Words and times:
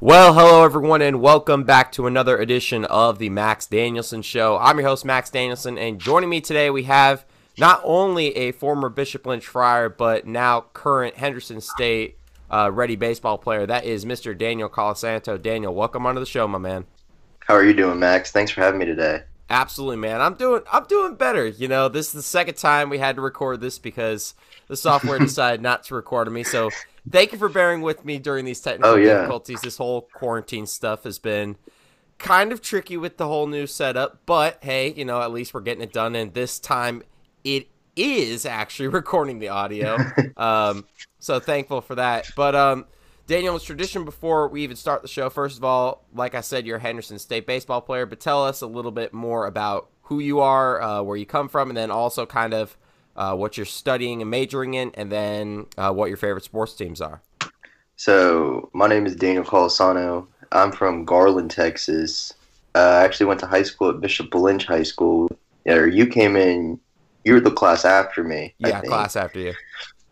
Well, 0.00 0.34
hello 0.34 0.64
everyone, 0.64 1.02
and 1.02 1.20
welcome 1.20 1.62
back 1.62 1.92
to 1.92 2.06
another 2.06 2.36
edition 2.36 2.84
of 2.86 3.18
the 3.18 3.30
Max 3.30 3.64
Danielson 3.66 4.22
Show. 4.22 4.58
I'm 4.58 4.78
your 4.78 4.88
host, 4.88 5.04
Max 5.04 5.30
Danielson, 5.30 5.78
and 5.78 6.00
joining 6.00 6.28
me 6.28 6.40
today 6.40 6.68
we 6.68 6.82
have 6.82 7.24
not 7.58 7.80
only 7.84 8.36
a 8.36 8.52
former 8.52 8.88
Bishop 8.88 9.24
Lynch 9.24 9.46
Friar, 9.46 9.88
but 9.88 10.26
now 10.26 10.62
current 10.72 11.16
Henderson 11.16 11.60
State 11.60 12.18
uh, 12.50 12.70
Reddie 12.72 12.96
baseball 12.96 13.38
player. 13.38 13.66
That 13.66 13.84
is 13.84 14.04
Mr. 14.04 14.36
Daniel 14.36 14.68
Colasanto. 14.68 15.40
Daniel, 15.40 15.72
welcome 15.72 16.04
onto 16.06 16.20
the 16.20 16.26
show, 16.26 16.48
my 16.48 16.58
man. 16.58 16.86
How 17.38 17.54
are 17.54 17.64
you 17.64 17.72
doing, 17.72 18.00
Max? 18.00 18.32
Thanks 18.32 18.50
for 18.50 18.62
having 18.62 18.80
me 18.80 18.86
today. 18.86 19.22
Absolutely, 19.48 19.96
man. 19.96 20.20
I'm 20.20 20.34
doing 20.34 20.62
I'm 20.72 20.84
doing 20.86 21.14
better. 21.14 21.46
You 21.46 21.68
know, 21.68 21.88
this 21.88 22.08
is 22.08 22.12
the 22.12 22.22
second 22.22 22.56
time 22.56 22.90
we 22.90 22.98
had 22.98 23.16
to 23.16 23.22
record 23.22 23.60
this 23.60 23.78
because 23.78 24.34
the 24.66 24.76
software 24.76 25.18
decided 25.20 25.62
not 25.62 25.84
to 25.84 25.94
record 25.94 26.30
me. 26.32 26.42
So 26.42 26.70
thank 27.10 27.32
you 27.32 27.38
for 27.38 27.48
bearing 27.48 27.80
with 27.82 28.04
me 28.04 28.18
during 28.18 28.44
these 28.44 28.60
technical 28.60 28.92
Oh, 28.92 28.96
yeah. 28.96 29.14
difficulties. 29.18 29.60
This 29.62 29.76
whole 29.76 30.02
quarantine 30.12 30.66
stuff 30.66 31.04
has 31.04 31.18
been 31.18 31.56
kind 32.18 32.52
of 32.52 32.62
tricky 32.62 32.96
with 32.96 33.16
the 33.16 33.26
whole 33.26 33.46
new 33.46 33.66
setup, 33.66 34.20
but 34.26 34.58
hey, 34.62 34.92
you 34.92 35.04
know, 35.04 35.20
at 35.20 35.32
least 35.32 35.52
we're 35.54 35.60
getting 35.60 35.82
it 35.82 35.92
done. 35.92 36.14
And 36.14 36.32
this 36.32 36.58
time 36.58 37.02
it 37.42 37.68
is 37.96 38.46
actually 38.46 38.88
recording 39.00 39.38
the 39.38 39.48
audio. 39.48 39.98
um, 40.36 40.86
so 41.18 41.40
thankful 41.40 41.80
for 41.80 41.96
that. 41.96 42.30
But 42.36 42.54
um, 42.54 42.86
Daniel, 43.26 43.56
it's 43.56 43.64
tradition 43.64 44.04
before 44.04 44.48
we 44.48 44.62
even 44.62 44.76
start 44.76 45.02
the 45.02 45.08
show. 45.08 45.28
First 45.30 45.58
of 45.58 45.64
all, 45.64 46.04
like 46.14 46.34
I 46.34 46.40
said, 46.40 46.66
you're 46.66 46.76
a 46.76 46.80
Henderson 46.80 47.18
State 47.18 47.46
baseball 47.46 47.80
player, 47.80 48.06
but 48.06 48.20
tell 48.20 48.44
us 48.44 48.60
a 48.60 48.66
little 48.66 48.90
bit 48.92 49.12
more 49.12 49.46
about 49.46 49.88
who 50.02 50.18
you 50.20 50.40
are, 50.40 50.82
uh, 50.82 51.02
where 51.02 51.16
you 51.16 51.24
come 51.26 51.48
from, 51.48 51.70
and 51.70 51.76
then 51.76 51.90
also 51.90 52.26
kind 52.26 52.52
of 52.52 52.76
uh, 53.16 53.34
what 53.34 53.56
you're 53.56 53.66
studying 53.66 54.20
and 54.22 54.30
majoring 54.30 54.74
in, 54.74 54.90
and 54.94 55.10
then 55.10 55.66
uh, 55.78 55.92
what 55.92 56.08
your 56.08 56.16
favorite 56.16 56.44
sports 56.44 56.74
teams 56.74 57.00
are. 57.00 57.22
So, 57.96 58.70
my 58.72 58.88
name 58.88 59.06
is 59.06 59.14
Daniel 59.14 59.44
Colasano. 59.44 60.26
I'm 60.52 60.72
from 60.72 61.04
Garland, 61.04 61.50
Texas. 61.50 62.32
Uh, 62.74 62.78
I 62.78 63.04
actually 63.04 63.26
went 63.26 63.40
to 63.40 63.46
high 63.46 63.62
school 63.62 63.90
at 63.90 64.00
Bishop 64.00 64.34
Lynch 64.34 64.66
High 64.66 64.82
School. 64.82 65.28
Or 65.66 65.86
you 65.86 66.06
came 66.06 66.36
in, 66.36 66.80
you 67.24 67.34
were 67.34 67.40
the 67.40 67.50
class 67.50 67.84
after 67.84 68.24
me. 68.24 68.54
I 68.64 68.68
Yeah, 68.68 68.80
class 68.80 69.16
after 69.16 69.38
you. 69.38 69.54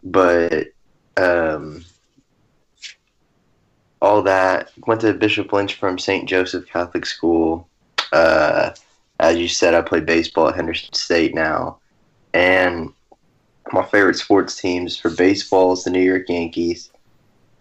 But 0.04 0.68
um, 1.16 1.84
all 4.00 4.22
that 4.22 4.72
went 4.86 5.00
to 5.02 5.12
Bishop 5.14 5.52
Lynch 5.52 5.74
from 5.74 5.98
St. 5.98 6.28
Joseph 6.28 6.66
Catholic 6.66 7.06
School. 7.06 7.68
Uh, 8.12 8.70
as 9.20 9.36
you 9.36 9.48
said, 9.48 9.74
I 9.74 9.82
play 9.82 10.00
baseball 10.00 10.48
at 10.48 10.56
Henderson 10.56 10.92
State 10.92 11.34
now, 11.34 11.78
and 12.34 12.92
my 13.72 13.84
favorite 13.84 14.16
sports 14.16 14.56
teams 14.60 14.96
for 14.96 15.10
baseball 15.10 15.72
is 15.72 15.84
the 15.84 15.90
New 15.90 16.00
York 16.00 16.28
Yankees. 16.28 16.90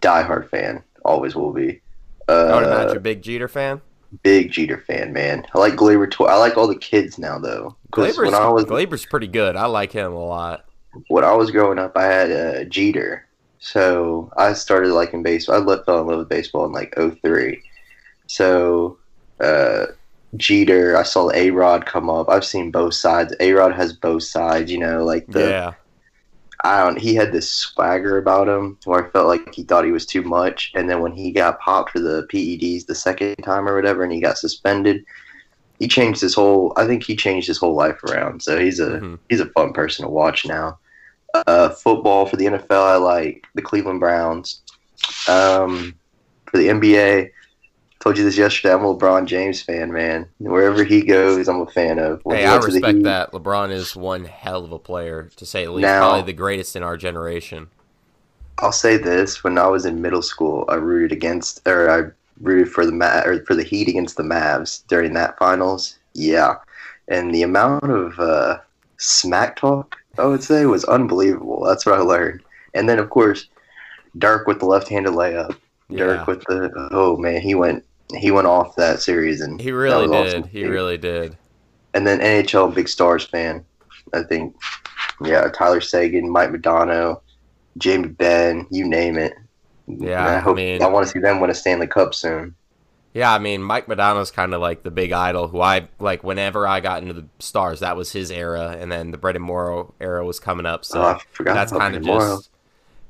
Diehard 0.00 0.48
fan, 0.50 0.82
always 1.04 1.34
will 1.34 1.52
be. 1.52 1.80
I 2.28 2.54
would 2.54 2.64
imagine 2.64 2.72
Uh, 2.80 2.86
you're 2.88 2.96
a 2.96 3.00
big 3.00 3.22
Jeter 3.22 3.48
fan. 3.48 3.80
big 4.22 4.50
Jeter 4.50 4.78
fan, 4.78 5.12
man. 5.12 5.46
I 5.54 5.58
like 5.58 5.74
Gleyber. 5.74 6.10
Tw- 6.10 6.22
I 6.28 6.36
like 6.36 6.56
all 6.56 6.66
the 6.66 6.76
kids 6.76 7.18
now, 7.18 7.38
though. 7.38 7.76
Gleyber's, 7.92 8.16
when 8.18 8.34
I 8.34 8.48
was 8.48 8.64
Gleyber's 8.64 9.06
pretty 9.06 9.28
good. 9.28 9.54
I 9.56 9.66
like 9.66 9.92
him 9.92 10.12
a 10.12 10.24
lot. 10.24 10.64
when 11.08 11.24
I 11.24 11.32
was 11.34 11.50
growing 11.50 11.78
up, 11.78 11.96
I 11.96 12.04
had 12.04 12.30
uh, 12.32 12.64
Jeter. 12.64 13.26
So 13.58 14.32
I 14.36 14.54
started 14.54 14.92
liking 14.92 15.22
baseball. 15.22 15.56
I 15.70 15.84
fell 15.84 16.00
in 16.00 16.06
love 16.08 16.18
with 16.18 16.28
baseball 16.28 16.64
in 16.66 16.72
like 16.72 16.94
03. 17.22 17.62
So 18.26 18.98
uh, 19.40 19.86
Jeter, 20.36 20.96
I 20.96 21.02
saw 21.02 21.30
A 21.32 21.50
Rod 21.50 21.86
come 21.86 22.08
up. 22.08 22.28
I've 22.28 22.44
seen 22.44 22.70
both 22.70 22.94
sides. 22.94 23.34
A 23.40 23.52
Rod 23.52 23.74
has 23.74 23.92
both 23.92 24.22
sides, 24.22 24.70
you 24.70 24.78
know, 24.78 25.04
like 25.04 25.26
the 25.30 25.48
yeah, 25.50 25.72
I 26.64 26.84
don't 26.84 26.98
he 26.98 27.14
had 27.14 27.32
this 27.32 27.50
swagger 27.52 28.18
about 28.18 28.48
him 28.48 28.78
where 28.84 29.04
I 29.04 29.10
felt 29.10 29.26
like 29.26 29.54
he 29.54 29.62
thought 29.64 29.84
he 29.84 29.92
was 29.92 30.06
too 30.06 30.22
much. 30.22 30.72
And 30.74 30.88
then 30.88 31.00
when 31.00 31.12
he 31.12 31.32
got 31.32 31.60
popped 31.60 31.90
for 31.90 32.00
the 32.00 32.26
PEDs 32.32 32.86
the 32.86 32.94
second 32.94 33.36
time 33.42 33.68
or 33.68 33.74
whatever 33.74 34.02
and 34.04 34.12
he 34.12 34.20
got 34.20 34.38
suspended, 34.38 35.04
he 35.78 35.88
changed 35.88 36.20
his 36.20 36.34
whole 36.34 36.72
I 36.76 36.86
think 36.86 37.02
he 37.04 37.16
changed 37.16 37.46
his 37.48 37.58
whole 37.58 37.74
life 37.74 38.02
around. 38.04 38.42
So 38.42 38.58
he's 38.58 38.80
a 38.80 39.00
Mhm. 39.00 39.18
he's 39.28 39.40
a 39.40 39.46
fun 39.46 39.72
person 39.72 40.04
to 40.04 40.10
watch 40.10 40.46
now. 40.46 40.78
Uh, 41.46 41.70
football 41.70 42.26
for 42.26 42.36
the 42.36 42.46
NFL, 42.46 42.84
I 42.84 42.96
like 42.96 43.44
the 43.54 43.62
Cleveland 43.62 44.00
Browns. 44.00 44.62
Um, 45.28 45.94
for 46.46 46.58
the 46.58 46.68
NBA, 46.68 47.30
told 48.02 48.18
you 48.18 48.24
this 48.24 48.36
yesterday. 48.36 48.74
I'm 48.74 48.84
a 48.84 48.94
LeBron 48.94 49.26
James 49.26 49.62
fan, 49.62 49.92
man. 49.92 50.26
Wherever 50.38 50.82
he 50.84 51.02
goes, 51.02 51.48
I'm 51.48 51.60
a 51.60 51.66
fan 51.66 51.98
of. 51.98 52.20
When 52.24 52.36
Hey, 52.38 52.46
I 52.46 52.58
the 52.58 52.66
respect 52.66 52.96
Heat- 52.98 53.04
that. 53.04 53.32
LeBron 53.32 53.70
is 53.70 53.94
one 53.94 54.24
hell 54.24 54.64
of 54.64 54.72
a 54.72 54.78
player, 54.78 55.30
to 55.36 55.46
say 55.46 55.62
at 55.64 55.70
least. 55.70 55.82
Now- 55.82 56.00
Probably 56.10 56.22
the 56.32 56.32
greatest 56.36 56.74
in 56.76 56.82
our 56.82 56.96
generation. 56.96 57.68
I'll 58.58 58.72
say 58.72 58.96
this: 58.96 59.42
when 59.42 59.56
I 59.58 59.66
was 59.66 59.86
in 59.86 60.02
middle 60.02 60.22
school, 60.22 60.64
I 60.68 60.74
rooted 60.74 61.12
against, 61.12 61.66
or 61.66 61.90
I 61.90 62.10
rooted 62.40 62.70
for 62.72 62.84
the 62.86 62.92
Ma- 62.92 63.22
or 63.24 63.44
for 63.44 63.54
the 63.54 63.62
Heat 63.62 63.88
against 63.88 64.16
the 64.16 64.22
Mavs 64.22 64.82
during 64.88 65.14
that 65.14 65.38
finals. 65.38 65.98
Yeah, 66.14 66.56
and 67.08 67.34
the 67.34 67.42
amount 67.42 67.84
of 67.90 68.18
uh, 68.20 68.58
smack 68.98 69.56
talk 69.56 69.96
I 70.18 70.26
would 70.26 70.42
say 70.42 70.66
was 70.66 70.84
unbelievable. 70.84 71.64
That's 71.64 71.86
what 71.86 71.94
I 71.98 72.02
learned. 72.02 72.42
And 72.74 72.88
then 72.88 72.98
of 72.98 73.08
course, 73.10 73.46
Dirk 74.18 74.46
with 74.46 74.58
the 74.60 74.66
left-handed 74.66 75.12
layup. 75.14 75.56
Dirk 75.90 76.18
Yeah, 76.20 76.24
with 76.26 76.44
the 76.44 76.70
oh 76.92 77.16
man, 77.16 77.40
he 77.40 77.54
went 77.54 77.84
he 78.16 78.30
went 78.30 78.46
off 78.46 78.76
that 78.76 79.00
series 79.00 79.40
and 79.40 79.60
he 79.60 79.72
really 79.72 80.06
did. 80.06 80.26
awesome. 80.26 80.48
He 80.48 80.64
really 80.64 80.98
did. 80.98 81.36
And 81.94 82.06
then 82.06 82.20
NHL 82.20 82.74
big 82.74 82.88
stars 82.88 83.24
fan. 83.24 83.64
I 84.14 84.22
think 84.22 84.54
yeah, 85.22 85.48
Tyler 85.48 85.80
Seguin, 85.80 86.28
Mike 86.30 86.50
Modano, 86.50 87.20
Jamie 87.78 88.08
Benn, 88.08 88.66
you 88.70 88.86
name 88.86 89.16
it. 89.18 89.34
Yeah, 89.86 90.24
I 90.26 90.36
I 90.36 90.38
hope 90.38 90.56
mean- 90.56 90.82
I 90.82 90.86
want 90.88 91.06
to 91.06 91.12
see 91.12 91.18
them 91.18 91.40
win 91.40 91.50
a 91.50 91.54
Stanley 91.54 91.86
Cup 91.86 92.14
soon. 92.14 92.54
Yeah, 93.14 93.30
I 93.34 93.38
mean, 93.38 93.62
Mike 93.62 93.86
Modano's 93.88 94.30
kind 94.30 94.54
of 94.54 94.62
like 94.62 94.84
the 94.84 94.90
big 94.90 95.12
idol 95.12 95.46
who 95.48 95.60
I 95.60 95.86
like. 95.98 96.24
Whenever 96.24 96.66
I 96.66 96.80
got 96.80 97.02
into 97.02 97.12
the 97.12 97.26
stars, 97.40 97.80
that 97.80 97.94
was 97.94 98.10
his 98.12 98.30
era, 98.30 98.74
and 98.80 98.90
then 98.90 99.10
the 99.10 99.18
Brenden 99.18 99.40
Morrow 99.42 99.92
era 100.00 100.24
was 100.24 100.40
coming 100.40 100.64
up. 100.64 100.82
So 100.86 101.02
oh, 101.02 101.04
I 101.04 101.20
forgot 101.32 101.52
that's 101.54 101.72
kind 101.72 101.94
of 101.94 102.02
just. 102.02 102.48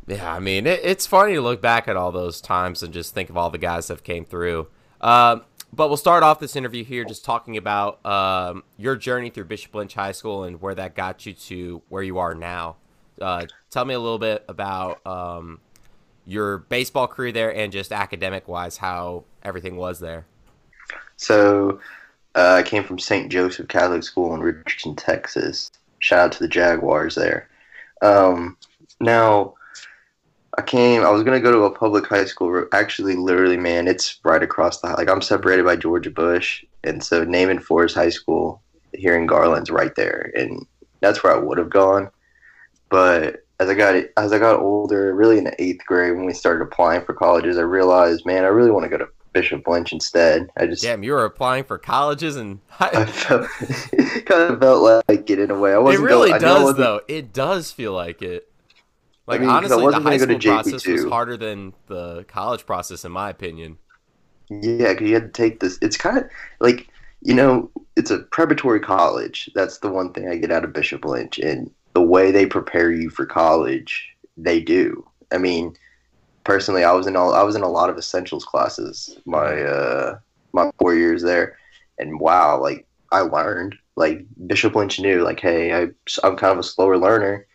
Yeah, 0.09 0.35
I 0.35 0.41
mean, 0.41 0.67
it, 0.67 0.81
it's 0.83 1.07
funny 1.07 1.35
to 1.35 1.41
look 1.41 1.63
back 1.63 1.87
at 1.87 1.95
all 1.97 2.11
those 2.11 2.41
times 2.41 2.83
and 2.83 2.93
just 2.93 3.15
think 3.15 3.31
of 3.31 3.37
all 3.37 3.51
the 3.51 3.59
guys 3.59 3.87
that 3.87 4.03
came 4.03 4.25
through. 4.25 4.67
Um, 5.03 5.43
but 5.75 5.89
we'll 5.89 5.97
start 5.97 6.23
off 6.23 6.39
this 6.39 6.55
interview 6.55 6.85
here 6.85 7.05
just 7.05 7.25
talking 7.25 7.57
about 7.57 8.05
um, 8.05 8.63
your 8.77 8.95
journey 8.95 9.31
through 9.31 9.45
Bishop 9.45 9.75
Lynch 9.75 9.95
High 9.95 10.13
School 10.13 10.45
and 10.45 10.61
where 10.61 10.75
that 10.75 10.95
got 10.95 11.25
you 11.25 11.33
to 11.33 11.83
where 11.89 12.03
you 12.03 12.19
are 12.19 12.35
now. 12.35 12.77
Uh, 13.21 13.47
tell 13.71 13.85
me 13.85 13.95
a 13.95 13.99
little 13.99 14.19
bit 14.19 14.45
about 14.49 15.05
um, 15.07 15.61
your 16.27 16.59
baseball 16.59 17.07
career 17.07 17.33
there 17.33 17.55
and 17.55 17.73
just 17.73 17.93
academic 17.93 18.49
wise 18.49 18.77
how 18.77 19.25
everything 19.43 19.77
was 19.77 19.99
there. 20.01 20.27
So 21.17 21.81
uh, 22.35 22.57
I 22.59 22.63
came 22.63 22.85
from 22.85 22.99
St. 22.99 23.31
Joseph 23.31 23.69
Catholic 23.69 24.03
School 24.03 24.35
in 24.35 24.41
Richardson, 24.41 24.95
Texas. 24.95 25.71
Shout 26.01 26.19
out 26.19 26.33
to 26.33 26.39
the 26.41 26.49
Jaguars 26.49 27.15
there. 27.15 27.49
Um, 28.03 28.57
now, 29.01 29.55
I 30.59 30.63
came. 30.63 31.03
I 31.03 31.11
was 31.11 31.23
gonna 31.23 31.41
go 31.41 31.53
to 31.53 31.65
a 31.65 31.71
public 31.71 32.07
high 32.07 32.27
school. 32.27 32.67
Actually, 32.73 33.17
literally, 33.17 33.57
man, 33.57 33.89
it's 33.89 34.21
right 34.25 34.43
across 34.43 34.81
the. 34.81 34.89
Like 34.89 35.09
I'm 35.09 35.23
separated 35.23 35.65
by 35.65 35.77
George 35.77 36.13
Bush, 36.13 36.65
and 36.85 37.03
so 37.03 37.25
Naaman 37.25 37.59
Forest 37.59 37.95
High 37.95 38.11
School 38.11 38.63
here 38.93 39.17
in 39.17 39.27
Garland's 39.27 39.71
right 39.71 39.95
there, 39.95 40.31
and 40.37 40.67
that's 41.01 41.23
where 41.23 41.35
I 41.35 41.39
would 41.39 41.59
have 41.59 41.71
gone. 41.71 42.11
But 42.91 43.45
as 43.61 43.71
I 43.71 43.75
got 43.75 44.05
as 44.17 44.33
I 44.33 44.39
got 44.39 44.61
older, 44.61 45.15
really 45.15 45.39
in 45.39 45.45
the 45.45 45.63
eighth 45.63 45.87
grade, 45.87 46.17
when 46.17 46.27
we 46.27 46.35
started 46.35 46.63
applying 46.63 47.05
for 47.05 47.15
colleges, 47.15 47.57
I 47.57 47.63
realized, 47.63 48.27
man, 48.27 48.45
I 48.45 48.49
really 48.49 48.71
want 48.71 48.85
to 48.85 48.91
go 48.91 48.99
to 48.99 49.09
Bishop 49.33 49.67
Lynch 49.67 49.93
instead. 49.93 50.51
I 50.57 50.67
just 50.67 50.83
Damn, 50.83 51.03
you 51.03 51.13
were 51.13 51.25
applying 51.25 51.65
for 51.65 51.79
colleges 51.79 52.37
and 52.37 52.61
I 52.81 53.07
felt 53.07 53.49
kind 54.27 54.53
of 54.53 54.61
felt 54.61 55.05
like 55.09 55.31
it 55.31 55.39
in 55.39 55.51
a 55.51 55.59
way. 55.59 55.73
I 55.73 55.79
wasn't. 55.79 56.05
really 56.05 56.31
going, 56.31 56.43
does 56.43 56.77
though. 56.77 57.01
It 57.09 57.33
does 57.33 57.71
feel 57.71 57.93
like 57.93 58.23
it. 58.23 58.52
Like 59.27 59.41
mean, 59.41 59.51
I 59.51 59.57
honestly, 59.57 59.87
the 59.89 60.01
high 60.01 60.17
school 60.17 60.41
process 60.41 60.87
was 60.87 61.05
harder 61.05 61.37
than 61.37 61.75
the 61.87 62.25
college 62.25 62.67
process, 62.67 63.05
in 63.05 63.13
my 63.13 63.31
opinion. 63.31 63.79
Yeah, 64.51 64.93
because 64.93 65.09
you 65.09 65.15
had 65.15 65.35
to 65.35 65.43
take 65.43 65.61
this. 65.61 65.79
It's 65.81 65.97
kind 65.97 66.19
of 66.19 66.25
like 66.61 66.89
you 67.21 67.35
know, 67.35 67.71
it's 67.97 68.11
a 68.11 68.19
preparatory 68.19 68.81
college. 68.81 69.49
That's 69.55 69.79
the 69.79 69.91
one 69.91 70.13
thing 70.13 70.29
I 70.29 70.37
get 70.37 70.51
out 70.51 70.65
of 70.65 70.73
Bishop 70.73 71.05
Lynch, 71.05 71.39
and 71.39 71.71
the 71.95 72.03
way 72.03 72.31
they 72.31 72.47
prepare 72.47 72.91
you 72.91 73.11
for 73.11 73.27
college, 73.27 74.09
they 74.37 74.61
do. 74.61 75.07
I 75.33 75.39
mean, 75.39 75.77
personally, 76.45 76.85
I 76.85 76.93
was 76.93 77.07
in 77.07 77.17
all 77.17 77.33
I 77.35 77.43
was 77.43 77.57
in 77.57 77.63
a 77.63 77.69
lot 77.69 77.91
of 77.91 77.99
essentials 77.99 78.45
classes 78.45 79.19
my 79.25 79.63
uh 79.63 80.19
my 80.53 80.71
four 80.79 80.95
years 80.95 81.23
there, 81.23 81.59
and 81.99 82.19
wow, 82.21 82.61
like 82.61 82.87
I 83.13 83.21
learned. 83.21 83.77
Like 83.95 84.25
Bishop 84.47 84.75
Lynch 84.75 84.99
knew, 85.01 85.23
like, 85.23 85.39
hey, 85.39 85.75
I, 85.75 85.89
I'm 86.25 86.37
kind 86.37 86.53
of 86.53 86.59
a 86.59 86.63
slower 86.63 86.97
learner. 86.97 87.47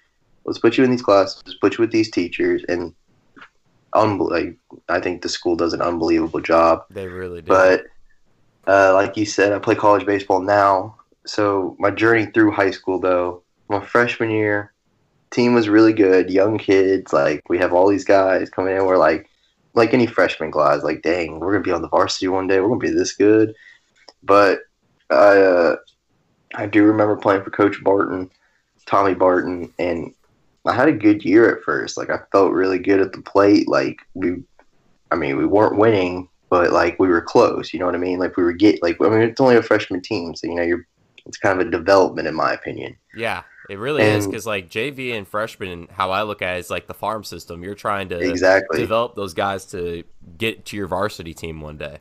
Let's 0.47 0.59
put 0.59 0.77
you 0.77 0.83
in 0.83 0.91
these 0.91 1.01
classes, 1.01 1.43
let's 1.45 1.59
put 1.59 1.77
you 1.77 1.81
with 1.81 1.91
these 1.91 2.09
teachers, 2.09 2.63
and 2.67 2.93
like, 3.93 4.55
I 4.89 4.99
think 4.99 5.21
the 5.21 5.29
school 5.29 5.55
does 5.55 5.73
an 5.73 5.81
unbelievable 5.81 6.39
job. 6.39 6.83
They 6.89 7.07
really 7.07 7.41
do. 7.41 7.47
But 7.47 7.85
uh, 8.67 8.93
like 8.93 9.17
you 9.17 9.25
said, 9.25 9.53
I 9.53 9.59
play 9.59 9.75
college 9.75 10.05
baseball 10.05 10.41
now. 10.41 10.95
So 11.25 11.75
my 11.79 11.91
journey 11.91 12.27
through 12.27 12.51
high 12.51 12.71
school, 12.71 12.99
though, 12.99 13.43
my 13.69 13.83
freshman 13.83 14.29
year, 14.29 14.73
team 15.31 15.53
was 15.53 15.67
really 15.69 15.93
good. 15.93 16.29
Young 16.29 16.57
kids, 16.57 17.11
like 17.11 17.41
we 17.49 17.57
have 17.57 17.73
all 17.73 17.89
these 17.89 18.05
guys 18.05 18.49
coming 18.49 18.75
in. 18.75 18.85
We're 18.85 18.97
like 18.97 19.29
like 19.73 19.93
any 19.93 20.07
freshman 20.07 20.51
class, 20.51 20.83
like 20.83 21.01
dang, 21.01 21.39
we're 21.39 21.53
gonna 21.53 21.63
be 21.63 21.71
on 21.71 21.81
the 21.81 21.89
varsity 21.89 22.27
one 22.27 22.47
day. 22.47 22.59
We're 22.59 22.69
gonna 22.69 22.79
be 22.79 22.89
this 22.91 23.13
good. 23.13 23.53
But 24.23 24.59
I 25.09 25.39
uh, 25.39 25.75
I 26.55 26.65
do 26.65 26.83
remember 26.83 27.15
playing 27.17 27.43
for 27.43 27.51
Coach 27.51 27.83
Barton, 27.83 28.29
Tommy 28.85 29.13
Barton, 29.13 29.73
and 29.79 30.13
I 30.67 30.73
had 30.73 30.87
a 30.87 30.93
good 30.93 31.23
year 31.23 31.55
at 31.55 31.63
first. 31.63 31.97
Like 31.97 32.09
I 32.09 32.19
felt 32.31 32.51
really 32.51 32.79
good 32.79 32.99
at 32.99 33.13
the 33.13 33.21
plate. 33.21 33.67
Like 33.67 33.99
we, 34.13 34.43
I 35.11 35.15
mean, 35.15 35.37
we 35.37 35.45
weren't 35.45 35.77
winning, 35.77 36.29
but 36.49 36.71
like 36.71 36.99
we 36.99 37.07
were 37.07 37.21
close. 37.21 37.73
You 37.73 37.79
know 37.79 37.85
what 37.85 37.95
I 37.95 37.99
mean? 37.99 38.19
Like 38.19 38.37
we 38.37 38.43
were 38.43 38.53
get 38.53 38.83
like 38.83 38.97
I 39.01 39.09
mean, 39.09 39.21
it's 39.21 39.41
only 39.41 39.55
a 39.55 39.63
freshman 39.63 40.01
team, 40.01 40.35
so 40.35 40.47
you 40.47 40.55
know 40.55 40.63
you're. 40.63 40.85
It's 41.25 41.37
kind 41.37 41.59
of 41.59 41.67
a 41.67 41.69
development, 41.69 42.25
in 42.25 42.35
my 42.35 42.53
opinion. 42.53 42.95
Yeah, 43.13 43.43
it 43.69 43.77
really 43.77 44.01
and, 44.01 44.17
is 44.17 44.25
because 44.25 44.45
like 44.45 44.69
JV 44.69 45.13
and 45.13 45.27
freshman, 45.27 45.89
how 45.91 46.11
I 46.11 46.23
look 46.23 46.41
at 46.41 46.55
it 46.55 46.59
is 46.59 46.69
like 46.69 46.87
the 46.87 46.93
farm 46.93 47.25
system. 47.25 47.63
You're 47.63 47.75
trying 47.75 48.07
to 48.09 48.17
exactly 48.17 48.79
develop 48.79 49.15
those 49.15 49.33
guys 49.33 49.65
to 49.65 50.05
get 50.37 50.63
to 50.67 50.77
your 50.77 50.87
varsity 50.87 51.33
team 51.33 51.59
one 51.59 51.75
day. 51.75 51.99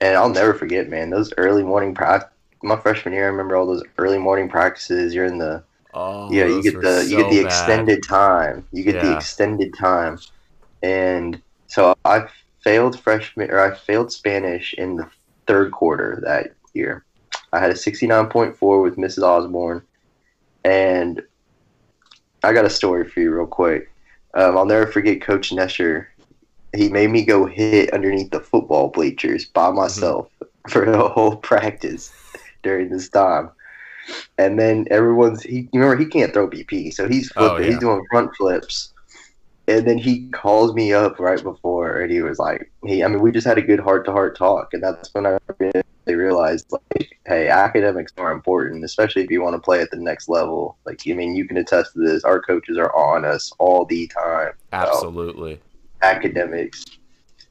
And 0.00 0.16
I'll 0.16 0.28
never 0.28 0.54
forget, 0.54 0.88
man, 0.88 1.10
those 1.10 1.32
early 1.36 1.64
morning 1.64 1.94
practice. 1.94 2.30
My 2.62 2.76
freshman 2.76 3.12
year, 3.12 3.24
I 3.24 3.28
remember 3.28 3.56
all 3.56 3.66
those 3.66 3.82
early 3.98 4.18
morning 4.18 4.48
practices. 4.48 5.12
You're 5.12 5.26
in 5.26 5.38
the 5.38 5.64
Oh, 6.00 6.32
yeah, 6.32 6.46
you 6.46 6.62
get 6.62 6.80
the 6.80 7.02
so 7.02 7.08
you 7.08 7.16
get 7.16 7.30
the 7.30 7.42
bad. 7.42 7.46
extended 7.46 8.02
time. 8.04 8.64
You 8.70 8.84
get 8.84 9.00
the 9.00 9.16
extended 9.16 9.74
time, 9.76 10.20
and 10.80 11.42
so 11.66 11.96
I 12.04 12.28
failed 12.62 13.00
freshman 13.00 13.50
or 13.50 13.58
I 13.58 13.74
failed 13.74 14.12
Spanish 14.12 14.74
in 14.74 14.94
the 14.94 15.10
third 15.48 15.72
quarter 15.72 16.20
that 16.24 16.52
year. 16.72 17.04
I 17.52 17.58
had 17.58 17.72
a 17.72 17.76
sixty 17.76 18.06
nine 18.06 18.28
point 18.28 18.56
four 18.56 18.80
with 18.80 18.96
Mrs. 18.96 19.24
Osborne, 19.24 19.82
and 20.62 21.20
I 22.44 22.52
got 22.52 22.64
a 22.64 22.70
story 22.70 23.08
for 23.08 23.18
you 23.18 23.34
real 23.34 23.48
quick. 23.48 23.90
Um, 24.34 24.56
I'll 24.56 24.66
never 24.66 24.86
forget 24.86 25.20
Coach 25.20 25.52
Nestor. 25.52 26.12
He 26.76 26.90
made 26.90 27.10
me 27.10 27.24
go 27.24 27.44
hit 27.44 27.92
underneath 27.92 28.30
the 28.30 28.38
football 28.38 28.86
bleachers 28.86 29.46
by 29.46 29.72
myself 29.72 30.30
for 30.68 30.88
the 30.88 31.08
whole 31.08 31.34
practice 31.34 32.12
during 32.62 32.88
this 32.88 33.08
time. 33.08 33.50
And 34.38 34.58
then 34.58 34.86
everyone's 34.90 35.42
he 35.42 35.68
remember 35.72 35.96
he 35.96 36.06
can't 36.06 36.32
throw 36.32 36.48
BP, 36.48 36.92
so 36.92 37.08
he's 37.08 37.30
Oh, 37.36 37.56
yeah. 37.58 37.66
he's 37.66 37.78
doing 37.78 38.04
front 38.10 38.34
flips. 38.36 38.92
And 39.66 39.86
then 39.86 39.98
he 39.98 40.28
calls 40.30 40.72
me 40.72 40.94
up 40.94 41.18
right 41.20 41.42
before 41.42 42.00
and 42.00 42.10
he 42.10 42.22
was 42.22 42.38
like 42.38 42.70
he 42.86 43.04
I 43.04 43.08
mean 43.08 43.20
we 43.20 43.30
just 43.30 43.46
had 43.46 43.58
a 43.58 43.62
good 43.62 43.80
heart 43.80 44.06
to 44.06 44.12
heart 44.12 44.36
talk 44.36 44.72
and 44.72 44.82
that's 44.82 45.12
when 45.12 45.26
I 45.26 45.38
really 45.58 45.82
realized 46.06 46.72
like 46.72 47.18
hey 47.26 47.48
academics 47.48 48.12
are 48.16 48.32
important, 48.32 48.82
especially 48.82 49.22
if 49.24 49.30
you 49.30 49.42
want 49.42 49.56
to 49.56 49.60
play 49.60 49.82
at 49.82 49.90
the 49.90 49.98
next 49.98 50.30
level. 50.30 50.78
Like 50.86 51.02
I 51.06 51.12
mean 51.12 51.34
you 51.36 51.46
can 51.46 51.58
attest 51.58 51.92
to 51.94 52.00
this. 52.00 52.24
Our 52.24 52.40
coaches 52.40 52.78
are 52.78 52.94
on 52.96 53.26
us 53.26 53.52
all 53.58 53.84
the 53.84 54.06
time. 54.06 54.52
So, 54.72 54.78
Absolutely. 54.78 55.60
academics. 56.00 56.84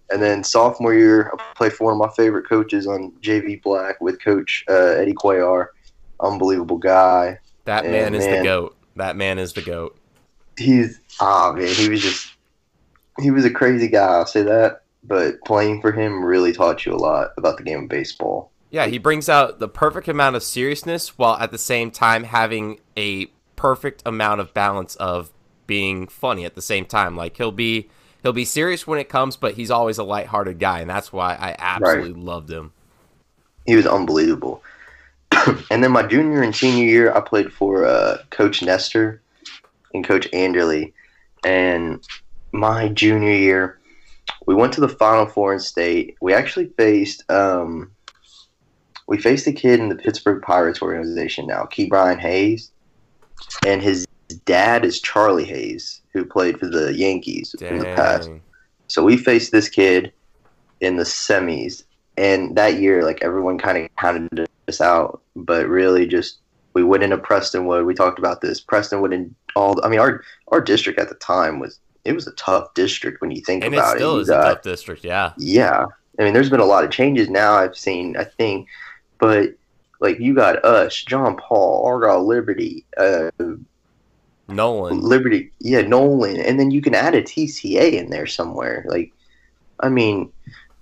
And 0.10 0.22
then 0.22 0.44
sophomore 0.44 0.94
year, 0.94 1.32
I 1.34 1.54
played 1.54 1.74
for 1.74 1.84
one 1.84 1.94
of 1.94 2.00
my 2.00 2.10
favorite 2.16 2.48
coaches 2.48 2.88
on 2.88 3.12
JV 3.22 3.62
Black 3.62 4.00
with 4.00 4.22
Coach 4.24 4.64
uh, 4.70 4.74
Eddie 4.74 5.14
Cuellar. 5.14 5.68
Unbelievable 6.20 6.78
guy. 6.78 7.40
That 7.66 7.86
Yeah, 7.86 7.92
man 7.92 8.16
is 8.16 8.26
the 8.26 8.44
goat. 8.44 8.76
That 8.96 9.16
man 9.16 9.40
is 9.40 9.54
the 9.54 9.62
goat. 9.62 9.98
He's 10.58 11.00
ah 11.20 11.54
man, 11.54 11.68
he 11.68 11.90
was 11.90 12.02
just 12.02 12.34
he 13.20 13.32
was 13.32 13.46
a 13.46 13.52
crazy 13.52 13.88
guy. 13.88 14.06
I'll 14.06 14.26
say 14.26 14.44
that. 14.44 14.82
But 15.04 15.44
playing 15.46 15.82
for 15.82 15.92
him 15.92 16.24
really 16.24 16.52
taught 16.52 16.86
you 16.86 16.94
a 16.94 16.98
lot 16.98 17.32
about 17.38 17.58
the 17.58 17.64
game 17.64 17.84
of 17.84 17.90
baseball. 17.90 18.52
Yeah, 18.70 18.88
he 18.88 18.98
brings 18.98 19.30
out 19.30 19.60
the 19.60 19.70
perfect 19.70 20.08
amount 20.08 20.36
of 20.36 20.44
seriousness 20.44 21.18
while 21.18 21.36
at 21.36 21.52
the 21.52 21.58
same 21.58 21.92
time 21.92 22.26
having 22.26 22.80
a 22.98 23.28
perfect 23.56 24.04
amount 24.06 24.42
of 24.42 24.54
balance 24.54 24.96
of 24.96 25.32
being 25.66 26.08
funny 26.08 26.46
at 26.46 26.56
the 26.56 26.62
same 26.62 26.86
time. 26.86 27.16
Like 27.16 27.38
he'll 27.38 27.52
be 27.52 27.90
he'll 28.24 28.34
be 28.34 28.46
serious 28.46 28.86
when 28.86 29.00
it 29.00 29.10
comes, 29.10 29.38
but 29.38 29.54
he's 29.54 29.72
always 29.72 29.98
a 29.98 30.04
lighthearted 30.04 30.60
guy, 30.60 30.82
and 30.82 30.90
that's 30.90 31.14
why 31.14 31.36
I 31.36 31.56
absolutely 31.58 32.22
loved 32.22 32.50
him. 32.50 32.74
He 33.66 33.76
was 33.76 33.86
unbelievable. 33.86 34.64
and 35.72 35.84
then 35.84 35.92
my 35.92 36.04
junior 36.04 36.42
and 36.42 36.56
senior 36.56 36.86
year, 36.86 37.14
I 37.14 37.22
played 37.22 37.52
for 37.52 37.86
uh, 37.86 38.18
Coach 38.30 38.62
Nestor 38.62 39.22
and 39.94 40.06
Coach 40.06 40.28
Anderley. 40.32 40.94
And 41.44 42.04
my 42.52 42.90
junior 42.90 43.32
year, 43.32 43.80
we 44.46 44.56
went 44.56 44.74
to 44.74 44.82
the 44.82 44.90
Final 44.90 45.26
Four 45.26 45.54
in 45.54 45.60
state. 45.60 46.16
We 46.22 46.34
actually 46.34 46.68
faced 46.78 47.30
um, 47.30 47.92
we 49.08 49.18
faced 49.18 49.48
a 49.48 49.54
kid 49.54 49.80
in 49.80 49.90
the 49.90 49.96
Pittsburgh 49.96 50.42
Pirates 50.42 50.82
organization 50.82 51.48
now, 51.48 51.64
Ke'Bryan 51.64 52.20
Hayes, 52.20 52.72
and 53.66 53.82
his 53.82 54.06
dad 54.46 54.84
is 54.84 55.00
Charlie 55.00 55.46
Hayes, 55.46 56.02
who 56.12 56.26
played 56.26 56.60
for 56.60 56.68
the 56.68 56.94
Yankees 56.94 57.56
in 57.62 57.80
the 57.80 57.86
past. 57.86 58.30
So 58.88 59.04
we 59.04 59.18
faced 59.18 59.52
this 59.52 59.70
kid 59.70 60.12
in 60.82 60.98
the 60.98 61.04
semis, 61.04 61.84
and 62.18 62.56
that 62.56 62.80
year, 62.80 63.04
like 63.04 63.22
everyone 63.22 63.58
kind 63.58 63.78
of 63.78 63.96
counted 63.96 64.48
us 64.68 64.82
out, 64.82 65.22
but 65.36 65.68
really 65.68 66.08
just 66.08 66.40
we 66.74 66.84
went 66.84 67.04
into 67.04 67.18
Prestonwood. 67.18 67.86
We 67.86 67.94
talked 67.94 68.20
about 68.20 68.42
this. 68.42 68.64
Prestonwood 68.64 69.14
and 69.14 69.34
all. 69.56 69.84
I 69.86 69.90
mean, 69.90 70.00
our 70.00 70.24
our 70.50 70.62
district 70.62 71.00
at 71.00 71.10
the 71.10 71.16
time 71.16 71.60
was 71.60 71.80
it 72.06 72.14
was 72.14 72.28
a 72.28 72.32
tough 72.34 72.74
district 72.74 73.22
when 73.22 73.32
you 73.32 73.42
think 73.42 73.64
And 73.64 73.74
it 73.74 73.78
about 73.78 73.96
it. 73.96 74.00
still 74.00 74.16
You 74.16 74.22
is 74.22 74.30
a 74.30 74.36
tough 74.36 74.62
district, 74.62 75.04
yeah. 75.04 75.34
yeah, 75.38 75.86
I 76.20 76.24
mean, 76.24 76.34
there's 76.34 76.50
been 76.50 76.60
a 76.62 76.66
lot 76.66 76.84
of 76.84 76.90
changes 76.92 77.30
now. 77.30 77.54
I've 77.54 77.78
seen, 77.78 78.16
I 78.18 78.24
think, 78.24 78.68
but 79.20 79.52
like 80.00 80.20
you 80.20 80.34
got 80.34 80.64
us, 80.64 80.96
John 81.04 81.36
Paul, 81.36 81.86
Argyle 81.86 82.26
Liberty, 82.26 82.86
uh, 82.98 83.30
Nolan. 84.48 85.02
Liberty, 85.02 85.52
yeah, 85.60 85.82
Nolan, 85.82 86.40
and 86.40 86.60
then 86.60 86.72
you 86.72 86.82
can 86.82 86.96
add 86.96 87.14
a 87.14 87.22
TCA 87.22 87.94
in 87.94 88.10
there 88.10 88.28
somewhere. 88.28 88.86
Like, 88.88 89.12
I 89.82 89.90
mean, 89.90 90.32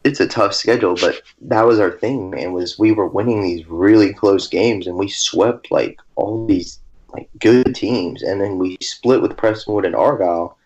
it's 0.06 0.20
a 0.20 0.28
tough 0.28 0.54
schedule, 0.54 0.96
but 0.96 1.22
that 1.42 1.66
was 1.66 1.80
our 1.80 1.92
thing, 1.92 2.30
man. 2.30 2.54
Was 2.54 2.78
we 2.78 2.92
were 2.92 3.08
winning 3.08 3.42
these 3.42 3.66
really 3.68 4.14
close 4.14 4.48
games, 4.48 4.86
and 4.88 4.98
we 4.98 5.10
swept 5.10 5.72
like 5.72 6.00
all 6.16 6.46
these 6.46 6.80
like 7.10 7.28
good 7.40 7.74
teams, 7.74 8.22
and 8.22 8.40
then 8.40 8.60
we 8.60 8.78
split 8.82 9.22
with 9.22 9.36
Prestonwood 9.36 9.86
and 9.86 9.96
Argyle, 9.96 10.58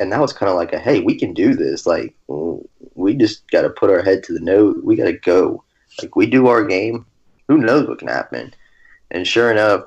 and 0.00 0.10
that 0.10 0.20
was 0.20 0.32
kind 0.32 0.50
of 0.50 0.56
like 0.56 0.72
a 0.72 0.80
hey, 0.80 1.00
we 1.00 1.16
can 1.16 1.32
do 1.32 1.54
this. 1.54 1.86
Like, 1.86 2.14
we 2.94 3.14
just 3.14 3.48
got 3.50 3.62
to 3.62 3.70
put 3.70 3.88
our 3.88 4.02
head 4.02 4.24
to 4.24 4.32
the 4.32 4.40
nose. 4.40 4.76
We 4.82 4.96
got 4.96 5.04
to 5.04 5.12
go. 5.12 5.62
Like, 6.00 6.16
we 6.16 6.26
do 6.26 6.48
our 6.48 6.64
game. 6.64 7.06
Who 7.48 7.58
knows 7.58 7.86
what 7.86 8.00
can 8.00 8.08
happen? 8.08 8.52
And 9.10 9.26
sure 9.26 9.50
enough, 9.52 9.84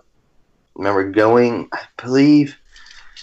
remember 0.76 1.12
going, 1.12 1.68
I 1.74 1.82
believe, 2.02 2.58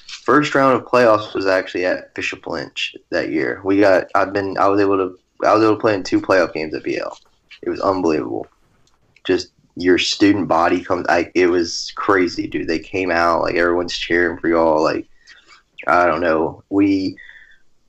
first 0.06 0.54
round 0.54 0.80
of 0.80 0.86
playoffs 0.86 1.34
was 1.34 1.46
actually 1.46 1.86
at 1.86 2.14
Bishop 2.14 2.46
Lynch 2.46 2.96
that 3.10 3.30
year. 3.30 3.60
We 3.64 3.80
got, 3.80 4.08
I've 4.14 4.32
been, 4.32 4.58
I 4.58 4.68
was 4.68 4.80
able 4.80 4.96
to, 4.96 5.18
I 5.44 5.54
was 5.54 5.62
able 5.62 5.74
to 5.74 5.80
play 5.80 5.94
in 5.94 6.02
two 6.02 6.20
playoff 6.20 6.52
games 6.52 6.74
at 6.74 6.84
BL. 6.84 7.14
It 7.62 7.70
was 7.70 7.80
unbelievable. 7.80 8.46
Just 9.24 9.52
your 9.76 9.98
student 9.98 10.48
body 10.48 10.82
comes, 10.82 11.06
I, 11.08 11.30
it 11.34 11.46
was 11.46 11.92
crazy, 11.94 12.46
dude. 12.46 12.68
They 12.68 12.78
came 12.78 13.10
out, 13.10 13.42
like 13.42 13.54
everyone's 13.54 13.96
cheering 13.96 14.38
for 14.38 14.48
y'all. 14.48 14.82
Like, 14.82 15.06
I 15.86 16.06
don't 16.06 16.20
know. 16.20 16.62
We, 16.68 17.16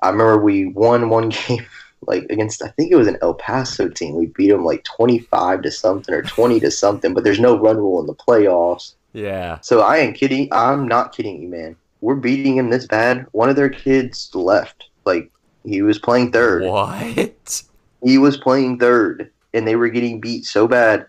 I 0.01 0.09
remember 0.09 0.37
we 0.39 0.67
won 0.67 1.09
one 1.09 1.29
game 1.47 1.65
like 2.07 2.25
against 2.29 2.61
I 2.63 2.69
think 2.69 2.91
it 2.91 2.95
was 2.95 3.07
an 3.07 3.17
El 3.21 3.33
Paso 3.35 3.89
team. 3.89 4.15
We 4.15 4.27
beat 4.27 4.49
them 4.49 4.65
like 4.65 4.83
twenty 4.83 5.19
five 5.19 5.61
to 5.63 5.71
something 5.71 6.13
or 6.13 6.21
twenty 6.21 6.59
to 6.59 6.71
something. 6.71 7.13
But 7.13 7.23
there's 7.23 7.39
no 7.39 7.57
run 7.57 7.77
rule 7.77 8.01
in 8.01 8.07
the 8.07 8.15
playoffs. 8.15 8.93
Yeah. 9.13 9.59
So 9.61 9.81
I 9.81 9.97
ain't 9.97 10.17
kidding. 10.17 10.49
I'm 10.51 10.87
not 10.87 11.15
kidding 11.15 11.41
you, 11.41 11.47
man. 11.47 11.75
We're 12.01 12.15
beating 12.15 12.57
him 12.57 12.69
this 12.69 12.85
bad. 12.85 13.27
One 13.31 13.49
of 13.49 13.55
their 13.55 13.69
kids 13.69 14.29
left. 14.33 14.89
Like 15.05 15.31
he 15.65 15.81
was 15.81 15.99
playing 15.99 16.31
third. 16.31 16.63
What? 16.63 17.63
He 18.03 18.17
was 18.17 18.37
playing 18.37 18.79
third, 18.79 19.31
and 19.53 19.67
they 19.67 19.75
were 19.75 19.89
getting 19.89 20.19
beat 20.19 20.45
so 20.45 20.67
bad 20.67 21.05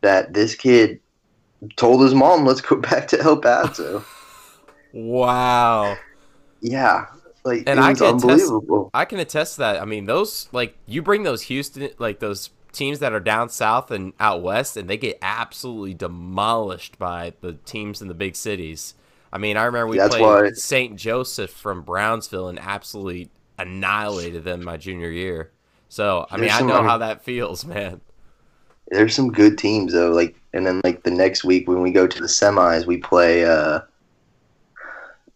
that 0.00 0.32
this 0.32 0.54
kid 0.54 1.00
told 1.76 2.02
his 2.02 2.14
mom, 2.14 2.46
"Let's 2.46 2.60
go 2.60 2.76
back 2.80 3.08
to 3.08 3.20
El 3.20 3.38
Paso." 3.38 4.04
Wow. 4.92 5.96
yeah, 6.60 7.06
like 7.44 7.64
And 7.66 7.80
I 7.80 7.94
can 7.94 8.16
attest- 8.16 8.24
unbelievable. 8.24 8.90
I 8.92 9.04
can 9.04 9.18
attest 9.18 9.54
to 9.54 9.60
that. 9.60 9.80
I 9.80 9.84
mean, 9.84 10.06
those 10.06 10.48
like 10.52 10.76
you 10.86 11.02
bring 11.02 11.22
those 11.22 11.42
Houston 11.42 11.90
like 11.98 12.20
those 12.20 12.50
teams 12.72 13.00
that 13.00 13.12
are 13.12 13.20
down 13.20 13.48
south 13.48 13.90
and 13.90 14.12
out 14.18 14.42
west, 14.42 14.76
and 14.76 14.88
they 14.88 14.96
get 14.96 15.18
absolutely 15.22 15.94
demolished 15.94 16.98
by 16.98 17.34
the 17.40 17.54
teams 17.64 18.00
in 18.00 18.08
the 18.08 18.14
big 18.14 18.36
cities. 18.36 18.94
I 19.32 19.38
mean, 19.38 19.56
I 19.56 19.64
remember 19.64 19.88
we 19.88 19.96
That's 19.98 20.14
played 20.14 20.56
St. 20.56 20.96
Joseph 20.96 21.50
from 21.50 21.82
Brownsville 21.82 22.48
and 22.48 22.58
absolutely 22.58 23.30
annihilated 23.58 24.44
them 24.44 24.64
my 24.64 24.76
junior 24.76 25.10
year. 25.10 25.50
So 25.88 26.26
I 26.30 26.36
mean, 26.36 26.48
There's 26.48 26.60
I 26.62 26.64
know 26.66 26.76
mean- 26.76 26.84
how 26.84 26.98
that 26.98 27.22
feels, 27.24 27.64
man. 27.66 28.00
There's 28.88 29.14
some 29.14 29.30
good 29.32 29.56
teams 29.56 29.92
though. 29.92 30.10
Like, 30.10 30.34
and 30.52 30.66
then 30.66 30.80
like 30.84 31.02
the 31.02 31.10
next 31.10 31.44
week 31.44 31.66
when 31.68 31.80
we 31.80 31.92
go 31.92 32.06
to 32.06 32.20
the 32.20 32.26
semis, 32.26 32.86
we 32.86 32.98
play. 32.98 33.44
uh 33.44 33.80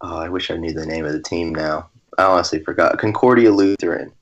Oh, 0.03 0.19
I 0.19 0.29
wish 0.29 0.51
I 0.51 0.57
knew 0.57 0.73
the 0.75 0.85
name 0.85 1.07
of 1.07 1.13
the 1.13 1.23
team 1.23 1.55
now. 1.55 1.89
I 2.19 2.25
honestly 2.25 2.63
forgot. 2.63 2.99
Concordia 2.99 3.51
Lutheran. 3.51 4.13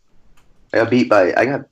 I 0.72 0.78
got 0.78 0.90
beat 0.90 1.08
by. 1.08 1.32
I 1.36 1.44
got. 1.46 1.66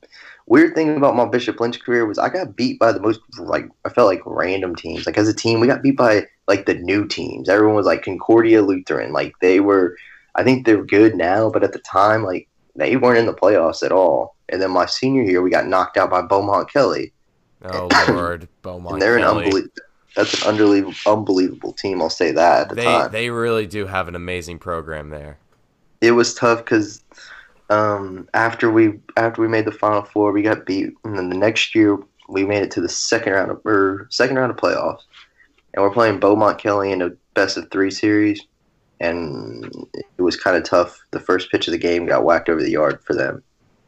Weird 0.46 0.74
thing 0.74 0.96
about 0.96 1.14
my 1.14 1.24
Bishop 1.24 1.60
Lynch 1.60 1.80
career 1.80 2.04
was 2.04 2.18
I 2.18 2.28
got 2.28 2.56
beat 2.56 2.80
by 2.80 2.90
the 2.90 2.98
most 3.00 3.20
like 3.38 3.68
I 3.84 3.90
felt 3.90 4.08
like 4.08 4.22
random 4.26 4.74
teams. 4.74 5.06
Like 5.06 5.16
as 5.16 5.28
a 5.28 5.34
team, 5.34 5.60
we 5.60 5.68
got 5.68 5.82
beat 5.82 5.96
by 5.96 6.26
like 6.48 6.66
the 6.66 6.74
new 6.74 7.06
teams. 7.06 7.48
Everyone 7.48 7.76
was 7.76 7.86
like 7.86 8.02
Concordia 8.02 8.60
Lutheran. 8.62 9.12
Like 9.12 9.34
they 9.40 9.60
were. 9.60 9.96
I 10.34 10.42
think 10.44 10.64
they're 10.66 10.84
good 10.84 11.14
now, 11.14 11.50
but 11.50 11.62
at 11.64 11.72
the 11.72 11.78
time, 11.80 12.24
like 12.24 12.48
they 12.74 12.96
weren't 12.96 13.18
in 13.18 13.26
the 13.26 13.34
playoffs 13.34 13.82
at 13.82 13.92
all. 13.92 14.34
And 14.48 14.60
then 14.60 14.70
my 14.70 14.86
senior 14.86 15.22
year, 15.22 15.42
we 15.42 15.50
got 15.50 15.66
knocked 15.66 15.96
out 15.96 16.10
by 16.10 16.22
Beaumont 16.22 16.70
Kelly. 16.72 17.12
Oh 17.64 17.88
Lord, 18.08 18.48
Beaumont. 18.62 18.94
and 18.94 19.02
they're 19.02 19.16
an 19.16 19.22
Kelly. 19.22 19.44
unbelievable. 19.44 19.74
That's 20.16 20.42
an 20.42 20.48
unbelievable, 20.50 20.94
unbelievable 21.06 21.72
team. 21.72 22.02
I'll 22.02 22.10
say 22.10 22.32
that 22.32 22.62
at 22.62 22.68
the 22.70 22.74
They 22.74 22.84
time. 22.84 23.12
they 23.12 23.30
really 23.30 23.66
do 23.66 23.86
have 23.86 24.08
an 24.08 24.14
amazing 24.14 24.58
program 24.58 25.08
there. 25.10 25.38
it 26.02 26.10
was 26.12 26.34
tough 26.34 26.58
because 26.58 27.02
um, 27.70 28.28
after 28.34 28.70
we 28.70 28.98
after 29.16 29.40
we 29.40 29.48
made 29.48 29.64
the 29.64 29.72
final 29.72 30.02
four, 30.02 30.32
we 30.32 30.42
got 30.42 30.66
beat, 30.66 30.92
and 31.04 31.16
then 31.16 31.30
the 31.30 31.36
next 31.36 31.74
year 31.74 31.98
we 32.28 32.44
made 32.44 32.62
it 32.62 32.70
to 32.72 32.80
the 32.80 32.88
second 32.88 33.32
round 33.32 33.50
of 33.50 33.64
or 33.64 34.06
second 34.10 34.36
round 34.36 34.50
of 34.50 34.56
playoffs, 34.58 35.00
and 35.74 35.82
we're 35.82 35.90
playing 35.92 36.20
Beaumont 36.20 36.58
Kelly 36.58 36.92
in 36.92 37.00
a 37.02 37.10
best 37.34 37.56
of 37.56 37.70
three 37.70 37.90
series, 37.90 38.42
and 39.02 39.64
it 39.94 40.22
was 40.22 40.36
kind 40.36 40.56
of 40.56 40.62
tough. 40.62 41.04
The 41.10 41.20
first 41.20 41.50
pitch 41.50 41.66
of 41.66 41.72
the 41.72 41.78
game 41.78 42.06
got 42.06 42.24
whacked 42.24 42.48
over 42.48 42.62
the 42.62 42.70
yard 42.70 43.02
for 43.02 43.14
them 43.14 43.42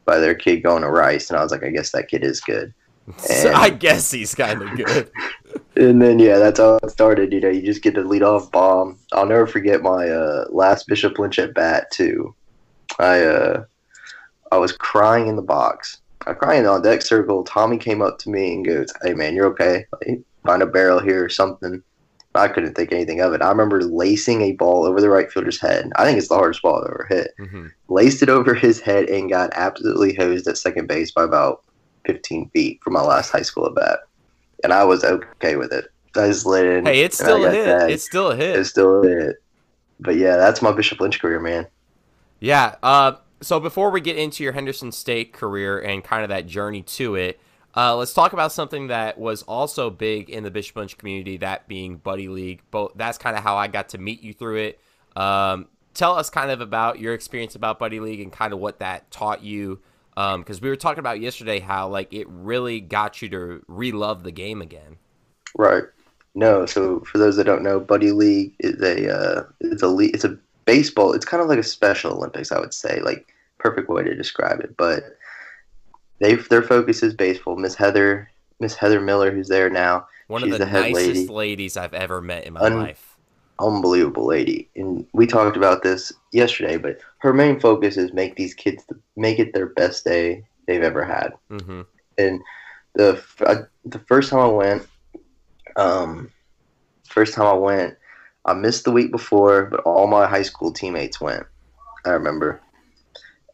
by 0.05 0.19
their 0.19 0.35
kid 0.35 0.63
going 0.63 0.83
to 0.83 0.91
Rice, 0.91 1.31
and 1.31 1.39
I 1.39 1.43
was 1.43 1.53
like, 1.53 1.63
I 1.63 1.71
guess 1.71 1.93
that 1.93 2.09
kid 2.09 2.25
is 2.25 2.41
good. 2.41 2.75
So 3.19 3.53
I 3.53 3.69
guess 3.69 4.11
he's 4.11 4.35
kind 4.35 4.63
of 4.63 4.77
good. 4.77 5.11
And 5.77 6.01
then 6.01 6.19
yeah, 6.19 6.39
that's 6.39 6.59
how 6.59 6.77
it 6.77 6.91
started. 6.91 7.33
You 7.33 7.41
know, 7.41 7.49
you 7.49 7.61
just 7.61 7.83
get 7.83 7.95
the 7.95 8.03
lead 8.03 8.23
off 8.23 8.51
bomb. 8.51 8.99
I'll 9.13 9.27
never 9.27 9.47
forget 9.47 9.83
my 9.83 10.09
uh, 10.09 10.47
last 10.51 10.87
Bishop 10.87 11.19
Lynch 11.19 11.39
at 11.39 11.53
bat 11.53 11.91
too. 11.91 12.35
I 12.99 13.23
uh, 13.23 13.65
I 14.51 14.57
was 14.57 14.73
crying 14.73 15.27
in 15.27 15.37
the 15.37 15.43
box. 15.43 16.01
I 16.27 16.31
was 16.31 16.39
crying 16.39 16.67
on 16.67 16.83
deck 16.83 17.03
circle. 17.03 17.45
Tommy 17.45 17.77
came 17.77 18.03
up 18.03 18.19
to 18.21 18.31
me 18.31 18.55
and 18.55 18.65
goes, 18.65 18.93
"Hey 19.03 19.15
man, 19.15 19.35
you're 19.35 19.47
okay. 19.47 19.85
Like, 19.93 20.21
find 20.45 20.63
a 20.63 20.67
barrel 20.67 21.01
here 21.01 21.25
or 21.25 21.29
something." 21.29 21.83
I 22.35 22.49
couldn't 22.49 22.75
think 22.75 22.93
anything 22.93 23.21
of 23.21 23.33
it. 23.33 23.43
I 23.43 23.49
remember 23.49 23.83
lacing 23.83 24.43
a 24.43 24.53
ball 24.53 24.85
over 24.85 25.01
the 25.01 25.09
right 25.11 25.31
fielder's 25.31 25.61
head. 25.61 25.91
I 25.97 26.05
think 26.05 26.19
it's 26.19 26.29
the 26.29 26.35
hardest 26.35 26.63
ball 26.63 26.77
I've 26.83 26.91
ever 26.91 27.07
hit. 27.09 27.35
hmm 27.39 27.67
Laced 27.89 28.23
it 28.23 28.29
over 28.29 28.55
his 28.55 28.81
head 28.81 29.09
and 29.09 29.31
got 29.31 29.51
absolutely 29.55 30.15
hosed 30.15 30.49
at 30.49 30.59
second 30.59 30.89
base 30.89 31.11
by 31.13 31.23
about 31.23 31.63
15 32.07 32.51
feet 32.51 32.81
for 32.83 32.91
my 32.91 33.03
last 33.03 33.31
high 33.31 33.43
school 33.43 33.67
at 33.67 33.75
bat. 33.75 34.01
And 34.63 34.73
I 34.73 34.85
was 34.85 35.05
okay 35.05 35.57
with 35.57 35.73
it. 35.73 35.87
I 36.17 36.29
just 36.29 36.47
lit 36.47 36.67
in. 36.67 36.87
Hey, 36.87 37.01
it's 37.03 37.17
still 37.19 37.45
a 37.45 37.51
hit. 37.51 37.65
tagged. 37.67 37.93
It's 37.93 38.05
still 38.05 38.31
a 38.31 38.37
hit. 38.37 38.57
It's 38.57 38.71
still 38.71 39.03
a 39.05 39.09
hit. 39.09 39.37
But 40.01 40.17
yeah, 40.17 40.37
that's 40.37 40.63
my 40.63 40.73
Bishop 40.73 41.01
Lynch 41.01 41.21
career, 41.21 41.41
man. 41.41 41.67
Yeah. 42.41 42.77
Uh, 42.83 43.13
so 43.41 43.61
before 43.61 43.91
we 43.91 44.01
get 44.01 44.17
into 44.17 44.43
your 44.43 44.53
Henderson 44.53 44.93
State 44.93 45.33
career 45.33 45.79
and 45.79 46.03
kind 46.03 46.23
of 46.23 46.29
that 46.31 46.47
journey 46.47 46.83
to 46.83 47.15
it, 47.15 47.39
uh, 47.77 47.97
let's 47.97 48.15
talk 48.15 48.33
about 48.33 48.53
something 48.53 48.89
that 48.89 49.19
was 49.19 49.43
also 49.43 49.91
big 49.91 50.31
in 50.31 50.45
the 50.45 50.51
Bishop 50.51 50.77
Lynch 50.77 50.97
community, 50.97 51.39
that 51.39 51.67
being 51.67 51.97
Buddy 51.97 52.29
League. 52.29 52.63
Both 52.71 52.93
that's 52.95 53.19
kind 53.19 53.37
of 53.37 53.43
how 53.43 53.57
I 53.57 53.67
got 53.67 53.91
to 53.91 53.99
meet 53.99 54.23
you 54.23 54.33
through 54.33 54.57
it. 54.57 54.81
Um, 55.17 55.69
tell 55.95 56.15
us 56.17 56.31
kind 56.31 56.51
of 56.51 56.61
about 56.61 56.99
your 57.01 57.15
experience 57.15 57.55
about 57.55 57.79
Buddy 57.79 58.01
League 58.01 58.21
and 58.21 58.33
kind 58.33 58.53
of 58.53 58.59
what 58.59 58.81
that 58.81 59.11
taught 59.11 59.43
you. 59.43 59.81
Because 60.15 60.61
we 60.61 60.69
were 60.69 60.77
talking 60.77 61.01
about 61.01 61.21
yesterday 61.21 61.59
how 61.59 61.89
like 61.89 62.13
it 62.13 62.29
really 62.29 62.81
got 62.81 63.21
you 63.21 63.29
to 63.31 63.65
relove 63.69 64.23
the 64.23 64.31
game 64.31 64.63
again. 64.63 64.97
Right. 65.57 65.85
No, 66.37 66.67
so 66.67 67.01
for 67.01 67.19
those 67.19 67.37
that 67.37 67.45
don't 67.45 67.63
know, 67.63 67.81
Buddy 67.81 68.13
League 68.13 68.55
is 68.61 68.81
a 68.81 69.13
uh, 69.13 69.45
it's 69.61 69.83
a 69.83 69.89
league, 69.89 70.15
it's 70.15 70.25
a 70.25 70.39
baseball. 70.65 71.13
It's 71.13 71.25
kind 71.25 71.43
of 71.43 71.49
like 71.49 71.59
a 71.59 71.65
Special 71.65 72.13
Olympics, 72.13 72.53
I 72.53 72.61
would 72.61 72.75
say. 72.75 73.01
Like 73.01 73.33
perfect 73.59 73.89
way 73.89 74.03
to 74.05 74.15
describe 74.15 74.61
it. 74.61 74.77
But 74.77 75.17
they 76.21 76.35
their 76.35 76.63
focus 76.63 77.03
is 77.03 77.15
baseball. 77.15 77.57
Miss 77.57 77.75
Heather 77.75 78.31
Miss 78.61 78.75
Heather 78.75 79.01
Miller, 79.01 79.31
who's 79.31 79.49
there 79.49 79.69
now, 79.71 80.07
One 80.29 80.43
She's 80.43 80.53
of 80.55 80.59
the, 80.59 80.65
the 80.65 80.71
head 80.71 80.93
nicest 80.93 81.09
lady. 81.09 81.33
ladies 81.33 81.77
I've 81.77 81.95
ever 81.95 82.21
met 82.21 82.45
in 82.45 82.53
my 82.55 82.61
Un- 82.61 82.75
life. 82.77 83.17
unbelievable 83.61 84.27
lady. 84.27 84.69
And 84.77 85.07
we 85.13 85.27
talked 85.27 85.57
about 85.57 85.83
this 85.83 86.13
yesterday. 86.33 86.77
But 86.77 86.99
her 87.19 87.33
main 87.33 87.59
focus 87.61 87.97
is 87.97 88.13
make 88.13 88.37
these 88.37 88.55
kids 88.55 88.85
make 89.17 89.39
it 89.39 89.53
their 89.53 89.67
best 89.67 90.05
day 90.05 90.45
they've 90.67 90.83
ever 90.83 91.05
had. 91.05 91.33
hmm 91.49 91.83
and 92.17 92.41
the 92.95 93.21
I, 93.41 93.57
the 93.85 93.99
first 94.01 94.31
time 94.31 94.39
I 94.39 94.47
went, 94.47 94.87
um, 95.77 96.31
first 97.09 97.35
time 97.35 97.47
I 97.47 97.53
went, 97.55 97.97
I 98.45 98.55
missed 98.55 98.85
the 98.85 98.93
week 98.93 99.11
before, 99.11 99.67
but 99.67 99.81
all 99.81 100.07
my 100.07 100.27
high 100.27 100.43
school 100.43 100.73
teammates 100.73 101.21
went. 101.21 101.45
I 102.07 102.11
remember, 102.11 102.61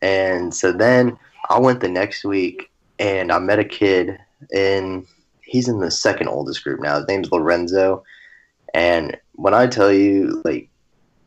and 0.02 0.52
so 0.54 0.72
then 0.72 1.18
I 1.50 1.59
went 1.59 1.80
the 1.80 1.88
next 1.88 2.25
week, 2.25 2.71
and 2.99 3.30
I 3.30 3.38
met 3.38 3.59
a 3.59 3.64
kid, 3.64 4.19
and 4.54 5.07
he's 5.42 5.69
in 5.69 5.80
the 5.80 5.90
second 5.90 6.28
oldest 6.28 6.64
group 6.64 6.80
now. 6.80 6.97
His 6.97 7.09
name's 7.09 7.30
Lorenzo, 7.30 8.02
and 8.73 9.16
when 9.35 9.52
I 9.52 9.66
tell 9.66 9.92
you, 9.92 10.40
like. 10.45 10.69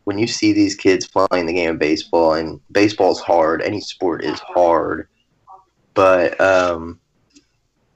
When 0.05 0.19
you 0.19 0.27
see 0.27 0.51
these 0.51 0.75
kids 0.75 1.07
playing 1.07 1.45
the 1.45 1.53
game 1.53 1.69
of 1.69 1.79
baseball, 1.79 2.33
and 2.33 2.59
baseball's 2.73 3.21
hard, 3.21 3.61
any 3.61 3.79
sport 3.79 4.25
is 4.25 4.37
hard, 4.37 5.07
but 5.93 6.37
um, 6.41 6.99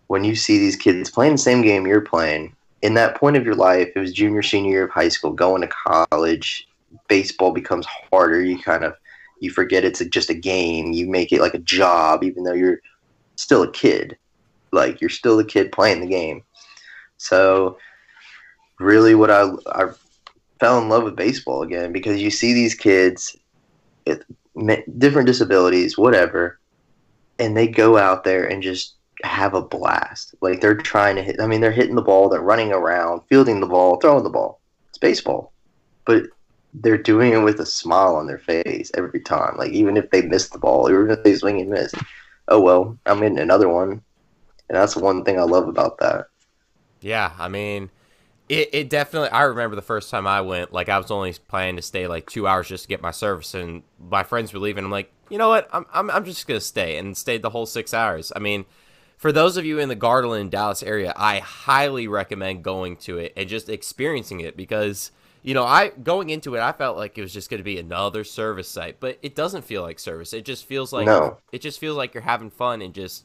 when 0.08 0.24
you 0.24 0.34
see 0.34 0.58
these 0.58 0.78
kids 0.78 1.12
playing 1.12 1.34
the 1.34 1.38
same 1.38 1.62
game 1.62 1.86
you're 1.86 2.00
playing, 2.00 2.56
in 2.82 2.94
that 2.94 3.18
point 3.18 3.36
of 3.36 3.44
your 3.44 3.56
life, 3.56 3.90
it 3.94 4.00
was 4.00 4.14
junior, 4.14 4.42
senior 4.42 4.72
year 4.72 4.86
of 4.86 4.92
high 4.92 5.10
school, 5.10 5.34
going 5.34 5.62
to 5.62 5.68
college, 5.68 6.70
baseball 7.10 7.52
becomes 7.52 7.86
harder. 7.86 8.42
You 8.42 8.58
kind 8.58 8.86
of 8.86 8.96
you 9.40 9.52
forget 9.52 9.86
it's 9.86 10.04
just 10.06 10.30
a 10.30 10.34
game. 10.34 10.92
You 10.92 11.10
make 11.10 11.32
it 11.32 11.42
like 11.42 11.54
a 11.54 11.60
job, 11.60 12.24
even 12.24 12.44
though 12.44 12.54
you're 12.54 12.82
still 13.36 13.64
a 13.64 13.72
kid. 13.72 14.18
Like 14.72 15.02
you're 15.02 15.10
still 15.10 15.40
a 15.40 15.46
kid 15.46 15.72
playing 15.72 16.02
the 16.02 16.08
game. 16.08 16.44
So, 17.18 17.78
really, 18.80 19.16
what 19.16 19.32
I 19.32 19.50
I 19.68 19.86
fell 20.60 20.80
in 20.80 20.90
love 20.90 21.04
with 21.04 21.16
baseball 21.16 21.62
again 21.62 21.92
because 21.92 22.22
you 22.22 22.32
see 22.32 22.54
these 22.54 22.76
kids, 22.76 23.36
with 24.06 24.24
different 24.98 25.28
disabilities, 25.28 25.98
whatever, 25.98 26.60
and 27.40 27.56
they 27.56 27.68
go 27.68 27.98
out 27.98 28.24
there 28.24 28.46
and 28.46 28.64
just 28.64 28.96
have 29.24 29.54
a 29.54 29.62
blast. 29.62 30.36
Like 30.42 30.62
they're 30.62 30.76
trying 30.76 31.16
to 31.16 31.24
hit. 31.24 31.40
I 31.40 31.48
mean, 31.48 31.62
they're 31.62 31.72
hitting 31.72 31.96
the 31.96 32.02
ball, 32.02 32.30
they're 32.30 32.42
running 32.42 32.72
around, 32.72 33.22
fielding 33.30 33.60
the 33.60 33.68
ball, 33.68 33.98
throwing 33.98 34.24
the 34.24 34.30
ball. 34.30 34.60
It's 34.90 34.98
baseball, 34.98 35.54
but 36.06 36.24
they're 36.82 36.98
doing 36.98 37.34
it 37.34 37.40
with 37.44 37.60
a 37.60 37.66
smile 37.66 38.16
on 38.16 38.28
their 38.28 38.38
face 38.38 38.92
every 38.96 39.20
time. 39.22 39.58
Like 39.58 39.72
even 39.72 39.98
if 39.98 40.10
they 40.12 40.22
miss 40.22 40.50
the 40.50 40.60
ball, 40.60 40.90
even 40.90 41.10
if 41.10 41.24
they 41.24 41.36
swing 41.36 41.62
and 41.62 41.70
miss, 41.70 41.94
oh 42.48 42.62
well, 42.62 42.98
I'm 43.06 43.24
in 43.24 43.40
another 43.40 43.70
one. 43.70 44.02
And 44.70 44.76
that's 44.76 44.96
one 44.96 45.24
thing 45.24 45.40
I 45.40 45.44
love 45.44 45.68
about 45.68 45.98
that. 46.00 46.28
Yeah, 47.00 47.32
I 47.40 47.48
mean, 47.48 47.90
it, 48.50 48.70
it 48.74 48.90
definitely. 48.90 49.30
I 49.30 49.44
remember 49.44 49.76
the 49.76 49.82
first 49.82 50.10
time 50.10 50.28
I 50.28 50.42
went, 50.42 50.74
like 50.74 50.90
I 50.90 50.98
was 50.98 51.12
only 51.12 51.34
planning 51.48 51.78
to 51.78 51.82
stay 51.82 52.08
like 52.08 52.30
two 52.30 52.48
hours 52.48 52.68
just 52.68 52.84
to 52.84 52.90
get 52.90 53.02
my 53.02 53.12
service, 53.12 53.54
and 53.54 53.84
my 54.00 54.24
friends 54.24 54.54
were 54.54 54.60
leaving. 54.60 54.84
I'm 54.84 54.92
like, 54.92 55.12
you 55.30 55.38
know 55.38 55.50
what? 55.50 55.70
I'm 55.72 55.86
I'm, 55.94 56.10
I'm 56.10 56.26
just 56.26 56.48
gonna 56.48 56.60
stay, 56.60 56.98
and 56.98 57.16
stayed 57.16 57.42
the 57.42 57.50
whole 57.50 57.66
six 57.66 57.94
hours. 57.94 58.32
I 58.36 58.40
mean, 58.40 58.66
for 59.18 59.32
those 59.32 59.58
of 59.58 59.66
you 59.66 59.80
in 59.80 59.90
the 59.90 59.96
Garland, 59.96 60.52
Dallas 60.52 60.84
area, 60.84 61.14
I 61.16 61.40
highly 61.40 62.08
recommend 62.08 62.64
going 62.64 62.98
to 62.98 63.18
it 63.18 63.34
and 63.36 63.48
just 63.48 63.70
experiencing 63.70 64.42
it 64.42 64.58
because 64.58 65.12
you 65.48 65.54
know, 65.54 65.64
I 65.64 65.92
going 66.04 66.30
into 66.30 66.56
it, 66.56 66.60
I 66.60 66.74
felt 66.74 66.98
like 66.98 67.18
it 67.18 67.22
was 67.22 67.32
just 67.32 67.50
going 67.50 67.60
to 67.60 67.64
be 67.64 67.80
another 67.80 68.26
service 68.26 68.68
site, 68.68 69.00
but 69.00 69.18
it 69.22 69.34
doesn't 69.34 69.64
feel 69.64 69.82
like 69.82 69.98
service. 69.98 70.34
It 70.34 70.44
just 70.44 70.66
feels 70.66 70.92
like 70.92 71.06
No. 71.06 71.38
it 71.54 71.62
just 71.62 71.80
feels 71.80 71.96
like 71.96 72.14
you're 72.14 72.24
having 72.24 72.50
fun 72.50 72.82
and 72.82 72.94
just 72.94 73.24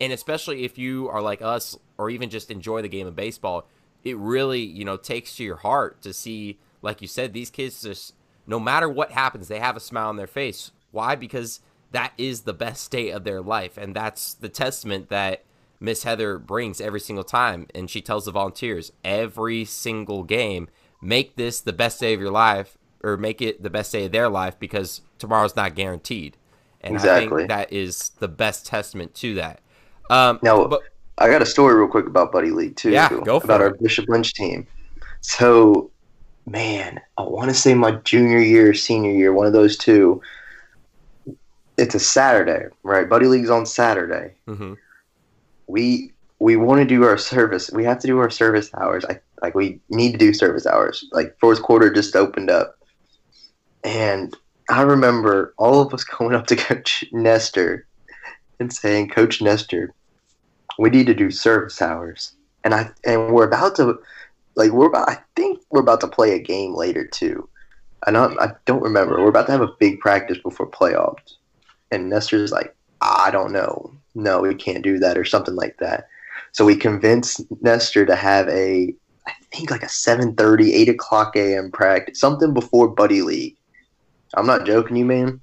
and 0.00 0.12
especially 0.12 0.64
if 0.64 0.78
you 0.78 1.08
are 1.10 1.22
like 1.22 1.40
us 1.40 1.78
or 1.96 2.10
even 2.10 2.28
just 2.28 2.50
enjoy 2.50 2.82
the 2.82 2.88
game 2.88 3.06
of 3.06 3.14
baseball, 3.14 3.68
it 4.02 4.16
really, 4.16 4.58
you 4.60 4.84
know, 4.84 4.96
takes 4.96 5.36
to 5.36 5.44
your 5.44 5.58
heart 5.58 6.02
to 6.02 6.12
see 6.12 6.58
like 6.82 7.00
you 7.00 7.06
said 7.06 7.32
these 7.32 7.50
kids 7.50 7.82
just 7.82 8.14
no 8.48 8.58
matter 8.58 8.88
what 8.88 9.12
happens, 9.12 9.46
they 9.46 9.60
have 9.60 9.76
a 9.76 9.80
smile 9.80 10.08
on 10.08 10.16
their 10.16 10.26
face. 10.26 10.72
Why? 10.90 11.14
Because 11.14 11.60
that 11.92 12.14
is 12.18 12.40
the 12.40 12.52
best 12.52 12.90
day 12.90 13.10
of 13.10 13.22
their 13.22 13.40
life 13.40 13.78
and 13.78 13.94
that's 13.94 14.34
the 14.34 14.48
testament 14.48 15.08
that 15.10 15.44
Miss 15.78 16.02
Heather 16.02 16.36
brings 16.36 16.80
every 16.80 16.98
single 16.98 17.22
time 17.22 17.68
and 17.76 17.88
she 17.88 18.00
tells 18.02 18.24
the 18.24 18.32
volunteers 18.32 18.90
every 19.04 19.64
single 19.64 20.24
game, 20.24 20.68
make 21.00 21.36
this 21.36 21.60
the 21.60 21.72
best 21.72 22.00
day 22.00 22.14
of 22.14 22.20
your 22.20 22.30
life 22.30 22.76
or 23.02 23.16
make 23.16 23.40
it 23.40 23.62
the 23.62 23.70
best 23.70 23.92
day 23.92 24.04
of 24.06 24.12
their 24.12 24.28
life 24.28 24.58
because 24.58 25.00
tomorrow's 25.18 25.56
not 25.56 25.74
guaranteed. 25.74 26.36
And 26.82 26.94
I 26.94 26.96
Exactly. 26.96 27.36
think 27.38 27.48
that 27.48 27.72
is 27.72 28.10
the 28.18 28.28
best 28.28 28.66
testament 28.66 29.14
to 29.16 29.34
that. 29.34 29.60
Um, 30.10 30.38
Now, 30.42 30.66
but 30.66 30.82
I 31.18 31.28
got 31.28 31.42
a 31.42 31.46
story 31.46 31.74
real 31.74 31.88
quick 31.88 32.06
about 32.06 32.32
Buddy 32.32 32.50
League 32.50 32.76
too. 32.76 32.90
Yeah, 32.90 33.08
go 33.24 33.40
for 33.40 33.44
about 33.46 33.60
it. 33.60 33.64
our 33.64 33.70
Bishop 33.74 34.08
Lynch 34.08 34.34
team. 34.34 34.66
So, 35.20 35.90
man, 36.46 37.00
I 37.18 37.22
want 37.22 37.48
to 37.50 37.54
say 37.54 37.74
my 37.74 37.92
junior 37.92 38.38
year, 38.38 38.72
senior 38.74 39.12
year, 39.12 39.32
one 39.32 39.46
of 39.46 39.52
those 39.52 39.76
two. 39.76 40.22
It's 41.76 41.94
a 41.94 42.00
Saturday, 42.00 42.66
right? 42.82 43.08
Buddy 43.08 43.26
League's 43.26 43.50
on 43.50 43.64
Saturday. 43.66 44.34
mhm. 44.46 44.76
We 45.66 46.12
we 46.38 46.56
want 46.56 46.80
to 46.80 46.84
do 46.86 47.04
our 47.04 47.18
service. 47.18 47.70
We 47.70 47.84
have 47.84 47.98
to 48.00 48.06
do 48.06 48.18
our 48.18 48.30
service 48.30 48.70
hours. 48.74 49.04
I 49.04 49.20
like 49.42 49.54
we 49.54 49.80
need 49.88 50.12
to 50.12 50.18
do 50.18 50.32
service 50.32 50.66
hours. 50.66 51.04
Like 51.12 51.36
fourth 51.40 51.62
quarter 51.62 51.92
just 51.92 52.16
opened 52.16 52.50
up, 52.50 52.78
and 53.84 54.36
I 54.68 54.82
remember 54.82 55.54
all 55.58 55.80
of 55.80 55.92
us 55.94 56.04
going 56.18 56.34
up 56.34 56.46
to 56.48 56.56
Coach 56.56 57.04
Nestor 57.12 57.86
and 58.58 58.72
saying, 58.72 59.10
"Coach 59.10 59.40
Nestor, 59.40 59.94
we 60.78 60.90
need 60.90 61.06
to 61.06 61.14
do 61.14 61.30
service 61.30 61.80
hours." 61.80 62.32
And 62.64 62.74
I 62.74 62.90
and 63.04 63.32
we're 63.32 63.46
about 63.46 63.76
to, 63.76 63.98
like 64.56 64.72
we're 64.72 64.88
about. 64.88 65.08
I 65.08 65.18
think 65.36 65.60
we're 65.70 65.80
about 65.80 66.00
to 66.02 66.08
play 66.08 66.34
a 66.34 66.38
game 66.38 66.74
later 66.74 67.06
too. 67.06 67.48
I 68.06 68.10
don't. 68.10 68.38
I 68.40 68.52
don't 68.66 68.82
remember. 68.82 69.20
We're 69.20 69.28
about 69.28 69.46
to 69.46 69.52
have 69.52 69.62
a 69.62 69.74
big 69.78 70.00
practice 70.00 70.38
before 70.38 70.70
playoffs. 70.70 71.36
And 71.90 72.08
Nestor's 72.08 72.52
like, 72.52 72.74
I 73.00 73.30
don't 73.30 73.52
know. 73.52 73.92
No, 74.14 74.40
we 74.40 74.54
can't 74.54 74.84
do 74.84 74.98
that 74.98 75.18
or 75.18 75.24
something 75.24 75.54
like 75.54 75.78
that. 75.78 76.08
So 76.52 76.64
we 76.64 76.76
convinced 76.76 77.42
Nestor 77.62 78.06
to 78.06 78.16
have 78.16 78.48
a, 78.48 78.94
I 79.30 79.56
think 79.56 79.70
like 79.70 79.82
a 79.82 79.86
7.30, 79.86 80.72
8 80.72 80.88
o'clock 80.88 81.36
a.m. 81.36 81.70
practice, 81.70 82.20
something 82.20 82.54
before 82.54 82.88
Buddy 82.88 83.22
League. 83.22 83.56
I'm 84.34 84.46
not 84.46 84.66
joking 84.66 84.96
you, 84.96 85.04
man. 85.04 85.40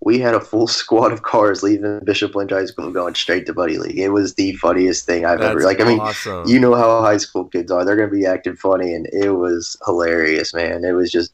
We 0.00 0.18
had 0.18 0.34
a 0.34 0.40
full 0.40 0.66
squad 0.66 1.12
of 1.12 1.22
cars 1.22 1.62
leaving 1.62 2.00
Bishop 2.04 2.34
Lynch 2.34 2.52
High 2.52 2.66
School 2.66 2.90
going 2.90 3.14
straight 3.14 3.46
to 3.46 3.54
Buddy 3.54 3.78
League. 3.78 3.98
It 3.98 4.10
was 4.10 4.34
the 4.34 4.52
funniest 4.54 5.06
thing 5.06 5.24
I've 5.24 5.40
That's 5.40 5.52
ever 5.52 5.62
like. 5.62 5.80
I 5.80 5.84
mean, 5.84 6.00
awesome. 6.00 6.46
you 6.46 6.60
know 6.60 6.74
how 6.74 7.00
high 7.00 7.16
school 7.16 7.44
kids 7.44 7.70
are. 7.70 7.84
They're 7.84 7.96
gonna 7.96 8.08
be 8.10 8.26
acting 8.26 8.56
funny, 8.56 8.92
and 8.94 9.06
it 9.12 9.30
was 9.30 9.76
hilarious, 9.86 10.52
man. 10.52 10.84
It 10.84 10.92
was 10.92 11.10
just 11.10 11.32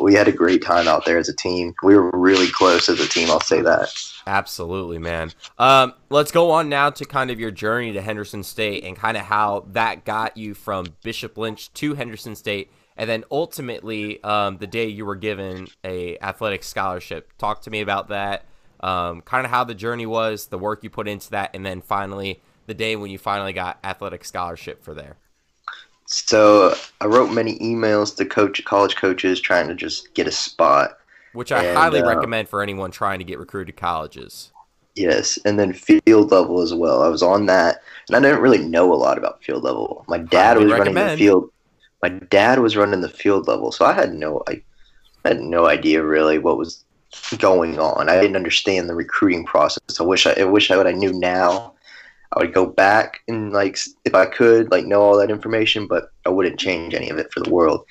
we 0.00 0.14
had 0.14 0.28
a 0.28 0.32
great 0.32 0.62
time 0.62 0.88
out 0.88 1.04
there 1.04 1.18
as 1.18 1.28
a 1.28 1.34
team. 1.34 1.74
We 1.82 1.96
were 1.96 2.10
really 2.12 2.48
close 2.50 2.88
as 2.88 3.00
a 3.00 3.08
team. 3.08 3.30
I'll 3.30 3.40
say 3.40 3.60
that. 3.62 3.90
Absolutely, 4.26 4.98
man. 4.98 5.32
Um, 5.58 5.94
let's 6.10 6.30
go 6.30 6.50
on 6.50 6.68
now 6.68 6.90
to 6.90 7.04
kind 7.04 7.30
of 7.30 7.40
your 7.40 7.50
journey 7.50 7.92
to 7.92 8.02
Henderson 8.02 8.42
State 8.42 8.84
and 8.84 8.96
kind 8.96 9.16
of 9.16 9.24
how 9.24 9.66
that 9.72 10.04
got 10.04 10.36
you 10.36 10.54
from 10.54 10.86
Bishop 11.02 11.38
Lynch 11.38 11.72
to 11.74 11.94
Henderson 11.94 12.36
State, 12.36 12.70
and 12.96 13.08
then 13.08 13.24
ultimately 13.30 14.22
um, 14.22 14.58
the 14.58 14.66
day 14.66 14.86
you 14.86 15.06
were 15.06 15.16
given 15.16 15.68
a 15.84 16.18
athletic 16.18 16.62
scholarship. 16.62 17.32
Talk 17.38 17.62
to 17.62 17.70
me 17.70 17.80
about 17.80 18.08
that. 18.08 18.44
Um, 18.80 19.22
kind 19.22 19.44
of 19.44 19.50
how 19.50 19.64
the 19.64 19.74
journey 19.74 20.06
was, 20.06 20.46
the 20.46 20.58
work 20.58 20.84
you 20.84 20.90
put 20.90 21.08
into 21.08 21.30
that, 21.30 21.50
and 21.54 21.64
then 21.66 21.80
finally 21.80 22.40
the 22.66 22.74
day 22.74 22.96
when 22.96 23.10
you 23.10 23.18
finally 23.18 23.52
got 23.52 23.78
athletic 23.82 24.24
scholarship 24.24 24.84
for 24.84 24.94
there. 24.94 25.16
So 26.10 26.74
I 27.02 27.06
wrote 27.06 27.30
many 27.30 27.58
emails 27.58 28.16
to 28.16 28.24
coach 28.24 28.64
college 28.64 28.96
coaches 28.96 29.40
trying 29.40 29.68
to 29.68 29.74
just 29.74 30.14
get 30.14 30.26
a 30.26 30.32
spot. 30.32 30.96
Which 31.34 31.52
I 31.52 31.62
And, 31.62 31.76
highly 31.76 32.00
uh, 32.00 32.06
recommend 32.06 32.48
for 32.48 32.62
anyone 32.62 32.90
trying 32.90 33.18
to 33.18 33.26
get 33.26 33.38
recruited 33.38 33.76
to 33.76 33.80
colleges. 33.80 34.50
Yes, 34.94 35.38
and 35.44 35.58
then 35.58 35.74
field 35.74 36.32
level 36.32 36.62
as 36.62 36.72
well. 36.72 37.02
I 37.02 37.08
was 37.08 37.22
on 37.22 37.44
that, 37.46 37.82
and 38.08 38.16
I 38.16 38.20
didn't 38.20 38.40
really 38.40 38.58
know 38.58 38.92
a 38.92 38.96
lot 38.96 39.18
about 39.18 39.44
field 39.44 39.62
level. 39.62 40.04
My 40.08 40.16
dad 40.16 40.56
Highly 40.56 40.64
was 40.64 40.78
running 40.78 40.94
the 40.94 41.16
field. 41.16 41.50
My 42.02 42.08
dad 42.08 42.60
was 42.60 42.76
running 42.76 43.02
the 43.02 43.08
field 43.10 43.46
level, 43.46 43.70
so 43.70 43.84
I 43.84 43.92
had 43.92 44.14
no, 44.14 44.42
I 44.48 44.62
had 45.26 45.40
no 45.40 45.66
idea 45.66 46.02
really 46.02 46.38
what 46.38 46.56
was 46.56 46.84
going 47.38 47.78
on. 47.78 48.08
I 48.08 48.18
didn't 48.18 48.36
understand 48.36 48.88
the 48.88 48.94
recruiting 48.94 49.44
process. 49.44 50.00
I 50.00 50.04
wish 50.04 50.26
I, 50.26 50.32
I 50.32 50.44
wish 50.44 50.70
I 50.70 50.76
what 50.78 50.86
I 50.86 50.92
knew 50.92 51.12
now. 51.12 51.74
I 52.32 52.40
would 52.40 52.52
go 52.52 52.66
back 52.66 53.20
and 53.26 53.52
like 53.52 53.78
if 54.04 54.14
I 54.14 54.26
could 54.26 54.70
like 54.70 54.84
know 54.84 55.00
all 55.00 55.16
that 55.18 55.30
information, 55.30 55.86
but 55.86 56.10
I 56.26 56.28
wouldn't 56.28 56.60
change 56.60 56.94
any 56.94 57.08
of 57.08 57.18
it 57.18 57.32
for 57.32 57.40
the 57.40 57.50
world. 57.50 57.84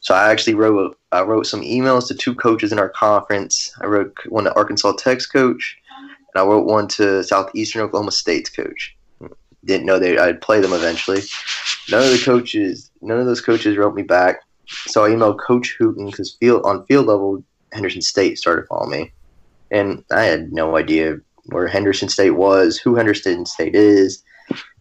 So 0.00 0.14
I 0.14 0.30
actually 0.30 0.54
wrote 0.54 0.98
I 1.12 1.22
wrote 1.22 1.46
some 1.46 1.60
emails 1.60 2.08
to 2.08 2.14
two 2.14 2.34
coaches 2.34 2.72
in 2.72 2.78
our 2.78 2.88
conference. 2.88 3.72
I 3.80 3.86
wrote 3.86 4.16
one 4.28 4.44
to 4.44 4.54
Arkansas 4.54 4.92
Tech's 4.92 5.26
coach, 5.26 5.76
and 5.98 6.42
I 6.42 6.46
wrote 6.46 6.66
one 6.66 6.88
to 6.88 7.22
Southeastern 7.22 7.82
Oklahoma 7.82 8.12
State's 8.12 8.50
coach. 8.50 8.96
Didn't 9.64 9.86
know 9.86 9.98
they 9.98 10.16
I'd 10.18 10.40
play 10.40 10.60
them 10.60 10.72
eventually. 10.72 11.22
None 11.90 12.02
of 12.02 12.10
the 12.10 12.22
coaches, 12.24 12.90
none 13.02 13.18
of 13.18 13.26
those 13.26 13.40
coaches 13.40 13.76
wrote 13.76 13.94
me 13.94 14.02
back. 14.02 14.40
So 14.86 15.04
I 15.04 15.10
emailed 15.10 15.38
Coach 15.38 15.76
Hooten 15.78 16.06
because 16.06 16.36
field 16.40 16.62
on 16.64 16.84
field 16.86 17.06
level, 17.06 17.44
Henderson 17.72 18.02
State 18.02 18.38
started 18.38 18.66
following 18.68 18.90
me, 18.90 19.12
and 19.70 20.04
I 20.10 20.24
had 20.24 20.52
no 20.52 20.76
idea 20.76 21.18
where 21.46 21.66
Henderson 21.66 22.08
State 22.08 22.30
was, 22.30 22.78
who 22.78 22.94
Henderson 22.94 23.46
State 23.46 23.74
is. 23.74 24.22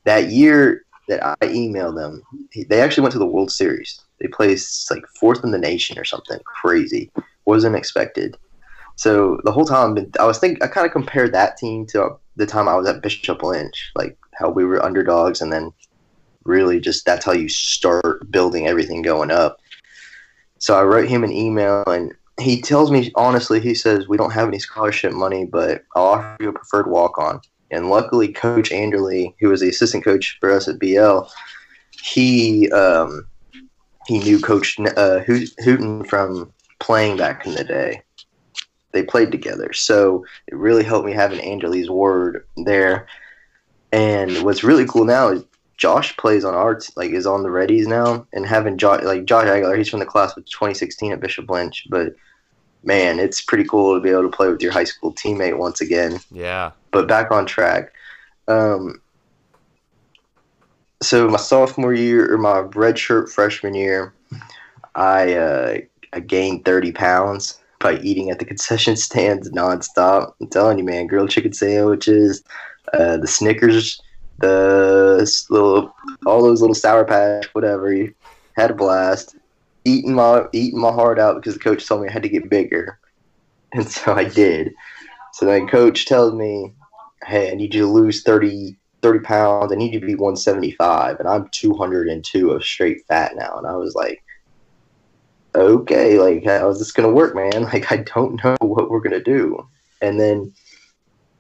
That 0.04 0.30
year 0.32 0.86
that 1.08 1.26
I 1.26 1.36
emailed 1.46 1.96
them, 1.96 2.24
they 2.70 2.82
actually 2.82 3.04
went 3.04 3.14
to 3.14 3.20
the 3.20 3.26
World 3.26 3.52
Series. 3.52 4.00
They 4.20 4.28
placed 4.28 4.90
like 4.92 5.04
fourth 5.20 5.44
in 5.44 5.52
the 5.52 5.58
nation 5.58 6.00
or 6.00 6.06
something 6.06 6.40
crazy. 6.46 7.12
Wasn't 7.46 7.76
expected. 7.76 8.38
So 8.96 9.40
the 9.44 9.52
whole 9.52 9.66
time, 9.66 9.98
I 10.20 10.26
was 10.26 10.40
think 10.40 10.64
I 10.64 10.68
kind 10.68 10.86
of 10.86 10.94
compared 10.94 11.34
that 11.34 11.58
team 11.58 11.86
to 11.88 12.18
the 12.38 12.46
time 12.46 12.68
I 12.68 12.76
was 12.76 12.88
at 12.88 13.02
Bishop 13.02 13.44
Lynch, 13.44 13.92
like 13.96 14.18
how 14.34 14.50
we 14.50 14.66
were 14.66 14.84
underdogs, 14.84 15.42
and 15.42 15.52
then 15.52 15.74
really 16.46 16.80
just 16.80 17.06
that's 17.06 17.26
how 17.26 17.34
you 17.34 17.50
start 17.50 18.32
building 18.32 18.68
everything 18.68 19.02
going 19.02 19.32
up. 19.32 19.60
So 20.60 20.78
I 20.78 20.84
wrote 20.84 21.10
him 21.10 21.24
an 21.24 21.32
email, 21.32 21.84
and 21.88 22.14
he 22.40 22.62
tells 22.62 22.92
me 22.92 23.12
honestly, 23.16 23.60
he 23.60 23.74
says 23.74 24.08
we 24.08 24.18
don't 24.18 24.32
have 24.32 24.48
any 24.48 24.60
scholarship 24.60 25.14
money, 25.14 25.46
but 25.46 25.84
I'll 25.96 26.04
offer 26.04 26.38
you 26.40 26.50
a 26.50 26.54
preferred 26.54 26.90
walk 26.90 27.18
on. 27.18 27.40
And 27.72 27.90
luckily, 27.90 28.32
Coach 28.32 28.72
Anderley, 28.72 29.34
who 29.40 29.50
was 29.50 29.62
the 29.62 29.70
assistant 29.70 30.04
coach 30.04 30.38
for 30.40 30.52
us 30.52 30.68
at 30.68 30.80
BL, 30.80 31.22
he 32.02 32.70
um, 32.72 33.26
he 34.08 34.20
knew 34.20 34.40
Coach 34.40 34.80
uh, 34.80 35.20
Hooten 35.22 36.08
from 36.08 36.52
playing 36.80 37.18
back 37.18 37.46
in 37.46 37.56
the 37.56 37.64
day. 37.64 38.02
They 38.92 39.04
played 39.04 39.32
together, 39.32 39.74
so 39.74 40.26
it 40.48 40.56
really 40.56 40.84
helped 40.84 41.06
me 41.06 41.14
having 41.14 41.40
Angeli's 41.40 41.90
word 41.90 42.46
there. 42.58 43.08
And 43.92 44.44
what's 44.44 44.64
really 44.64 44.86
cool 44.86 45.06
now 45.06 45.30
is 45.30 45.44
Josh 45.78 46.16
plays 46.18 46.46
on 46.46 46.80
t- 46.80 46.94
like 46.96 47.12
is 47.12 47.26
on 47.26 47.44
the 47.44 47.50
Reddies 47.50 47.88
now, 47.88 48.28
and 48.34 48.46
having 48.46 48.78
Josh 48.78 49.04
like 49.04 49.26
Josh 49.26 49.48
Aguilar, 49.48 49.76
he's 49.76 49.90
from 49.90 50.00
the 50.00 50.06
class 50.06 50.36
of 50.38 50.46
2016 50.46 51.12
at 51.12 51.20
Bishop 51.20 51.50
Lynch, 51.50 51.88
but 51.90 52.16
man, 52.86 53.20
it's 53.20 53.42
pretty 53.42 53.64
cool 53.66 53.96
to 53.96 54.02
be 54.02 54.10
able 54.10 54.22
to 54.24 54.30
play 54.30 54.48
with 54.48 54.62
your 54.62 54.72
high 54.72 54.84
school 54.84 55.14
teammate 55.14 55.58
once 55.58 55.82
again 55.82 56.20
Yeah. 56.32 56.72
but 56.92 57.08
back 57.08 57.32
on 57.32 57.46
track. 57.46 57.92
Um, 58.48 59.02
so 61.02 61.28
my 61.28 61.38
sophomore 61.38 61.94
year 61.94 62.32
or 62.34 62.38
my 62.38 62.62
redshirt 62.62 63.30
freshman 63.30 63.74
year, 63.74 64.14
I 64.96 65.34
uh, 65.34 65.78
I 66.14 66.20
gained 66.22 66.64
thirty 66.66 66.92
pounds 66.92 67.60
by 67.80 67.98
eating 68.00 68.30
at 68.30 68.40
the 68.40 68.46
concession 68.46 68.96
stands 68.96 69.52
nonstop. 69.52 70.34
I'm 70.40 70.48
telling 70.48 70.78
you, 70.78 70.84
man, 70.84 71.08
grilled 71.08 71.30
chicken 71.30 71.54
sandwiches, 71.54 72.44
uh, 72.94 73.18
the 73.18 73.28
Snickers, 73.28 74.02
the 74.40 75.30
little 75.50 75.94
all 76.26 76.42
those 76.42 76.62
little 76.62 76.76
sour 76.76 77.04
patch, 77.04 77.54
whatever. 77.54 77.92
You 77.94 78.14
had 78.56 78.72
a 78.72 78.76
blast. 78.76 79.36
Eating 79.86 80.14
my 80.14 80.46
eating 80.52 80.80
my 80.80 80.92
heart 80.92 81.20
out 81.20 81.36
because 81.36 81.54
the 81.54 81.60
coach 81.60 81.88
told 81.88 82.02
me 82.02 82.10
I 82.10 82.12
had 82.12 82.24
to 82.24 82.30
get 82.30 82.50
bigger, 82.50 83.00
and 83.74 83.88
so 83.88 84.14
I 84.14 84.26
did. 84.26 84.74
So 85.34 85.46
then 85.46 85.68
coach 85.68 86.06
tells 86.06 86.34
me, 86.34 86.74
hey, 87.26 87.52
I 87.52 87.56
need 87.56 87.74
you 87.74 87.82
to 87.82 87.92
lose 87.92 88.24
30, 88.24 88.78
30 89.02 89.20
pounds. 89.20 89.72
I 89.72 89.76
need 89.76 89.94
you 89.94 90.00
to 90.00 90.06
be 90.06 90.16
175. 90.16 91.20
And 91.20 91.28
I'm 91.28 91.50
202 91.50 92.52
of 92.52 92.64
straight 92.64 93.06
fat 93.08 93.36
now. 93.36 93.58
And 93.58 93.68
I 93.68 93.76
was 93.76 93.96
like, 93.96 94.24
okay, 95.56 96.20
like, 96.20 96.46
how 96.46 96.70
is 96.70 96.80
this 96.80 96.94
to 96.94 97.14
work, 97.14 97.36
man? 97.36 97.64
Like, 97.74 97.92
I 97.92 97.98
don't 97.98 98.42
know 98.44 98.56
what 98.62 98.90
we're 98.90 99.02
to 99.12 99.24
do. 99.24 99.68
And 100.02 100.20
then 100.20 100.54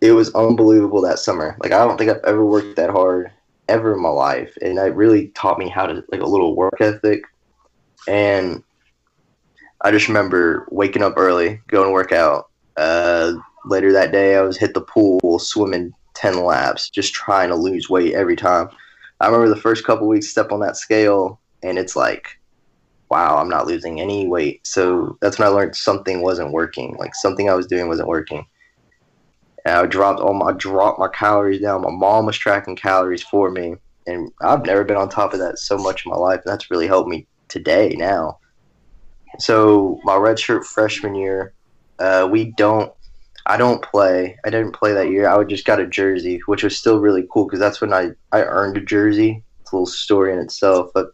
it 0.01 0.11
was 0.11 0.33
unbelievable 0.35 1.01
that 1.01 1.19
summer. 1.19 1.55
Like, 1.59 1.71
I 1.71 1.85
don't 1.85 1.97
think 1.97 2.11
I've 2.11 2.23
ever 2.25 2.45
worked 2.45 2.75
that 2.75 2.89
hard 2.89 3.31
ever 3.67 3.93
in 3.93 4.01
my 4.01 4.09
life. 4.09 4.57
And 4.61 4.77
it 4.77 4.95
really 4.95 5.29
taught 5.29 5.57
me 5.57 5.69
how 5.69 5.85
to, 5.85 6.03
like, 6.11 6.21
a 6.21 6.27
little 6.27 6.55
work 6.55 6.81
ethic. 6.81 7.21
And 8.07 8.63
I 9.81 9.91
just 9.91 10.07
remember 10.07 10.67
waking 10.71 11.03
up 11.03 11.13
early, 11.17 11.61
going 11.67 11.87
to 11.87 11.93
work 11.93 12.11
out. 12.11 12.49
Uh, 12.77 13.33
later 13.65 13.91
that 13.93 14.11
day, 14.11 14.35
I 14.35 14.41
was 14.41 14.57
hit 14.57 14.73
the 14.73 14.81
pool 14.81 15.39
swimming 15.39 15.93
10 16.15 16.43
laps, 16.43 16.89
just 16.89 17.13
trying 17.13 17.49
to 17.49 17.55
lose 17.55 17.89
weight 17.89 18.13
every 18.13 18.35
time. 18.35 18.69
I 19.19 19.27
remember 19.27 19.49
the 19.49 19.61
first 19.61 19.85
couple 19.85 20.07
weeks, 20.07 20.29
step 20.29 20.51
on 20.51 20.59
that 20.61 20.77
scale, 20.77 21.39
and 21.63 21.77
it's 21.77 21.95
like, 21.95 22.39
wow, 23.09 23.37
I'm 23.37 23.49
not 23.49 23.67
losing 23.67 24.01
any 24.01 24.27
weight. 24.27 24.65
So 24.65 25.17
that's 25.21 25.39
when 25.39 25.47
I 25.47 25.51
learned 25.51 25.75
something 25.75 26.21
wasn't 26.21 26.51
working. 26.51 26.95
Like 26.97 27.15
something 27.15 27.49
I 27.49 27.53
was 27.53 27.67
doing 27.67 27.87
wasn't 27.87 28.09
working. 28.09 28.45
And 29.65 29.75
I 29.75 29.85
dropped 29.85 30.19
all 30.19 30.33
my 30.33 30.51
dropped 30.53 30.99
my 30.99 31.07
calories 31.07 31.61
down. 31.61 31.81
My 31.81 31.91
mom 31.91 32.25
was 32.25 32.37
tracking 32.37 32.75
calories 32.75 33.23
for 33.23 33.49
me, 33.51 33.75
and 34.05 34.31
I've 34.41 34.65
never 34.65 34.83
been 34.83 34.97
on 34.97 35.09
top 35.09 35.33
of 35.33 35.39
that 35.39 35.59
so 35.59 35.77
much 35.77 36.05
in 36.05 36.11
my 36.11 36.17
life. 36.17 36.41
And 36.45 36.51
that's 36.51 36.69
really 36.69 36.87
helped 36.87 37.09
me 37.09 37.27
today 37.47 37.95
now. 37.97 38.39
So 39.39 39.99
my 40.03 40.13
redshirt 40.13 40.65
freshman 40.65 41.15
year, 41.15 41.53
uh, 41.99 42.27
we 42.29 42.51
don't. 42.57 42.91
I 43.47 43.57
don't 43.57 43.83
play. 43.83 44.39
I 44.43 44.49
didn't 44.49 44.71
play 44.71 44.93
that 44.93 45.11
year. 45.11 45.29
I 45.29 45.43
just 45.43 45.65
got 45.65 45.79
a 45.79 45.85
jersey, 45.85 46.41
which 46.47 46.63
was 46.63 46.75
still 46.75 46.99
really 46.99 47.27
cool 47.31 47.45
because 47.45 47.59
that's 47.59 47.79
when 47.79 47.93
I 47.93 48.11
I 48.31 48.41
earned 48.41 48.77
a 48.77 48.81
jersey. 48.81 49.43
It's 49.61 49.71
a 49.71 49.75
little 49.75 49.85
story 49.85 50.33
in 50.33 50.39
itself. 50.39 50.89
But 50.93 51.07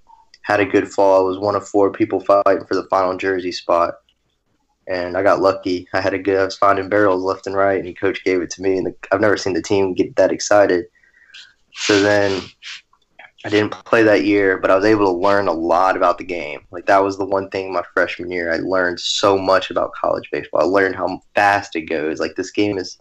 had 0.43 0.59
a 0.59 0.65
good 0.65 0.89
fall. 0.89 1.19
I 1.19 1.23
was 1.23 1.39
one 1.39 1.55
of 1.55 1.67
four 1.67 1.91
people 1.91 2.19
fighting 2.19 2.65
for 2.65 2.75
the 2.75 2.87
final 2.89 3.17
jersey 3.17 3.51
spot, 3.51 3.95
and 4.87 5.17
I 5.17 5.23
got 5.23 5.41
lucky. 5.41 5.87
I 5.93 6.01
had 6.01 6.13
a 6.13 6.19
good. 6.19 6.39
I 6.39 6.45
was 6.45 6.57
finding 6.57 6.89
barrels 6.89 7.23
left 7.23 7.47
and 7.47 7.55
right, 7.55 7.83
and 7.83 7.99
coach 7.99 8.23
gave 8.23 8.41
it 8.41 8.49
to 8.51 8.61
me. 8.61 8.77
And 8.77 8.87
the, 8.87 8.95
I've 9.11 9.21
never 9.21 9.37
seen 9.37 9.53
the 9.53 9.61
team 9.61 9.93
get 9.93 10.15
that 10.15 10.31
excited. 10.31 10.85
So 11.73 12.01
then 12.01 12.41
I 13.43 13.49
didn't 13.49 13.71
play 13.85 14.03
that 14.03 14.23
year, 14.23 14.57
but 14.57 14.69
I 14.69 14.75
was 14.75 14.85
able 14.85 15.05
to 15.05 15.11
learn 15.11 15.47
a 15.47 15.53
lot 15.53 15.97
about 15.97 16.17
the 16.17 16.23
game. 16.23 16.61
Like 16.69 16.85
that 16.85 17.03
was 17.03 17.17
the 17.17 17.25
one 17.25 17.49
thing 17.49 17.73
my 17.73 17.83
freshman 17.93 18.29
year 18.29 18.53
I 18.53 18.57
learned 18.57 18.99
so 18.99 19.37
much 19.37 19.71
about 19.71 19.93
college 19.93 20.29
baseball. 20.31 20.61
I 20.61 20.65
learned 20.65 20.95
how 20.95 21.21
fast 21.33 21.75
it 21.75 21.83
goes. 21.83 22.19
Like 22.19 22.35
this 22.35 22.51
game 22.51 22.77
is 22.77 22.99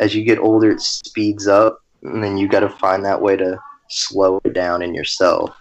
as 0.00 0.14
you 0.14 0.24
get 0.24 0.38
older 0.38 0.70
it 0.70 0.80
speeds 0.80 1.46
up 1.46 1.80
and 2.02 2.24
then 2.24 2.36
you 2.36 2.48
got 2.48 2.60
to 2.60 2.68
find 2.68 3.04
that 3.04 3.20
way 3.20 3.36
to 3.36 3.58
slow 3.88 4.40
it 4.44 4.54
down 4.54 4.82
in 4.82 4.94
yourself. 4.94 5.54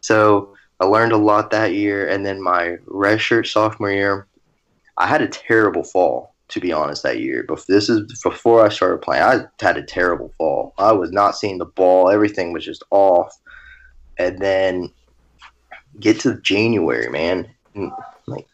So, 0.00 0.54
I 0.78 0.86
learned 0.86 1.12
a 1.12 1.18
lot 1.18 1.50
that 1.50 1.74
year 1.74 2.08
and 2.08 2.24
then 2.24 2.42
my 2.42 2.78
redshirt 2.86 3.46
sophomore 3.46 3.90
year 3.90 4.26
I 4.96 5.06
had 5.06 5.20
a 5.20 5.28
terrible 5.28 5.84
fall. 5.84 6.34
To 6.50 6.60
be 6.60 6.72
honest, 6.72 7.02
that 7.02 7.20
year. 7.20 7.44
But 7.46 7.64
this 7.68 7.88
is 7.88 8.20
before 8.22 8.64
I 8.64 8.68
started 8.68 9.02
playing. 9.02 9.22
I 9.22 9.44
had 9.60 9.76
a 9.76 9.82
terrible 9.82 10.32
fall. 10.36 10.74
I 10.78 10.92
was 10.92 11.10
not 11.12 11.36
seeing 11.36 11.58
the 11.58 11.64
ball. 11.64 12.10
Everything 12.10 12.52
was 12.52 12.64
just 12.64 12.84
off. 12.90 13.32
And 14.18 14.38
then 14.38 14.90
get 15.98 16.20
to 16.20 16.40
January, 16.40 17.08
man. 17.08 17.48
Mm, 17.74 17.90
like 18.26 18.46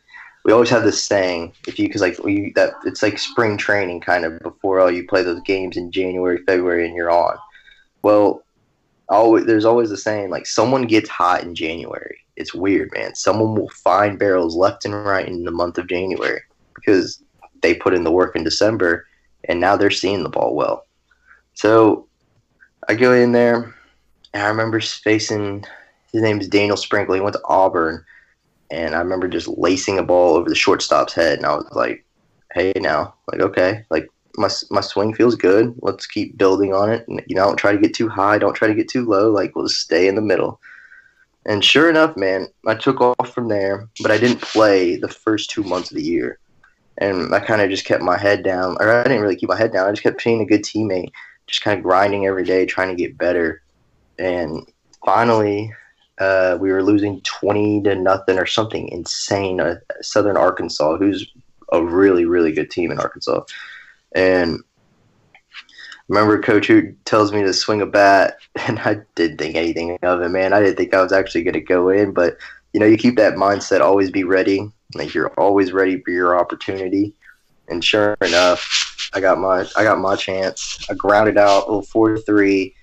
we 0.44 0.52
always 0.52 0.70
have 0.70 0.85
this 0.85 1.04
saying, 1.04 1.52
if 1.66 1.78
you 1.78 1.88
because 1.88 2.02
like 2.02 2.18
we 2.22 2.52
that 2.54 2.74
it's 2.85 3.02
like 3.02 3.18
spring 3.18 3.56
training 3.56 4.00
kind 4.00 4.24
of 4.24 4.38
before 4.40 4.80
all 4.80 4.90
you 4.90 5.06
play 5.06 5.22
those 5.22 5.42
games 5.42 5.76
in 5.76 5.90
January, 5.90 6.38
February, 6.46 6.87
and 6.87 6.94
you're 6.94 7.11
on. 7.11 7.37
Well, 8.02 8.44
always 9.09 9.46
there's 9.46 9.64
always 9.64 9.90
the 9.90 9.96
saying 9.96 10.30
like 10.30 10.46
someone 10.46 10.87
gets 10.87 11.09
hot 11.09 11.42
in 11.42 11.54
January. 11.54 12.18
It's 12.37 12.54
weird, 12.54 12.90
man. 12.94 13.14
Someone 13.14 13.54
will 13.54 13.70
find 13.70 14.18
barrels 14.18 14.54
left 14.54 14.85
and 14.85 14.94
right 14.94 15.26
in 15.26 15.44
the 15.44 15.50
month 15.50 15.78
of 15.78 15.88
January 15.88 16.42
because 16.74 17.22
they 17.66 17.74
put 17.74 17.94
in 17.94 18.05
the 18.05 18.12
work 18.12 18.37
in 18.37 18.44
December, 18.44 19.07
and 19.44 19.59
now 19.59 19.76
they're 19.76 19.90
seeing 19.90 20.22
the 20.22 20.29
ball 20.29 20.55
well. 20.55 20.87
So 21.55 22.07
I 22.88 22.94
go 22.94 23.12
in 23.12 23.33
there, 23.33 23.74
and 24.33 24.42
I 24.44 24.46
remember 24.46 24.81
facing 24.81 25.64
his 26.12 26.22
name 26.22 26.40
is 26.40 26.48
Daniel 26.48 26.76
Sprinkle. 26.76 27.16
He 27.16 27.20
went 27.20 27.35
to 27.35 27.42
Auburn, 27.44 28.05
and 28.70 28.94
I 28.94 29.00
remember 29.00 29.26
just 29.26 29.48
lacing 29.48 29.98
a 29.98 30.05
ball 30.05 30.37
over 30.37 30.48
the 30.48 30.55
shortstop's 30.55 31.12
head, 31.12 31.38
and 31.38 31.46
I 31.46 31.57
was 31.57 31.66
like, 31.72 32.05
"Hey, 32.52 32.72
now, 32.76 33.14
like, 33.33 33.40
okay, 33.40 33.85
like 33.90 34.09
my 34.37 34.48
my 34.70 34.81
swing 34.81 35.12
feels 35.12 35.35
good. 35.35 35.74
Let's 35.83 36.07
keep 36.07 36.38
building 36.38 36.72
on 36.72 36.90
it. 36.90 37.09
And, 37.09 37.20
you 37.26 37.35
know, 37.35 37.46
don't 37.46 37.57
try 37.57 37.72
to 37.72 37.79
get 37.79 37.94
too 37.94 38.09
high, 38.09 38.38
don't 38.38 38.55
try 38.55 38.68
to 38.68 38.74
get 38.74 38.88
too 38.88 39.05
low. 39.05 39.31
Like, 39.33 39.57
we'll 39.57 39.66
just 39.66 39.81
stay 39.81 40.07
in 40.07 40.14
the 40.14 40.22
middle." 40.22 40.61
And 41.46 41.64
sure 41.64 41.90
enough, 41.90 42.16
man, 42.16 42.46
I 42.66 42.74
took 42.74 43.00
off 43.00 43.35
from 43.35 43.48
there, 43.48 43.88
but 44.02 44.12
I 44.12 44.18
didn't 44.18 44.40
play 44.40 44.96
the 44.96 45.09
first 45.09 45.50
two 45.50 45.62
months 45.64 45.90
of 45.90 45.96
the 45.96 46.02
year 46.02 46.38
and 46.98 47.35
I 47.35 47.40
kind 47.40 47.61
of 47.61 47.70
just 47.70 47.85
kept 47.85 48.02
my 48.02 48.18
head 48.18 48.42
down, 48.42 48.76
or 48.80 48.90
I 48.90 49.02
didn't 49.02 49.22
really 49.22 49.37
keep 49.37 49.48
my 49.48 49.56
head 49.56 49.72
down. 49.72 49.88
I 49.88 49.92
just 49.92 50.02
kept 50.02 50.22
being 50.22 50.40
a 50.40 50.46
good 50.46 50.62
teammate, 50.62 51.12
just 51.46 51.62
kind 51.62 51.76
of 51.76 51.85
grinding 51.85 52.26
every 52.26 52.44
day, 52.44 52.66
trying 52.66 52.88
to 52.88 53.02
get 53.02 53.18
better. 53.18 53.62
And 54.18 54.66
finally, 55.04 55.72
uh, 56.18 56.59
we 56.61 56.72
were 56.72 56.82
losing 56.82 57.20
twenty 57.22 57.82
to 57.82 57.94
nothing 57.94 58.38
or 58.38 58.46
something 58.46 58.88
insane. 58.88 59.61
Uh, 59.61 59.76
Southern 60.00 60.37
Arkansas, 60.37 60.96
who's 60.96 61.30
a 61.72 61.82
really 61.82 62.24
really 62.24 62.52
good 62.52 62.70
team 62.70 62.90
in 62.90 63.00
Arkansas, 63.00 63.42
and 64.14 64.61
remember 66.09 66.40
coach 66.40 66.70
tells 67.04 67.32
me 67.32 67.42
to 67.42 67.52
swing 67.52 67.82
a 67.82 67.87
bat 67.87 68.37
and 68.68 68.78
i 68.80 68.96
didn't 69.14 69.38
think 69.38 69.56
anything 69.56 69.98
of 70.02 70.20
it 70.22 70.28
man 70.28 70.52
i 70.52 70.61
didn't 70.61 70.76
think 70.76 70.94
i 70.94 71.02
was 71.02 71.12
actually 71.12 71.42
going 71.42 71.54
to 71.54 71.61
go 71.61 71.88
in 71.88 72.12
but 72.12 72.37
you 72.72 72.80
know 72.80 72.87
you 72.87 72.96
keep 72.96 73.16
that 73.16 73.35
mindset 73.35 73.80
always 73.80 74.11
be 74.11 74.24
ready 74.24 74.70
like 74.94 75.14
you're 75.14 75.33
always 75.38 75.72
ready 75.72 76.01
for 76.01 76.11
your 76.11 76.38
opportunity. 76.38 77.12
And 77.68 77.83
sure 77.85 78.16
enough, 78.20 79.11
I 79.12 79.20
got 79.20 79.38
my 79.38 79.66
I 79.77 79.83
got 79.83 79.99
my 79.99 80.16
chance. 80.16 80.87
I 80.90 80.94
grounded 80.94 81.38
out 81.38 81.64
a 81.64 81.66
little 81.66 81.83
four 81.83 82.18
three. 82.18 82.75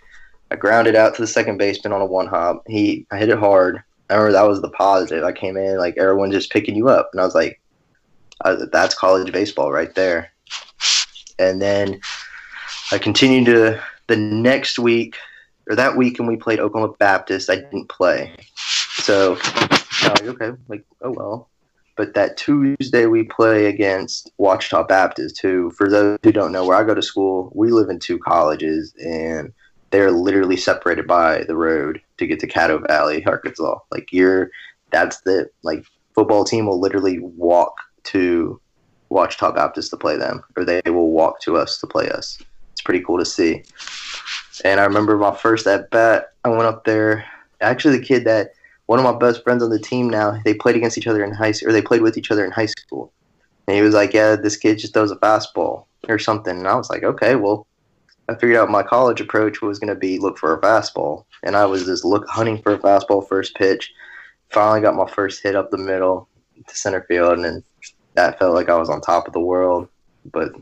I 0.52 0.56
grounded 0.56 0.96
out 0.96 1.16
to 1.16 1.22
the 1.22 1.28
second 1.28 1.58
baseman 1.58 1.94
on 1.94 2.02
a 2.02 2.06
one 2.06 2.28
hop. 2.28 2.64
He 2.68 3.08
I 3.12 3.18
hit 3.18 3.30
it 3.30 3.40
hard. 3.40 3.82
I 4.10 4.16
remember 4.16 4.34
that 4.34 4.48
was 4.48 4.62
the 4.62 4.70
positive. 4.70 5.24
I 5.24 5.32
came 5.32 5.58
in 5.58 5.78
like 5.78 5.98
everyone 5.98 6.32
just 6.32 6.52
picking 6.52 6.76
you 6.76 6.90
up, 6.90 7.10
and 7.14 7.22
I 7.22 7.26
was 7.26 7.36
like, 7.36 7.62
I, 8.42 8.58
that's 8.72 8.96
college 8.96 9.32
baseball 9.32 9.72
right 9.72 9.94
there. 9.96 10.32
And 11.40 11.62
then 11.62 12.02
I 12.92 12.98
continued 12.98 13.46
to 13.46 13.82
the 14.08 14.18
next 14.18 14.78
week 14.78 15.16
or 15.70 15.76
that 15.78 15.96
week, 15.96 16.20
and 16.20 16.28
we 16.28 16.36
played 16.36 16.60
Oklahoma 16.60 16.94
Baptist. 17.00 17.50
I 17.50 17.56
didn't 17.56 17.88
play, 17.88 18.36
so 18.56 19.38
I 19.42 20.10
was 20.12 20.22
like, 20.22 20.24
okay, 20.24 20.52
like 20.68 20.84
oh 21.02 21.12
well. 21.12 21.50
But 21.96 22.16
that 22.16 22.38
Tuesday 22.38 23.06
we 23.06 23.24
play 23.24 23.68
against 23.68 24.32
Ouachita 24.40 24.86
Baptist, 24.88 25.40
who, 25.42 25.70
for 25.72 25.90
those 25.90 26.18
who 26.24 26.32
don't 26.32 26.52
know, 26.52 26.66
where 26.66 26.78
I 26.78 26.84
go 26.84 26.96
to 26.96 27.02
school, 27.02 27.52
we 27.54 27.70
live 27.70 27.90
in 27.90 28.00
two 28.00 28.18
colleges, 28.18 28.94
and 29.04 29.54
they're 29.92 30.12
literally 30.12 30.58
separated 30.58 31.06
by 31.06 31.44
the 31.44 31.56
road 31.56 32.02
to 32.18 32.26
get 32.26 32.40
to 32.40 32.48
Caddo 32.48 32.86
Valley, 32.88 33.24
Arkansas. 33.26 33.78
Like 33.92 34.12
you're, 34.12 34.50
that's 34.92 35.22
the 35.22 35.50
like 35.62 35.86
football 36.16 36.44
team 36.44 36.66
will 36.66 36.80
literally 36.80 37.20
walk 37.20 37.76
to 38.06 38.60
Ouachita 39.10 39.54
Baptist 39.54 39.92
to 39.92 39.98
play 39.98 40.18
them, 40.18 40.44
or 40.58 40.66
they 40.66 40.82
will 40.88 41.12
walk 41.12 41.42
to 41.42 41.58
us 41.58 41.78
to 41.80 41.88
play 41.88 42.10
us. 42.10 42.40
It's 42.72 42.82
pretty 42.82 43.04
cool 43.04 43.20
to 43.20 43.26
see. 43.26 43.64
And 44.66 44.80
I 44.80 44.86
remember 44.86 45.18
my 45.18 45.36
first 45.36 45.68
at 45.68 45.92
bat, 45.92 46.30
I 46.44 46.50
went 46.50 46.64
up 46.64 46.86
there. 46.86 47.26
Actually, 47.62 48.00
the 48.00 48.06
kid 48.06 48.26
that 48.26 48.54
one 48.88 49.00
of 49.00 49.06
my 49.06 49.18
best 49.18 49.44
friends 49.44 49.64
on 49.64 49.70
the 49.70 49.80
team 49.80 50.10
now, 50.10 50.40
they 50.44 50.54
played 50.54 50.76
against 50.76 50.98
each 50.98 51.08
other 51.08 51.24
in 51.24 51.34
high 51.34 51.52
school, 51.52 51.70
or 51.70 51.74
they 51.74 51.82
played 51.82 52.02
with 52.02 52.18
each 52.18 52.32
other 52.32 52.46
in 52.46 52.52
high 52.52 52.66
school. 52.66 53.12
And 53.68 53.76
he 53.76 53.82
was 53.82 53.94
like, 53.94 54.14
"Yeah, 54.14 54.36
this 54.36 54.58
kid 54.58 54.80
just 54.80 54.94
throws 54.94 55.12
a 55.12 55.16
fastball 55.18 55.86
or 56.10 56.20
something." 56.20 56.58
And 56.58 56.68
I 56.68 56.76
was 56.76 56.90
like, 56.90 57.04
"Okay, 57.04 57.36
well." 57.36 57.68
I 58.30 58.36
figured 58.36 58.56
out 58.56 58.70
my 58.70 58.84
college 58.84 59.20
approach 59.20 59.62
was 59.62 59.80
going 59.80 59.94
to 59.94 60.00
be 60.00 60.18
look 60.18 60.38
for 60.38 60.56
a 60.56 60.62
fastball, 60.62 61.26
and 61.44 61.58
I 61.58 61.66
was 61.66 61.86
just 61.86 62.06
look 62.06 62.26
hunting 62.30 62.62
for 62.62 62.74
a 62.74 62.80
fastball 62.80 63.28
first 63.28 63.54
pitch. 63.56 63.92
Finally, 64.50 64.80
got 64.80 64.96
my 64.96 65.08
first 65.08 65.44
hit 65.44 65.58
up 65.58 65.72
the 65.72 65.78
middle 65.78 66.30
to 66.66 66.76
center 66.76 67.02
field, 67.10 67.34
and 67.34 67.44
then 67.44 67.64
that 68.14 68.40
felt 68.40 68.54
like 68.54 68.70
I 68.70 68.78
was 68.78 68.90
on 68.90 69.02
top 69.02 69.28
of 69.28 69.34
the 69.34 69.42
world. 69.42 69.90
But 70.32 70.54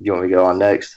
you 0.00 0.12
want 0.12 0.24
me 0.24 0.28
to 0.28 0.34
go 0.34 0.44
on 0.44 0.58
next? 0.58 0.96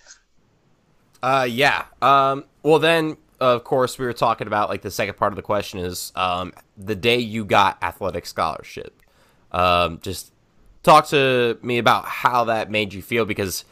Uh, 1.24 1.48
yeah. 1.50 1.86
Um, 2.02 2.44
well, 2.64 2.80
then 2.80 3.16
of 3.40 3.64
course, 3.64 3.98
we 3.98 4.06
were 4.06 4.14
talking 4.14 4.48
about 4.48 4.70
like 4.70 4.82
the 4.82 4.92
second 4.92 5.18
part 5.18 5.32
of 5.32 5.36
the 5.36 5.42
question 5.42 5.80
is 5.80 6.12
um, 6.16 6.54
the 6.78 6.96
day 6.96 7.18
you 7.18 7.46
got 7.46 7.82
athletic 7.82 8.26
scholarship. 8.26 9.02
Um, 9.52 10.00
just 10.02 10.32
talk 10.84 11.08
to 11.08 11.58
me 11.62 11.78
about 11.78 12.06
how 12.06 12.46
that 12.46 12.70
made 12.70 12.94
you 12.94 13.02
feel 13.02 13.26
because 13.26 13.66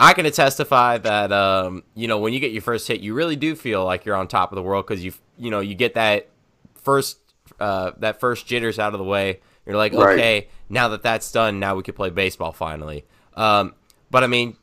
I 0.00 0.12
can 0.12 0.30
testify 0.30 0.98
that 0.98 1.32
um, 1.32 1.82
you 1.94 2.08
know 2.08 2.18
when 2.18 2.32
you 2.32 2.40
get 2.40 2.52
your 2.52 2.62
first 2.62 2.86
hit, 2.88 3.00
you 3.00 3.14
really 3.14 3.36
do 3.36 3.54
feel 3.54 3.84
like 3.84 4.04
you're 4.04 4.16
on 4.16 4.28
top 4.28 4.52
of 4.52 4.56
the 4.56 4.62
world 4.62 4.86
because 4.86 5.04
you 5.04 5.12
you 5.36 5.50
know 5.50 5.60
you 5.60 5.74
get 5.74 5.94
that 5.94 6.28
first 6.74 7.18
uh, 7.60 7.92
that 7.98 8.20
first 8.20 8.46
jitters 8.46 8.78
out 8.78 8.94
of 8.94 8.98
the 8.98 9.04
way. 9.04 9.40
You're 9.66 9.76
like, 9.76 9.92
right. 9.92 10.18
okay, 10.18 10.48
now 10.68 10.88
that 10.88 11.02
that's 11.02 11.30
done, 11.30 11.58
now 11.58 11.74
we 11.74 11.82
can 11.82 11.94
play 11.94 12.10
baseball 12.10 12.52
finally. 12.52 13.04
Um, 13.34 13.74
but 14.10 14.24
I 14.24 14.26
mean, 14.26 14.56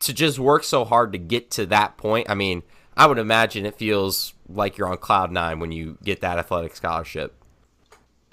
to 0.00 0.12
just 0.12 0.38
work 0.38 0.64
so 0.64 0.84
hard 0.84 1.12
to 1.12 1.18
get 1.18 1.50
to 1.52 1.66
that 1.66 1.96
point, 1.96 2.28
I 2.28 2.34
mean 2.34 2.62
I 3.00 3.06
would 3.06 3.16
imagine 3.16 3.64
it 3.64 3.76
feels 3.76 4.34
like 4.46 4.76
you're 4.76 4.86
on 4.86 4.98
cloud 4.98 5.32
nine 5.32 5.58
when 5.58 5.72
you 5.72 5.96
get 6.04 6.20
that 6.20 6.38
athletic 6.38 6.76
scholarship. 6.76 7.32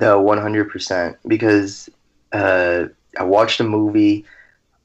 No, 0.01 0.21
one 0.21 0.39
hundred 0.39 0.69
percent. 0.69 1.15
Because 1.25 1.89
uh, 2.33 2.87
I 3.17 3.23
watched 3.23 3.61
a 3.61 3.63
movie 3.63 4.25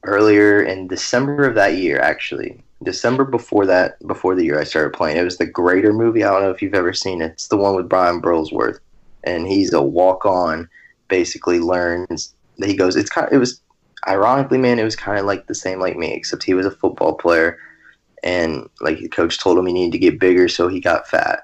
earlier 0.03 0.63
in 0.63 0.87
December 0.87 1.43
of 1.43 1.55
that 1.55 1.75
year. 1.75 1.99
Actually, 1.99 2.63
December 2.81 3.25
before 3.25 3.65
that, 3.65 4.01
before 4.07 4.35
the 4.35 4.45
year 4.45 4.57
I 4.57 4.63
started 4.63 4.93
playing, 4.93 5.17
it 5.17 5.23
was 5.23 5.37
the 5.37 5.45
Greater 5.45 5.91
movie. 5.91 6.23
I 6.23 6.31
don't 6.31 6.43
know 6.43 6.51
if 6.51 6.61
you've 6.61 6.75
ever 6.75 6.93
seen 6.93 7.21
it. 7.21 7.33
It's 7.33 7.49
the 7.49 7.57
one 7.57 7.75
with 7.75 7.89
Brian 7.89 8.21
Burlsworth, 8.21 8.79
and 9.25 9.45
he's 9.45 9.73
a 9.73 9.81
walk 9.81 10.25
on. 10.25 10.69
Basically, 11.09 11.59
learns 11.59 12.33
that 12.57 12.69
he 12.69 12.77
goes. 12.77 12.95
It's 12.95 13.09
kind. 13.09 13.27
Of, 13.27 13.33
it 13.33 13.37
was 13.37 13.59
ironically, 14.07 14.59
man. 14.59 14.79
It 14.79 14.85
was 14.85 14.95
kind 14.95 15.19
of 15.19 15.25
like 15.25 15.47
the 15.47 15.55
same 15.55 15.81
like 15.81 15.97
me, 15.97 16.13
except 16.13 16.43
he 16.43 16.53
was 16.53 16.65
a 16.65 16.71
football 16.71 17.15
player 17.15 17.59
and 18.23 18.69
like 18.81 18.99
the 18.99 19.09
coach 19.09 19.39
told 19.39 19.57
him 19.57 19.65
he 19.65 19.73
needed 19.73 19.91
to 19.91 19.99
get 19.99 20.19
bigger, 20.19 20.47
so 20.47 20.67
he 20.67 20.79
got 20.79 21.07
fat. 21.07 21.43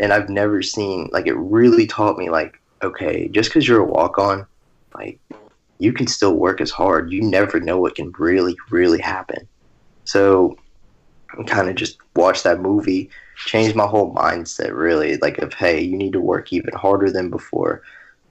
And 0.00 0.12
I've 0.12 0.28
never 0.28 0.62
seen 0.62 1.08
like 1.12 1.26
it 1.26 1.36
really 1.36 1.86
taught 1.86 2.18
me 2.18 2.30
like 2.30 2.60
okay, 2.82 3.28
just 3.28 3.50
because 3.50 3.66
you're 3.66 3.80
a 3.80 3.84
walk 3.84 4.18
on, 4.18 4.46
like 4.94 5.18
you 5.78 5.92
can 5.92 6.06
still 6.06 6.34
work 6.34 6.60
as 6.60 6.70
hard. 6.70 7.12
You 7.12 7.22
never 7.22 7.60
know 7.60 7.80
what 7.80 7.94
can 7.94 8.12
really 8.18 8.56
really 8.70 9.00
happen. 9.00 9.48
So 10.04 10.56
I 11.38 11.42
kind 11.44 11.68
of 11.68 11.76
just 11.76 11.98
watched 12.16 12.44
that 12.44 12.60
movie, 12.60 13.10
changed 13.46 13.76
my 13.76 13.86
whole 13.86 14.14
mindset 14.14 14.76
really 14.76 15.16
like 15.18 15.38
of 15.38 15.54
hey, 15.54 15.80
you 15.80 15.96
need 15.96 16.12
to 16.12 16.20
work 16.20 16.52
even 16.52 16.74
harder 16.74 17.10
than 17.10 17.30
before. 17.30 17.82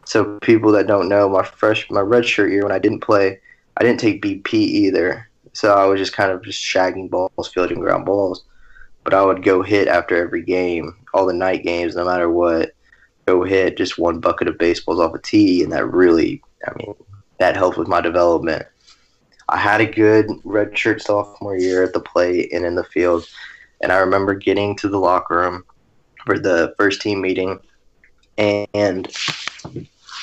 So 0.05 0.39
people 0.39 0.71
that 0.71 0.87
don't 0.87 1.09
know, 1.09 1.27
my 1.29 1.43
fresh 1.43 1.89
my 1.89 2.01
red 2.01 2.25
shirt 2.25 2.51
year 2.51 2.63
when 2.63 2.71
I 2.71 2.79
didn't 2.79 3.01
play, 3.01 3.39
I 3.77 3.83
didn't 3.83 3.99
take 3.99 4.21
BP 4.21 4.53
either. 4.53 5.29
So 5.57 5.73
I 5.73 5.85
was 5.85 5.99
just 5.99 6.13
kind 6.13 6.31
of 6.31 6.43
just 6.43 6.63
shagging 6.63 7.09
balls, 7.09 7.51
fielding 7.51 7.79
ground 7.79 8.05
balls. 8.05 8.43
But 9.03 9.15
I 9.15 9.23
would 9.23 9.41
go 9.41 9.63
hit 9.63 9.87
after 9.87 10.15
every 10.15 10.43
game, 10.43 10.95
all 11.15 11.25
the 11.25 11.33
night 11.33 11.63
games, 11.63 11.95
no 11.95 12.05
matter 12.05 12.29
what. 12.29 12.73
Go 13.25 13.43
hit 13.43 13.75
just 13.75 13.97
one 13.97 14.19
bucket 14.19 14.47
of 14.47 14.59
baseballs 14.59 14.99
off 14.99 15.15
a 15.15 15.19
tee, 15.19 15.63
and 15.63 15.71
that 15.71 15.91
really, 15.91 16.43
I 16.67 16.73
mean, 16.77 16.93
that 17.39 17.57
helped 17.57 17.79
with 17.79 17.87
my 17.87 18.01
development. 18.01 18.67
I 19.49 19.57
had 19.57 19.81
a 19.81 19.87
good 19.87 20.27
redshirt 20.45 21.01
sophomore 21.01 21.57
year 21.57 21.81
at 21.81 21.93
the 21.93 22.01
plate 22.01 22.53
and 22.53 22.63
in 22.63 22.75
the 22.75 22.83
field, 22.83 23.27
and 23.81 23.91
I 23.91 23.97
remember 23.97 24.35
getting 24.35 24.75
to 24.75 24.87
the 24.87 24.99
locker 24.99 25.37
room 25.37 25.63
for 26.23 26.37
the 26.37 26.75
first 26.77 27.01
team 27.01 27.19
meeting, 27.19 27.59
and 28.37 29.07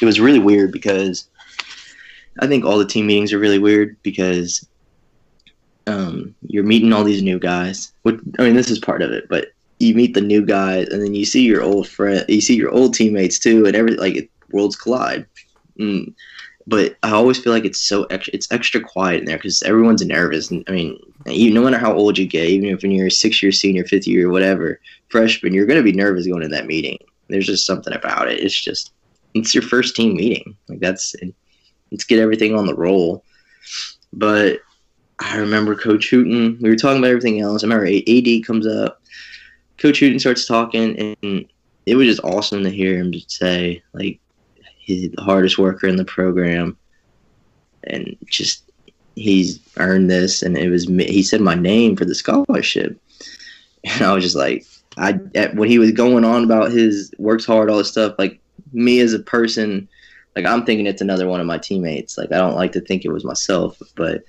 it 0.00 0.04
was 0.04 0.20
really 0.20 0.38
weird 0.38 0.70
because 0.70 1.28
I 2.38 2.46
think 2.46 2.64
all 2.64 2.78
the 2.78 2.86
team 2.86 3.08
meetings 3.08 3.32
are 3.32 3.40
really 3.40 3.58
weird 3.58 3.96
because 4.04 4.64
um, 5.86 6.34
you're 6.46 6.64
meeting 6.64 6.92
all 6.92 7.04
these 7.04 7.22
new 7.22 7.38
guys. 7.38 7.92
Which, 8.02 8.20
I 8.38 8.44
mean, 8.44 8.54
this 8.54 8.70
is 8.70 8.78
part 8.78 9.02
of 9.02 9.10
it, 9.12 9.28
but 9.28 9.48
you 9.78 9.94
meet 9.94 10.14
the 10.14 10.20
new 10.20 10.44
guys, 10.44 10.88
and 10.88 11.02
then 11.02 11.14
you 11.14 11.24
see 11.24 11.42
your 11.42 11.62
old 11.62 11.88
friend, 11.88 12.24
you 12.28 12.40
see 12.40 12.56
your 12.56 12.70
old 12.70 12.94
teammates 12.94 13.38
too, 13.38 13.66
and 13.66 13.76
every 13.76 13.96
like 13.96 14.30
worlds 14.50 14.76
collide. 14.76 15.26
Mm. 15.78 16.14
but 16.68 16.96
I 17.02 17.10
always 17.10 17.38
feel 17.38 17.52
like 17.52 17.64
it's 17.64 17.80
so 17.80 18.04
extra, 18.04 18.32
it's 18.32 18.50
extra 18.52 18.80
quiet 18.80 19.18
in 19.18 19.24
there 19.24 19.36
because 19.36 19.62
everyone's 19.64 20.06
nervous. 20.06 20.52
And 20.52 20.64
I 20.68 20.70
mean, 20.70 20.98
you, 21.26 21.52
no 21.52 21.62
matter 21.62 21.78
how 21.78 21.92
old 21.92 22.16
you 22.16 22.26
get, 22.26 22.48
even 22.48 22.70
if 22.70 22.84
you're 22.84 23.08
a 23.08 23.10
six 23.10 23.42
year 23.42 23.50
senior, 23.52 23.84
fifth 23.84 24.06
year, 24.06 24.30
whatever, 24.30 24.80
freshman, 25.08 25.52
you're 25.52 25.66
going 25.66 25.78
to 25.78 25.82
be 25.82 25.96
nervous 25.96 26.26
going 26.26 26.42
to 26.42 26.48
that 26.48 26.66
meeting. 26.66 26.98
There's 27.28 27.46
just 27.46 27.66
something 27.66 27.92
about 27.92 28.28
it. 28.28 28.38
It's 28.40 28.58
just, 28.58 28.92
it's 29.34 29.54
your 29.54 29.62
first 29.62 29.96
team 29.96 30.14
meeting. 30.14 30.56
Like 30.68 30.78
that's, 30.78 31.16
let's 31.90 32.04
get 32.04 32.20
everything 32.20 32.54
on 32.54 32.66
the 32.66 32.74
roll. 32.74 33.24
But 34.12 34.60
I 35.18 35.36
remember 35.36 35.74
Coach 35.74 36.10
Hooten. 36.10 36.58
We 36.60 36.68
were 36.68 36.76
talking 36.76 36.98
about 36.98 37.10
everything 37.10 37.40
else. 37.40 37.62
I 37.62 37.66
remember 37.66 37.86
AD 37.86 38.46
comes 38.46 38.66
up. 38.66 39.00
Coach 39.78 40.00
Hooten 40.00 40.18
starts 40.18 40.46
talking, 40.46 41.16
and 41.22 41.46
it 41.86 41.94
was 41.94 42.06
just 42.06 42.24
awesome 42.24 42.62
to 42.64 42.70
hear 42.70 42.96
him 42.96 43.12
say, 43.28 43.82
like, 43.92 44.18
he's 44.78 45.10
the 45.10 45.22
hardest 45.22 45.58
worker 45.58 45.86
in 45.86 45.96
the 45.96 46.04
program, 46.04 46.76
and 47.84 48.16
just 48.26 48.70
he's 49.14 49.60
earned 49.76 50.10
this. 50.10 50.42
And 50.42 50.56
it 50.56 50.68
was 50.68 50.86
he 50.86 51.22
said 51.22 51.40
my 51.40 51.54
name 51.54 51.96
for 51.96 52.04
the 52.04 52.14
scholarship, 52.14 52.98
and 53.84 54.02
I 54.02 54.12
was 54.12 54.24
just 54.24 54.36
like, 54.36 54.66
I 54.96 55.12
when 55.54 55.68
he 55.68 55.78
was 55.78 55.92
going 55.92 56.24
on 56.24 56.44
about 56.44 56.72
his 56.72 57.12
works 57.18 57.44
hard, 57.44 57.70
all 57.70 57.78
this 57.78 57.90
stuff, 57.90 58.14
like 58.18 58.40
me 58.72 59.00
as 59.00 59.12
a 59.12 59.18
person, 59.20 59.88
like 60.36 60.44
I'm 60.44 60.64
thinking 60.64 60.86
it's 60.86 61.02
another 61.02 61.28
one 61.28 61.40
of 61.40 61.46
my 61.46 61.58
teammates. 61.58 62.18
Like 62.18 62.32
I 62.32 62.38
don't 62.38 62.56
like 62.56 62.72
to 62.72 62.80
think 62.80 63.04
it 63.04 63.12
was 63.12 63.24
myself, 63.24 63.80
but 63.96 64.24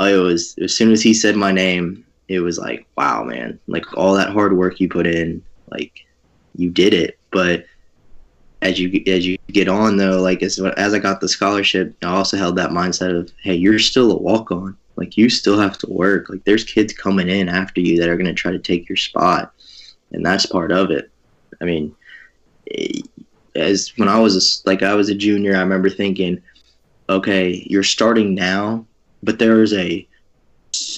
it 0.00 0.16
was 0.16 0.56
as 0.58 0.76
soon 0.76 0.92
as 0.92 1.02
he 1.02 1.12
said 1.14 1.36
my 1.36 1.52
name, 1.52 2.04
it 2.28 2.40
was 2.40 2.58
like, 2.58 2.86
wow, 2.96 3.24
man, 3.24 3.58
like 3.66 3.96
all 3.96 4.14
that 4.14 4.30
hard 4.30 4.56
work 4.56 4.80
you 4.80 4.88
put 4.88 5.06
in, 5.06 5.42
like 5.70 6.06
you 6.54 6.70
did 6.70 6.94
it. 6.94 7.18
But 7.30 7.64
as 8.62 8.78
you 8.78 9.02
as 9.06 9.26
you 9.26 9.38
get 9.48 9.68
on 9.68 9.96
though, 9.96 10.20
like 10.20 10.42
as 10.42 10.60
as 10.60 10.94
I 10.94 10.98
got 10.98 11.20
the 11.20 11.28
scholarship, 11.28 11.96
I 12.02 12.08
also 12.08 12.36
held 12.36 12.56
that 12.56 12.70
mindset 12.70 13.18
of, 13.18 13.32
hey, 13.42 13.54
you're 13.54 13.78
still 13.78 14.12
a 14.12 14.18
walk 14.18 14.50
on. 14.50 14.76
Like 14.96 15.16
you 15.16 15.30
still 15.30 15.58
have 15.58 15.78
to 15.78 15.88
work. 15.88 16.28
Like 16.28 16.44
there's 16.44 16.64
kids 16.64 16.92
coming 16.92 17.28
in 17.28 17.48
after 17.48 17.80
you 17.80 17.98
that 18.00 18.08
are 18.08 18.16
going 18.16 18.26
to 18.26 18.34
try 18.34 18.50
to 18.50 18.58
take 18.58 18.88
your 18.88 18.96
spot, 18.96 19.52
and 20.10 20.26
that's 20.26 20.46
part 20.46 20.72
of 20.72 20.90
it. 20.90 21.10
I 21.60 21.64
mean, 21.64 21.94
eh, 22.72 23.00
as 23.54 23.96
when 23.96 24.08
I 24.08 24.18
was 24.18 24.36
a, 24.36 24.68
like 24.68 24.82
I 24.82 24.94
was 24.94 25.08
a 25.08 25.14
junior, 25.14 25.56
I 25.56 25.60
remember 25.60 25.88
thinking, 25.88 26.42
okay, 27.08 27.64
you're 27.68 27.84
starting 27.84 28.34
now, 28.34 28.84
but 29.22 29.38
there 29.38 29.62
is 29.62 29.72
a 29.72 30.06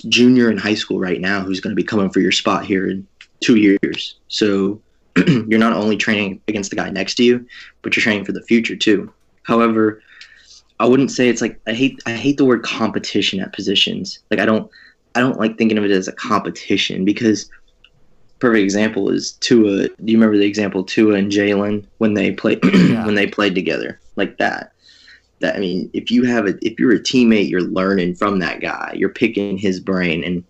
junior 0.09 0.51
in 0.51 0.59
high 0.59 0.75
school 0.75 0.99
right 0.99 1.21
now 1.21 1.43
who's 1.43 1.61
going 1.61 1.75
to 1.75 1.81
be 1.81 1.87
coming 1.87 2.11
for 2.11 2.21
your 2.21 2.33
spot 2.33 2.65
here 2.65 2.89
in 2.89 3.07
two 3.41 3.57
years. 3.57 4.17
So 4.29 4.81
you're 5.27 5.59
not 5.59 5.73
only 5.73 5.97
training 5.97 6.41
against 6.49 6.71
the 6.71 6.77
guy 6.77 6.91
next 6.91 7.15
to 7.17 7.25
you, 7.25 7.47
but 7.83 7.97
you're 7.97 8.03
training 8.03 8.25
for 8.25 8.33
the 8.33 8.43
future 8.43 8.77
too. 8.77 9.13
However, 9.43 10.03
I 10.79 10.87
wouldn't 10.87 11.11
say 11.11 11.29
it's 11.29 11.43
like 11.43 11.61
I 11.67 11.73
hate 11.73 12.01
I 12.07 12.13
hate 12.13 12.37
the 12.37 12.45
word 12.45 12.63
competition 12.63 13.41
at 13.41 13.53
positions. 13.53 14.21
Like 14.31 14.41
I 14.41 14.47
don't 14.47 14.71
I 15.15 15.21
don't 15.21 15.39
like 15.39 15.59
thinking 15.59 15.79
of 15.79 15.85
it 15.85 15.91
as 15.91 16.09
a 16.09 16.13
competition 16.13 17.05
because 17.05 17.51
perfect 18.39 18.63
example 18.63 19.11
is 19.11 19.33
Tua. 19.33 19.89
Do 19.89 19.95
you 20.05 20.17
remember 20.17 20.39
the 20.39 20.47
example 20.47 20.85
Tua 20.85 21.15
and 21.15 21.31
Jalen 21.31 21.85
when 21.99 22.15
they 22.15 22.33
played 22.33 22.61
yeah. 22.75 23.05
when 23.05 23.15
they 23.15 23.27
played 23.27 23.55
together 23.55 24.01
like 24.17 24.39
that? 24.39 24.73
That 25.41 25.57
I 25.57 25.59
mean, 25.59 25.91
if 25.93 26.11
you 26.11 26.25
have 26.25 26.47
a 26.47 26.55
if 26.63 26.79
you're 26.79 26.93
a 26.93 27.01
teammate, 27.01 27.51
you're 27.51 27.63
learning 27.63 28.15
from 28.15 28.39
that 28.41 28.61
guy. 28.61 28.93
You're 28.95 29.09
picking 29.09 29.57
his 29.57 29.81
brain, 29.81 30.23
and 30.23 30.45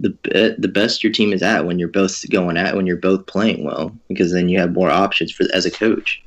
the 0.00 0.10
uh, 0.34 0.54
the 0.58 0.68
best 0.68 1.04
your 1.04 1.12
team 1.12 1.32
is 1.32 1.42
at 1.42 1.64
when 1.64 1.78
you're 1.78 1.88
both 1.88 2.28
going 2.30 2.56
at 2.56 2.76
when 2.76 2.86
you're 2.86 2.96
both 2.96 3.26
playing 3.26 3.64
well 3.64 3.96
because 4.08 4.32
then 4.32 4.48
you 4.48 4.58
have 4.58 4.72
more 4.72 4.90
options 4.90 5.32
for 5.32 5.46
as 5.54 5.64
a 5.64 5.70
coach. 5.70 6.22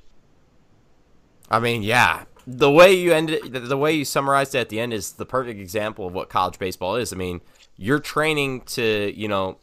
I 1.50 1.60
mean, 1.60 1.84
yeah, 1.84 2.24
the 2.48 2.72
way 2.72 2.94
you 2.94 3.12
ended 3.12 3.54
the 3.54 3.78
way 3.78 3.94
you 3.94 4.06
summarized 4.06 4.56
it 4.56 4.60
at 4.60 4.70
the 4.70 4.80
end 4.80 4.94
is 4.94 5.14
the 5.14 5.26
perfect 5.26 5.60
example 5.60 6.08
of 6.08 6.14
what 6.14 6.30
college 6.30 6.58
baseball 6.58 6.96
is. 6.96 7.12
I 7.12 7.18
mean, 7.18 7.42
you're 7.76 8.00
training 8.00 8.62
to 8.62 9.14
you 9.16 9.28
know, 9.28 9.58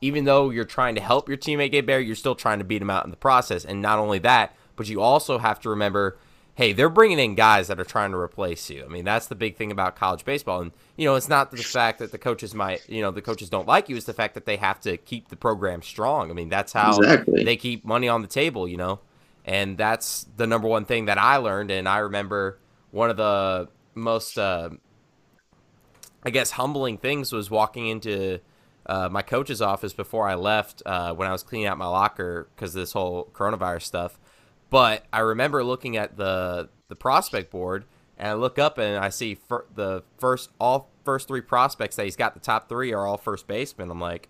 even 0.00 0.24
though 0.24 0.50
you're 0.50 0.64
trying 0.64 0.94
to 0.94 1.00
help 1.00 1.28
your 1.28 1.38
teammate 1.38 1.72
get 1.72 1.86
better, 1.86 2.00
you're 2.00 2.14
still 2.14 2.34
trying 2.34 2.58
to 2.58 2.64
beat 2.64 2.82
him 2.82 2.90
out 2.90 3.04
in 3.04 3.10
the 3.10 3.16
process. 3.16 3.64
And 3.64 3.82
not 3.82 3.98
only 3.98 4.18
that, 4.20 4.54
but 4.76 4.88
you 4.88 5.00
also 5.00 5.38
have 5.38 5.58
to 5.60 5.70
remember 5.70 6.18
hey, 6.56 6.72
they're 6.72 6.88
bringing 6.88 7.18
in 7.18 7.34
guys 7.34 7.68
that 7.68 7.78
are 7.78 7.84
trying 7.84 8.10
to 8.10 8.16
replace 8.16 8.70
you. 8.70 8.82
I 8.82 8.88
mean, 8.88 9.04
that's 9.04 9.26
the 9.26 9.34
big 9.34 9.56
thing 9.56 9.70
about 9.70 9.94
college 9.94 10.24
baseball. 10.24 10.62
And, 10.62 10.72
you 10.96 11.04
know, 11.04 11.14
it's 11.14 11.28
not 11.28 11.50
the 11.50 11.58
fact 11.58 11.98
that 11.98 12.12
the 12.12 12.18
coaches 12.18 12.54
might, 12.54 12.88
you 12.88 13.02
know, 13.02 13.10
the 13.10 13.20
coaches 13.20 13.50
don't 13.50 13.68
like 13.68 13.90
you, 13.90 13.96
it's 13.96 14.06
the 14.06 14.14
fact 14.14 14.32
that 14.34 14.46
they 14.46 14.56
have 14.56 14.80
to 14.80 14.96
keep 14.96 15.28
the 15.28 15.36
program 15.36 15.82
strong. 15.82 16.30
I 16.30 16.34
mean, 16.34 16.48
that's 16.48 16.72
how 16.72 16.96
exactly. 16.96 17.44
they 17.44 17.56
keep 17.56 17.84
money 17.84 18.08
on 18.08 18.22
the 18.22 18.26
table, 18.26 18.66
you 18.66 18.78
know? 18.78 19.00
And 19.44 19.76
that's 19.76 20.26
the 20.38 20.46
number 20.46 20.66
one 20.66 20.86
thing 20.86 21.04
that 21.04 21.18
I 21.18 21.36
learned. 21.36 21.70
And 21.70 21.86
I 21.86 21.98
remember 21.98 22.58
one 22.90 23.10
of 23.10 23.18
the 23.18 23.68
most, 23.94 24.38
uh, 24.38 24.70
I 26.22 26.30
guess, 26.30 26.52
humbling 26.52 26.96
things 26.96 27.34
was 27.34 27.50
walking 27.50 27.86
into 27.86 28.40
uh, 28.86 29.10
my 29.10 29.20
coach's 29.20 29.60
office 29.60 29.92
before 29.92 30.26
I 30.26 30.36
left 30.36 30.82
uh, 30.86 31.12
when 31.12 31.28
I 31.28 31.32
was 31.32 31.42
cleaning 31.42 31.66
out 31.66 31.76
my 31.76 31.86
locker 31.86 32.48
because 32.56 32.74
of 32.74 32.80
this 32.80 32.92
whole 32.92 33.28
coronavirus 33.34 33.82
stuff 33.82 34.18
but 34.70 35.04
I 35.12 35.20
remember 35.20 35.62
looking 35.64 35.96
at 35.96 36.16
the 36.16 36.68
the 36.88 36.96
prospect 36.96 37.50
board, 37.50 37.84
and 38.18 38.28
I 38.28 38.34
look 38.34 38.58
up 38.58 38.78
and 38.78 38.98
I 38.98 39.08
see 39.10 39.34
fir- 39.34 39.66
the 39.74 40.02
first 40.18 40.50
all 40.60 40.90
first 41.04 41.28
three 41.28 41.40
prospects 41.40 41.96
that 41.96 42.04
he's 42.04 42.16
got 42.16 42.34
the 42.34 42.40
top 42.40 42.68
three 42.68 42.92
are 42.92 43.06
all 43.06 43.16
first 43.16 43.46
basemen. 43.46 43.90
I'm 43.90 44.00
like, 44.00 44.28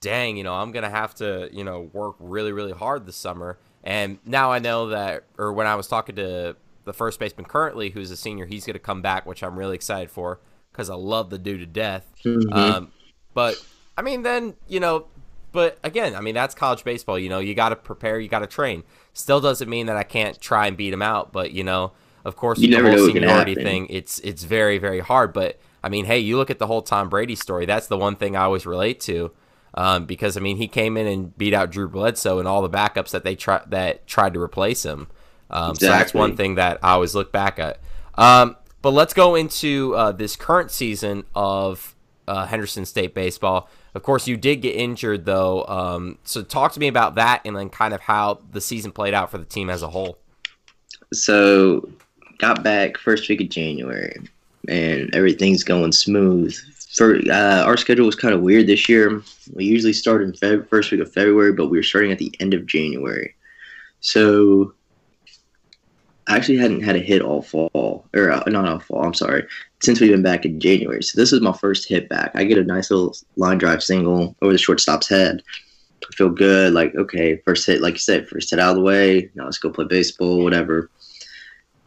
dang, 0.00 0.36
you 0.36 0.44
know, 0.44 0.54
I'm 0.54 0.72
gonna 0.72 0.90
have 0.90 1.14
to 1.16 1.48
you 1.52 1.64
know 1.64 1.90
work 1.92 2.16
really 2.18 2.52
really 2.52 2.72
hard 2.72 3.06
this 3.06 3.16
summer. 3.16 3.58
And 3.82 4.18
now 4.24 4.50
I 4.50 4.60
know 4.60 4.88
that, 4.88 5.24
or 5.36 5.52
when 5.52 5.66
I 5.66 5.74
was 5.74 5.88
talking 5.88 6.16
to 6.16 6.56
the 6.84 6.92
first 6.94 7.20
baseman 7.20 7.44
currently, 7.44 7.90
who's 7.90 8.10
a 8.10 8.16
senior, 8.16 8.46
he's 8.46 8.64
gonna 8.64 8.78
come 8.78 9.02
back, 9.02 9.26
which 9.26 9.42
I'm 9.42 9.58
really 9.58 9.74
excited 9.74 10.10
for 10.10 10.40
because 10.72 10.88
I 10.88 10.94
love 10.94 11.30
the 11.30 11.38
dude 11.38 11.60
to 11.60 11.66
death. 11.66 12.06
Mm-hmm. 12.24 12.52
Um, 12.52 12.92
but 13.34 13.62
I 13.96 14.02
mean, 14.02 14.22
then 14.22 14.54
you 14.68 14.80
know, 14.80 15.06
but 15.54 15.78
again, 15.84 16.16
I 16.16 16.20
mean 16.20 16.34
that's 16.34 16.52
college 16.54 16.82
baseball. 16.82 17.16
You 17.16 17.30
know, 17.30 17.38
you 17.38 17.54
got 17.54 17.68
to 17.68 17.76
prepare, 17.76 18.18
you 18.18 18.28
got 18.28 18.40
to 18.40 18.46
train. 18.48 18.82
Still 19.12 19.40
doesn't 19.40 19.70
mean 19.70 19.86
that 19.86 19.96
I 19.96 20.02
can't 20.02 20.38
try 20.40 20.66
and 20.66 20.76
beat 20.76 20.92
him 20.92 21.00
out, 21.00 21.32
but 21.32 21.52
you 21.52 21.62
know, 21.62 21.92
of 22.24 22.34
course, 22.34 22.58
you 22.58 22.68
the 22.68 22.82
whole 22.82 23.06
seniority 23.06 23.54
thing, 23.54 23.86
it's 23.88 24.18
it's 24.18 24.42
very 24.42 24.78
very 24.78 24.98
hard. 24.98 25.32
But 25.32 25.60
I 25.82 25.88
mean, 25.88 26.06
hey, 26.06 26.18
you 26.18 26.36
look 26.36 26.50
at 26.50 26.58
the 26.58 26.66
whole 26.66 26.82
Tom 26.82 27.08
Brady 27.08 27.36
story. 27.36 27.66
That's 27.66 27.86
the 27.86 27.96
one 27.96 28.16
thing 28.16 28.34
I 28.34 28.42
always 28.42 28.66
relate 28.66 28.98
to, 29.02 29.30
um, 29.74 30.06
because 30.06 30.36
I 30.36 30.40
mean, 30.40 30.56
he 30.56 30.66
came 30.66 30.96
in 30.96 31.06
and 31.06 31.38
beat 31.38 31.54
out 31.54 31.70
Drew 31.70 31.88
Bledsoe 31.88 32.40
and 32.40 32.48
all 32.48 32.60
the 32.60 32.68
backups 32.68 33.12
that 33.12 33.22
they 33.22 33.36
try 33.36 33.62
that 33.68 34.08
tried 34.08 34.34
to 34.34 34.40
replace 34.40 34.84
him. 34.84 35.06
Um, 35.50 35.70
exactly. 35.70 35.86
So 35.86 35.92
that's 35.92 36.14
one 36.14 36.36
thing 36.36 36.56
that 36.56 36.80
I 36.82 36.94
always 36.94 37.14
look 37.14 37.30
back 37.30 37.60
at. 37.60 37.78
Um, 38.16 38.56
but 38.82 38.90
let's 38.90 39.14
go 39.14 39.36
into 39.36 39.94
uh, 39.94 40.10
this 40.10 40.34
current 40.34 40.72
season 40.72 41.24
of 41.32 41.94
uh, 42.26 42.46
Henderson 42.46 42.84
State 42.84 43.14
baseball. 43.14 43.68
Of 43.94 44.02
course, 44.02 44.26
you 44.26 44.36
did 44.36 44.56
get 44.56 44.74
injured 44.74 45.24
though. 45.24 45.64
Um, 45.66 46.18
so 46.24 46.42
talk 46.42 46.72
to 46.72 46.80
me 46.80 46.88
about 46.88 47.14
that 47.14 47.42
and 47.44 47.56
then 47.56 47.70
kind 47.70 47.94
of 47.94 48.00
how 48.00 48.40
the 48.50 48.60
season 48.60 48.90
played 48.90 49.14
out 49.14 49.30
for 49.30 49.38
the 49.38 49.44
team 49.44 49.70
as 49.70 49.82
a 49.82 49.88
whole. 49.88 50.18
So, 51.12 51.88
got 52.38 52.64
back 52.64 52.98
first 52.98 53.28
week 53.28 53.40
of 53.40 53.48
January, 53.48 54.16
and 54.68 55.14
everything's 55.14 55.62
going 55.62 55.92
smooth. 55.92 56.54
For 56.96 57.16
uh, 57.30 57.62
our 57.64 57.76
schedule 57.76 58.06
was 58.06 58.16
kind 58.16 58.34
of 58.34 58.40
weird 58.40 58.66
this 58.66 58.88
year. 58.88 59.22
We 59.52 59.64
usually 59.64 59.92
start 59.92 60.22
in 60.22 60.32
Feb- 60.32 60.68
first 60.68 60.90
week 60.90 61.00
of 61.00 61.12
February, 61.12 61.52
but 61.52 61.68
we 61.68 61.78
were 61.78 61.82
starting 61.82 62.10
at 62.10 62.18
the 62.18 62.34
end 62.40 62.54
of 62.54 62.66
January. 62.66 63.34
So 64.00 64.74
I 66.26 66.36
actually 66.36 66.58
hadn't 66.58 66.82
had 66.82 66.96
a 66.96 67.00
hit 67.00 67.22
all 67.22 67.42
fall, 67.42 68.06
or 68.14 68.30
uh, 68.30 68.42
not 68.46 68.68
all 68.68 68.80
fall. 68.80 69.04
I'm 69.04 69.14
sorry, 69.14 69.46
since 69.84 70.00
we've 70.00 70.10
been 70.10 70.22
back 70.22 70.44
in 70.44 70.60
January. 70.60 71.02
So 71.02 71.20
this 71.20 71.32
is 71.32 71.40
my 71.40 71.52
first 71.52 71.88
hit 71.88 72.08
back. 72.08 72.32
I 72.34 72.44
get 72.44 72.58
a 72.58 72.64
nice 72.64 72.90
little 72.90 73.14
line 73.36 73.58
drive 73.58 73.82
single 73.82 74.36
over 74.42 74.52
the 74.52 74.58
shortstop's 74.58 75.08
head. 75.08 75.42
I 76.02 76.14
feel 76.16 76.30
good. 76.30 76.72
Like 76.72 76.94
okay, 76.94 77.36
first 77.44 77.66
hit, 77.66 77.80
like 77.80 77.94
you 77.94 78.00
said, 78.00 78.28
first 78.28 78.50
hit 78.50 78.58
out 78.58 78.70
of 78.70 78.76
the 78.76 78.82
way. 78.82 79.30
Now 79.34 79.44
let's 79.44 79.58
go 79.58 79.70
play 79.70 79.86
baseball, 79.86 80.42
whatever. 80.42 80.90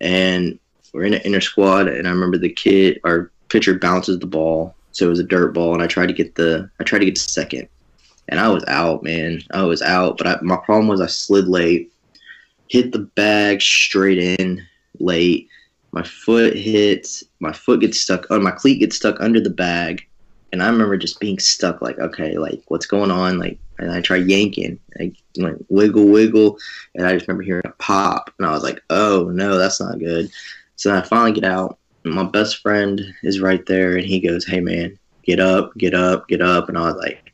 And 0.02 0.60
we're 0.94 1.04
in 1.04 1.14
an 1.14 1.22
inner 1.22 1.42
squad, 1.42 1.88
and 1.88 2.08
I 2.08 2.12
remember 2.12 2.38
the 2.38 2.50
kid, 2.50 3.00
our 3.04 3.32
pitcher 3.50 3.78
bounces 3.78 4.20
the 4.20 4.28
ball, 4.28 4.76
so 4.92 5.06
it 5.06 5.10
was 5.10 5.20
a 5.20 5.24
dirt 5.24 5.54
ball, 5.54 5.74
and 5.74 5.84
I 5.84 5.88
tried 5.88 6.08
to 6.08 6.14
get 6.14 6.36
the, 6.36 6.70
I 6.80 6.84
tried 6.84 7.00
to 7.00 7.06
get 7.06 7.18
second, 7.18 7.68
and 8.30 8.40
I 8.40 8.48
was 8.48 8.64
out, 8.68 9.04
man. 9.04 9.42
I 9.52 9.64
was 9.64 9.82
out, 9.82 10.18
but 10.18 10.28
I, 10.28 10.38
my 10.42 10.58
problem 10.58 10.88
was 10.88 11.02
I 11.02 11.08
slid 11.08 11.48
late 11.48 11.92
hit 12.70 12.92
the 12.92 13.00
bag 13.00 13.62
straight 13.62 14.18
in 14.18 14.66
late. 15.00 15.50
My 15.92 16.04
foot 16.04 16.56
hits, 16.56 17.24
my 17.40 17.54
foot 17.54 17.82
gets 17.82 18.00
stuck, 18.00 18.28
or 18.30 18.40
my 18.40 18.52
cleat 18.52 18.80
gets 18.80 18.96
stuck 18.96 19.20
under 19.20 19.40
the 19.40 19.50
bag. 19.50 20.06
And 20.52 20.64
I 20.64 20.68
remember 20.68 20.98
just 20.98 21.20
being 21.20 21.40
stuck, 21.40 21.82
like, 21.82 22.00
okay, 22.00 22.38
like, 22.38 22.62
what's 22.68 22.86
going 22.86 23.12
on? 23.12 23.38
Like, 23.38 23.60
and 23.80 23.92
I 23.92 24.02
try 24.02 24.18
yanking, 24.18 24.80
like, 25.00 25.16
like 25.36 25.56
wiggle, 25.70 26.06
wiggle. 26.06 26.58
And 26.96 27.06
I 27.06 27.14
just 27.14 27.28
remember 27.28 27.44
hearing 27.44 27.66
a 27.66 27.72
pop. 27.80 28.34
And 28.38 28.48
I 28.48 28.52
was 28.52 28.64
like, 28.64 28.82
oh, 28.90 29.30
no, 29.34 29.58
that's 29.58 29.80
not 29.80 30.00
good. 30.00 30.30
So 30.76 30.96
I 30.96 31.02
finally 31.02 31.34
get 31.34 31.44
out. 31.44 31.80
my 32.04 32.24
best 32.24 32.62
friend 32.62 33.02
is 33.24 33.42
right 33.42 33.66
there. 33.66 33.98
And 33.98 34.06
he 34.06 34.20
goes, 34.20 34.46
hey, 34.46 34.62
man, 34.62 34.98
get 35.24 35.40
up, 35.40 35.76
get 35.78 35.94
up, 35.94 36.28
get 36.28 36.42
up. 36.42 36.70
And 36.70 36.78
I 36.78 36.82
was 36.82 36.96
like, 36.96 37.32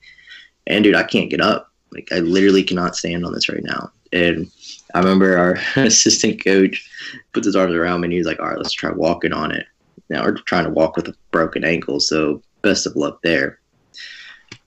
and 0.68 0.84
dude, 0.84 0.96
I 0.96 1.04
can't 1.04 1.30
get 1.30 1.42
up. 1.42 1.72
Like, 1.92 2.10
I 2.12 2.20
literally 2.20 2.64
cannot 2.64 2.96
stand 2.96 3.26
on 3.26 3.34
this 3.34 3.50
right 3.50 3.64
now 3.64 3.92
And 4.14 4.50
I 4.94 5.00
remember 5.00 5.38
our 5.38 5.58
assistant 5.84 6.44
coach 6.44 6.90
put 7.34 7.44
his 7.44 7.56
arms 7.56 7.74
around 7.74 8.02
me 8.02 8.06
and 8.06 8.14
he 8.14 8.20
was 8.20 8.28
like, 8.28 8.40
"All 8.40 8.48
right, 8.48 8.58
let's 8.58 8.72
try 8.72 8.92
walking 8.92 9.34
on 9.34 9.52
it." 9.52 9.66
Now 10.10 10.24
we're 10.24 10.36
trying 10.36 10.66
to 10.66 10.70
walk 10.70 10.96
with 10.96 11.08
a 11.08 11.16
broken 11.32 11.66
ankle, 11.66 12.00
so 12.00 12.42
best 12.62 12.86
of 12.86 12.96
luck 12.96 13.22
there. 13.24 13.60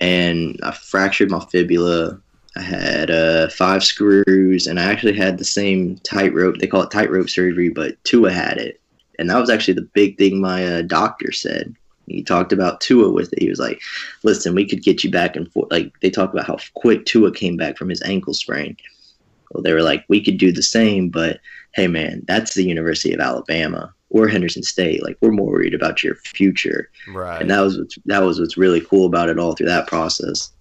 And 0.01 0.59
I 0.63 0.73
fractured 0.73 1.31
my 1.31 1.41
fibula. 1.41 2.21
I 2.57 2.61
had 2.61 3.11
uh, 3.11 3.49
five 3.51 3.85
screws, 3.85 4.67
and 4.67 4.81
I 4.81 4.85
actually 4.85 5.15
had 5.15 5.39
the 5.39 5.45
same 5.45 5.97
tightrope. 5.99 6.59
They 6.59 6.67
call 6.67 6.83
it 6.83 6.91
tightrope 6.91 7.29
surgery, 7.29 7.69
but 7.69 8.03
Tua 8.05 8.33
had 8.33 8.59
it, 8.59 8.81
and 9.19 9.31
that 9.31 9.39
was 9.39 9.51
actually 9.51 9.75
the 9.75 9.89
big 9.95 10.19
thing 10.19 10.41
my 10.41 10.67
uh, 10.67 10.83
doctor 10.83 11.33
said. 11.33 11.75
He 12.07 12.23
talked 12.23 12.53
about 12.53 12.81
Tua 12.81 13.11
with 13.11 13.33
it. 13.33 13.43
He 13.43 13.51
was 13.51 13.59
like, 13.59 13.81
"Listen, 14.23 14.55
we 14.55 14.67
could 14.67 14.83
get 14.83 15.05
you 15.05 15.11
back 15.11 15.37
and 15.37 15.53
forth." 15.53 15.71
Like 15.71 15.93
they 16.01 16.11
talked 16.11 16.35
about 16.35 16.47
how 16.47 16.57
quick 16.75 17.05
Tua 17.05 17.31
came 17.31 17.57
back 17.57 17.77
from 17.77 17.89
his 17.89 18.03
ankle 18.03 18.35
sprain. 18.35 18.77
Well, 19.51 19.63
they 19.63 19.73
were 19.73 19.83
like, 19.83 20.05
"We 20.09 20.23
could 20.23 20.39
do 20.39 20.53
the 20.53 20.63
same, 20.63 21.09
but 21.09 21.41
hey, 21.75 21.87
man, 21.87 22.23
that's 22.27 22.55
the 22.55 22.65
University 22.65 23.13
of 23.13 23.21
Alabama 23.21 23.93
or 24.11 24.29
Henderson 24.29 24.63
State. 24.63 25.03
Like 25.03 25.17
we're 25.21 25.31
more 25.33 25.47
worried 25.53 25.75
about 25.75 26.03
your 26.03 26.15
future." 26.17 26.91
Right. 27.09 27.41
And 27.41 27.51
that 27.51 27.61
was 27.61 27.79
what's, 27.79 27.99
that 28.07 28.23
was 28.23 28.41
what's 28.41 28.57
really 28.57 28.81
cool 28.81 29.07
about 29.07 29.29
it 29.29 29.39
all 29.39 29.55
through 29.55 29.69
that 29.69 29.87
process. 29.87 30.53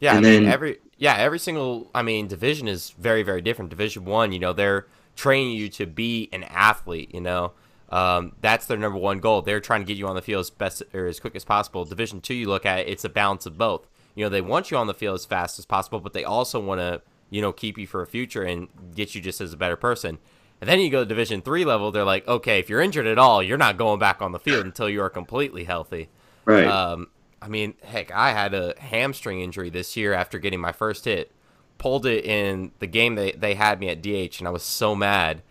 Yeah, 0.00 0.16
And 0.16 0.26
I 0.26 0.30
mean 0.30 0.42
then- 0.44 0.52
every 0.52 0.78
yeah 0.98 1.16
every 1.16 1.38
single 1.38 1.90
I 1.94 2.02
mean 2.02 2.28
division 2.28 2.68
is 2.68 2.90
very 2.98 3.22
very 3.22 3.40
different. 3.40 3.70
Division 3.70 4.04
one, 4.04 4.32
you 4.32 4.38
know, 4.38 4.52
they're 4.52 4.86
training 5.16 5.52
you 5.56 5.68
to 5.70 5.86
be 5.86 6.28
an 6.32 6.44
athlete. 6.44 7.14
You 7.14 7.20
know, 7.20 7.52
um, 7.90 8.32
that's 8.40 8.66
their 8.66 8.76
number 8.78 8.98
one 8.98 9.20
goal. 9.20 9.42
They're 9.42 9.60
trying 9.60 9.80
to 9.80 9.86
get 9.86 9.96
you 9.96 10.06
on 10.06 10.16
the 10.16 10.22
field 10.22 10.40
as 10.40 10.50
best 10.50 10.82
or 10.92 11.06
as 11.06 11.20
quick 11.20 11.36
as 11.36 11.44
possible. 11.44 11.84
Division 11.84 12.20
two, 12.20 12.34
you 12.34 12.48
look 12.48 12.66
at 12.66 12.80
it, 12.80 12.88
it's 12.88 13.04
a 13.04 13.08
balance 13.08 13.46
of 13.46 13.56
both. 13.56 13.86
You 14.14 14.24
know, 14.24 14.28
they 14.28 14.40
want 14.40 14.70
you 14.70 14.76
on 14.76 14.86
the 14.86 14.94
field 14.94 15.14
as 15.16 15.24
fast 15.24 15.58
as 15.58 15.66
possible, 15.66 15.98
but 16.00 16.12
they 16.12 16.22
also 16.24 16.60
want 16.60 16.80
to 16.80 17.02
you 17.34 17.42
know 17.42 17.52
keep 17.52 17.76
you 17.76 17.84
for 17.84 18.00
a 18.00 18.06
future 18.06 18.44
and 18.44 18.68
get 18.94 19.16
you 19.16 19.20
just 19.20 19.40
as 19.40 19.52
a 19.52 19.56
better 19.56 19.74
person. 19.74 20.18
And 20.60 20.70
then 20.70 20.78
you 20.78 20.88
go 20.88 21.00
to 21.00 21.04
Division 21.04 21.42
three 21.42 21.64
level, 21.64 21.90
they're 21.90 22.04
like, 22.04 22.26
okay, 22.28 22.60
if 22.60 22.68
you're 22.68 22.80
injured 22.80 23.08
at 23.08 23.18
all, 23.18 23.42
you're 23.42 23.58
not 23.58 23.76
going 23.76 23.98
back 23.98 24.22
on 24.22 24.30
the 24.30 24.38
field 24.38 24.64
until 24.64 24.88
you 24.88 25.02
are 25.02 25.10
completely 25.10 25.64
healthy. 25.64 26.10
Right. 26.44 26.64
Um, 26.64 27.08
I 27.42 27.48
mean, 27.48 27.74
heck, 27.82 28.12
I 28.12 28.30
had 28.30 28.54
a 28.54 28.74
hamstring 28.78 29.40
injury 29.40 29.68
this 29.68 29.96
year 29.96 30.12
after 30.12 30.38
getting 30.38 30.60
my 30.60 30.70
first 30.70 31.06
hit. 31.06 31.32
Pulled 31.76 32.06
it 32.06 32.24
in 32.24 32.70
the 32.78 32.86
game 32.86 33.16
they, 33.16 33.32
they 33.32 33.54
had 33.54 33.80
me 33.80 33.88
at 33.88 34.00
DH, 34.00 34.38
and 34.38 34.46
I 34.46 34.52
was 34.52 34.62
so 34.62 34.94
mad 34.94 35.42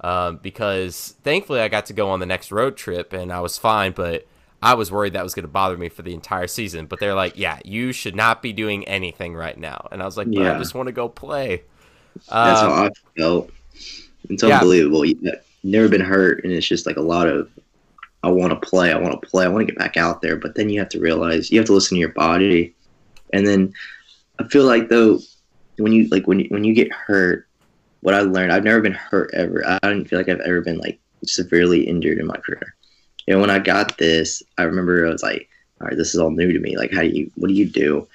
um, 0.00 0.38
because 0.40 1.16
thankfully 1.24 1.58
I 1.58 1.66
got 1.66 1.86
to 1.86 1.92
go 1.92 2.08
on 2.08 2.20
the 2.20 2.26
next 2.26 2.52
road 2.52 2.76
trip 2.76 3.12
and 3.12 3.32
I 3.32 3.40
was 3.40 3.58
fine, 3.58 3.90
but 3.90 4.28
I 4.62 4.74
was 4.74 4.92
worried 4.92 5.14
that 5.14 5.24
was 5.24 5.34
going 5.34 5.44
to 5.44 5.52
bother 5.52 5.76
me 5.76 5.88
for 5.88 6.02
the 6.02 6.14
entire 6.14 6.46
season. 6.46 6.86
But 6.86 7.00
they're 7.00 7.14
like, 7.14 7.36
yeah, 7.36 7.58
you 7.64 7.92
should 7.92 8.14
not 8.14 8.42
be 8.42 8.52
doing 8.52 8.86
anything 8.86 9.34
right 9.34 9.58
now. 9.58 9.88
And 9.90 10.02
I 10.02 10.06
was 10.06 10.16
like, 10.16 10.30
but 10.30 10.46
I 10.46 10.58
just 10.58 10.74
want 10.74 10.86
to 10.86 10.92
go 10.92 11.08
play. 11.08 11.62
That's 12.30 12.60
Um, 12.62 12.70
how 12.70 12.84
I 12.84 12.90
felt. 13.18 13.50
It's 14.28 14.42
yeah. 14.42 14.58
unbelievable. 14.58 15.04
You- 15.04 15.18
I've 15.26 15.40
never 15.64 15.88
been 15.88 16.00
hurt, 16.00 16.44
and 16.44 16.52
it's 16.52 16.66
just 16.66 16.86
like 16.86 16.96
a 16.96 17.00
lot 17.02 17.26
of, 17.28 17.50
I 18.22 18.30
want 18.30 18.52
to 18.52 18.68
play, 18.68 18.92
I 18.92 18.98
want 18.98 19.20
to 19.20 19.28
play, 19.28 19.44
I 19.44 19.48
want 19.48 19.66
to 19.66 19.72
get 19.72 19.78
back 19.78 19.96
out 19.96 20.22
there. 20.22 20.36
But 20.36 20.54
then 20.54 20.68
you 20.68 20.78
have 20.78 20.88
to 20.90 21.00
realize 21.00 21.50
you 21.50 21.58
have 21.58 21.66
to 21.66 21.72
listen 21.72 21.96
to 21.96 22.00
your 22.00 22.10
body, 22.10 22.74
and 23.32 23.46
then 23.46 23.72
I 24.38 24.46
feel 24.48 24.64
like 24.64 24.88
though, 24.88 25.18
when 25.78 25.92
you 25.92 26.08
like 26.08 26.26
when 26.26 26.40
you, 26.40 26.46
when 26.50 26.64
you 26.64 26.74
get 26.74 26.92
hurt, 26.92 27.48
what 28.00 28.14
I 28.14 28.20
learned, 28.20 28.52
I've 28.52 28.64
never 28.64 28.80
been 28.80 28.92
hurt 28.92 29.30
ever. 29.34 29.64
I 29.66 29.78
don't 29.82 30.04
feel 30.04 30.18
like 30.18 30.28
I've 30.28 30.40
ever 30.40 30.60
been 30.60 30.78
like 30.78 31.00
severely 31.24 31.82
injured 31.82 32.18
in 32.18 32.26
my 32.26 32.36
career. 32.36 32.74
And 33.28 33.40
when 33.40 33.50
I 33.50 33.58
got 33.58 33.98
this, 33.98 34.42
I 34.58 34.64
remember 34.64 35.06
I 35.06 35.10
was 35.10 35.22
like, 35.22 35.48
all 35.80 35.88
right, 35.88 35.96
this 35.96 36.14
is 36.14 36.20
all 36.20 36.30
new 36.30 36.52
to 36.52 36.58
me. 36.58 36.76
Like, 36.76 36.92
how 36.92 37.02
do 37.02 37.08
you, 37.08 37.30
what 37.36 37.48
do 37.48 37.54
you 37.54 37.66
do? 37.66 38.06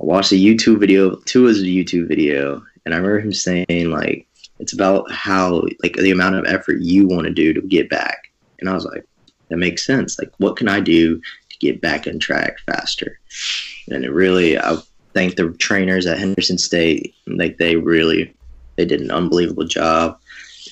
I 0.00 0.04
watched 0.04 0.32
a 0.32 0.36
YouTube 0.36 0.80
video. 0.80 1.12
A 1.12 1.16
YouTube 1.16 2.08
video, 2.08 2.64
and 2.84 2.94
I 2.94 2.96
remember 2.96 3.20
him 3.20 3.32
saying 3.32 3.90
like, 3.90 4.26
it's 4.58 4.72
about 4.72 5.10
how 5.10 5.62
like 5.82 5.94
the 5.94 6.10
amount 6.10 6.36
of 6.36 6.46
effort 6.46 6.80
you 6.80 7.06
want 7.06 7.26
to 7.26 7.32
do 7.32 7.52
to 7.52 7.60
get 7.62 7.90
back. 7.90 8.30
And 8.60 8.68
I 8.68 8.74
was 8.74 8.84
like, 8.84 9.04
that 9.48 9.56
makes 9.58 9.84
sense. 9.84 10.18
Like, 10.18 10.32
what 10.38 10.56
can 10.56 10.68
I 10.68 10.80
do 10.80 11.18
to 11.18 11.58
get 11.58 11.80
back 11.80 12.06
on 12.06 12.18
track 12.18 12.58
faster? 12.66 13.18
And 13.88 14.04
it 14.04 14.10
really, 14.12 14.58
I 14.58 14.76
thank 15.12 15.36
the 15.36 15.50
trainers 15.58 16.06
at 16.06 16.18
Henderson 16.18 16.58
State. 16.58 17.14
Like, 17.26 17.58
they 17.58 17.76
really, 17.76 18.34
they 18.76 18.84
did 18.84 19.00
an 19.00 19.10
unbelievable 19.10 19.66
job. 19.66 20.18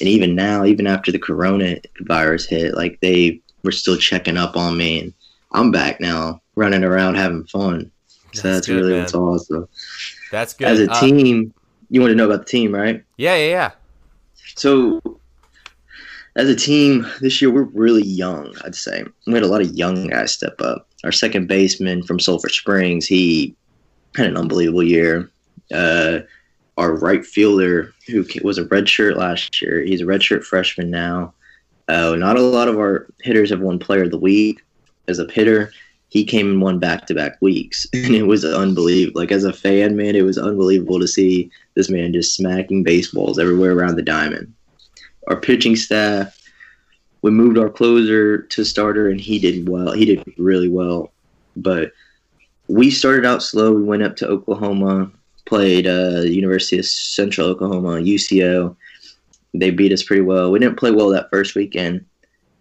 And 0.01 0.09
even 0.09 0.35
now, 0.35 0.65
even 0.65 0.87
after 0.87 1.13
the 1.13 1.19
coronavirus 1.19 2.49
hit, 2.49 2.75
like 2.75 2.99
they 3.01 3.41
were 3.63 3.73
still 3.73 3.97
checking 3.97 4.37
up 4.37 4.57
on 4.57 4.77
me, 4.77 5.01
and 5.01 5.13
I'm 5.53 5.71
back 5.71 6.01
now, 6.01 6.41
running 6.57 6.85
around 6.85 7.17
having 7.17 7.45
fun. 7.45 7.91
So 8.33 8.43
That's 8.43 8.43
that's, 8.43 8.67
good, 8.67 8.77
really 8.77 8.93
man. 8.93 9.01
what's 9.03 9.15
awesome. 9.15 9.69
That's 10.31 10.55
good. 10.55 10.69
As 10.69 10.81
a 10.81 10.91
Uh, 10.91 11.01
team, 11.01 11.53
you 11.91 12.01
want 12.01 12.11
to 12.11 12.15
know 12.15 12.27
about 12.31 12.47
the 12.47 12.51
team, 12.51 12.75
right? 12.75 13.03
yeah, 13.19 13.37
yeah, 13.37 13.49
yeah. 13.51 13.71
So, 14.57 15.01
as 16.37 16.49
a 16.49 16.57
team, 16.57 17.07
this 17.21 17.41
year 17.43 17.51
we're 17.51 17.63
really 17.65 18.03
young. 18.05 18.55
I'd 18.65 18.75
say 18.75 19.05
we 19.27 19.35
had 19.35 19.43
a 19.43 19.47
lot 19.49 19.61
of 19.61 19.73
young 19.75 20.07
guys 20.09 20.33
step 20.33 20.61
up. 20.61 20.89
Our 21.05 21.13
second 21.13 21.47
baseman 21.49 22.03
from 22.03 22.19
Sulphur 22.21 22.49
Springs, 22.49 23.07
he 23.07 23.55
had 24.17 24.27
an 24.27 24.37
unbelievable 24.37 24.83
year. 24.83 25.31
Uh, 25.73 26.21
our 26.79 26.95
right 26.97 27.25
fielder, 27.25 27.93
who 28.09 28.25
was 28.43 28.57
a 28.59 28.65
redshirt 28.65 29.17
last 29.17 29.61
year, 29.61 29.83
he's 29.83 30.01
a 30.01 30.05
redshirt 30.05 30.43
freshman 30.45 30.91
now. 30.91 31.35
Uh, 31.89 32.15
not 32.17 32.37
a 32.37 32.43
lot 32.43 32.69
of 32.69 32.77
our 32.77 33.07
hitters 33.23 33.51
have 33.51 33.61
won 33.61 33.79
Player 33.79 34.05
of 34.05 34.11
the 34.11 34.19
Week. 34.19 34.63
As 35.09 35.19
a 35.19 35.31
hitter, 35.31 35.73
he 36.09 36.25
came 36.25 36.49
and 36.49 36.61
won 36.61 36.79
back-to-back 36.79 37.41
weeks, 37.41 37.87
and 37.95 38.15
it 38.15 38.25
was 38.25 38.45
unbelievable. 38.45 39.21
Like 39.21 39.33
as 39.33 39.45
a 39.45 39.53
fan, 39.53 39.97
man, 39.97 40.15
it 40.15 40.23
was 40.23 40.39
unbelievable 40.39 41.01
to 41.01 41.09
see 41.09 41.51
this 41.75 41.89
man 41.89 42.13
just 42.13 42.37
smacking 42.37 42.83
baseballs 42.83 43.39
everywhere 43.39 43.73
around 43.73 43.97
the 43.97 44.03
diamond. 44.03 44.53
Our 45.29 45.37
pitching 45.37 45.77
staff, 45.77 46.39
we 47.23 47.31
moved 47.31 47.57
our 47.57 47.71
closer 47.71 48.43
to 48.43 48.65
starter, 48.65 49.09
and 49.09 49.21
he 49.21 49.39
did 49.39 49.69
well. 49.69 49.93
He 49.93 50.05
did 50.05 50.23
really 50.37 50.69
well, 50.69 51.13
but 51.57 51.93
we 52.69 52.91
started 52.91 53.25
out 53.25 53.43
slow. 53.43 53.73
We 53.73 53.83
went 53.83 54.03
up 54.03 54.17
to 54.17 54.29
Oklahoma, 54.29 55.11
played 55.47 55.87
uh, 55.87 56.23
University 56.23 56.79
of 56.79 56.87
Central 56.87 57.49
Oklahoma, 57.49 58.03
UCO. 58.03 58.77
They 59.55 59.71
beat 59.71 59.93
us 59.93 60.03
pretty 60.03 60.23
well. 60.23 60.51
We 60.51 60.59
didn't 60.59 60.79
play 60.79 60.91
well 60.91 61.11
that 61.11 61.31
first 61.31 61.55
weekend, 61.55 62.07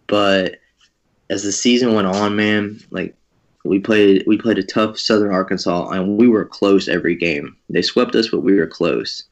but 0.06 0.56
as 1.30 1.42
the 1.42 1.52
season 1.52 1.94
went 1.94 2.06
on, 2.06 2.36
man, 2.36 2.80
like 2.90 3.16
we 3.64 3.78
played 3.78 4.24
we 4.26 4.36
played 4.36 4.58
a 4.58 4.62
tough 4.62 4.98
Southern 4.98 5.32
Arkansas 5.32 5.88
and 5.90 6.18
we 6.18 6.28
were 6.28 6.44
close 6.44 6.88
every 6.88 7.14
game. 7.14 7.56
They 7.70 7.82
swept 7.82 8.14
us, 8.14 8.28
but 8.28 8.40
we 8.40 8.54
were 8.54 8.66
close. 8.66 9.24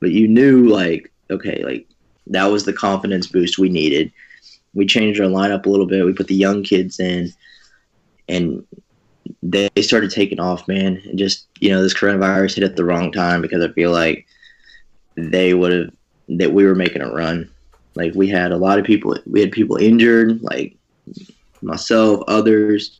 But 0.00 0.12
you 0.12 0.28
knew 0.28 0.68
like 0.68 1.12
okay, 1.30 1.62
like 1.64 1.86
that 2.28 2.46
was 2.46 2.64
the 2.64 2.72
confidence 2.72 3.26
boost 3.26 3.58
we 3.58 3.68
needed. 3.68 4.12
We 4.74 4.86
changed 4.86 5.20
our 5.20 5.28
lineup 5.28 5.66
a 5.66 5.68
little 5.68 5.86
bit. 5.86 6.04
We 6.04 6.12
put 6.14 6.28
the 6.28 6.34
young 6.34 6.62
kids 6.62 6.98
in, 6.98 7.30
and 8.28 8.64
they 9.42 9.68
started 9.80 10.10
taking 10.10 10.40
off, 10.40 10.66
man. 10.68 11.02
And 11.04 11.18
just 11.18 11.46
you 11.60 11.70
know, 11.70 11.82
this 11.82 11.94
coronavirus 11.94 12.54
hit 12.54 12.64
at 12.64 12.76
the 12.76 12.84
wrong 12.84 13.12
time 13.12 13.42
because 13.42 13.62
I 13.62 13.72
feel 13.72 13.90
like 13.90 14.26
they 15.16 15.54
would 15.54 15.72
have 15.72 15.90
that 16.28 16.52
we 16.52 16.64
were 16.64 16.74
making 16.74 17.02
a 17.02 17.12
run. 17.12 17.50
Like 17.94 18.14
we 18.14 18.28
had 18.28 18.52
a 18.52 18.56
lot 18.56 18.78
of 18.78 18.84
people. 18.84 19.16
We 19.26 19.40
had 19.40 19.52
people 19.52 19.76
injured, 19.76 20.42
like 20.42 20.76
myself, 21.60 22.22
others 22.28 22.98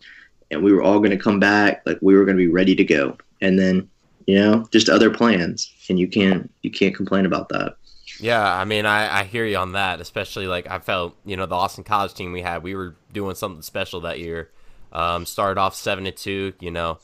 and 0.53 0.63
we 0.63 0.73
were 0.73 0.83
all 0.83 0.99
going 0.99 1.11
to 1.11 1.17
come 1.17 1.41
back 1.41 1.83
like 1.87 1.99
we 2.01 2.15
were 2.15 2.25
going 2.25 2.37
to 2.37 2.45
be 2.45 2.53
ready 2.53 2.77
to 2.77 2.85
go 2.85 3.17
and 3.41 3.59
then 3.59 3.89
you 4.27 4.39
know 4.39 4.65
just 4.71 4.89
other 4.89 5.11
plans 5.11 5.73
and 5.89 5.99
you 5.99 6.07
can't 6.07 6.53
you 6.63 6.71
can't 6.71 6.95
complain 6.95 7.27
about 7.27 7.49
that 7.49 7.77
Yeah, 8.21 8.45
I 8.45 8.65
mean, 8.65 8.87
I, 8.87 9.21
I 9.21 9.25
hear 9.25 9.45
you 9.45 9.57
on 9.57 9.73
that, 9.73 10.01
especially 10.01 10.47
like 10.47 10.71
I 10.71 10.79
felt, 10.79 11.17
you 11.25 11.37
know, 11.37 11.47
the 11.47 11.57
Austin 11.57 11.83
College 11.83 12.15
team 12.15 12.31
we 12.31 12.43
had, 12.43 12.63
we 12.63 12.77
were 12.77 12.95
doing 13.13 13.35
something 13.35 13.63
special 13.63 14.01
that 14.03 14.21
year. 14.21 14.51
Um, 14.93 15.27
started 15.27 15.59
off 15.59 15.75
seven 15.75 16.05
to 16.05 16.13
two, 16.13 16.53
you 16.61 16.71
know, 16.71 16.99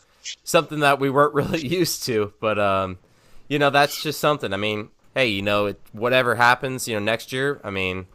something 0.44 0.80
that 0.80 1.00
we 1.00 1.10
weren't 1.10 1.34
really 1.40 1.66
used 1.66 2.04
to, 2.04 2.32
but 2.40 2.58
um, 2.58 2.98
you 3.48 3.58
know, 3.58 3.70
that's 3.70 4.00
just 4.00 4.20
something. 4.20 4.52
I 4.52 4.58
mean, 4.58 4.90
hey, 5.18 5.26
you 5.26 5.42
know, 5.42 5.66
it, 5.66 5.80
whatever 5.90 6.36
happens, 6.36 6.86
you 6.86 6.94
know, 6.94 7.00
next 7.00 7.32
year, 7.32 7.60
I 7.64 7.70
mean, 7.70 8.06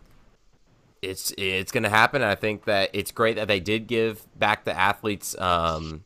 it's 1.01 1.33
it's 1.37 1.71
gonna 1.71 1.89
happen. 1.89 2.21
I 2.21 2.35
think 2.35 2.63
that 2.63 2.91
it's 2.93 3.11
great 3.11 3.35
that 3.35 3.49
they 3.49 3.59
did 3.59 3.87
give 3.87 4.25
back 4.39 4.63
the 4.63 4.71
athletes, 4.71 5.37
um, 5.37 6.05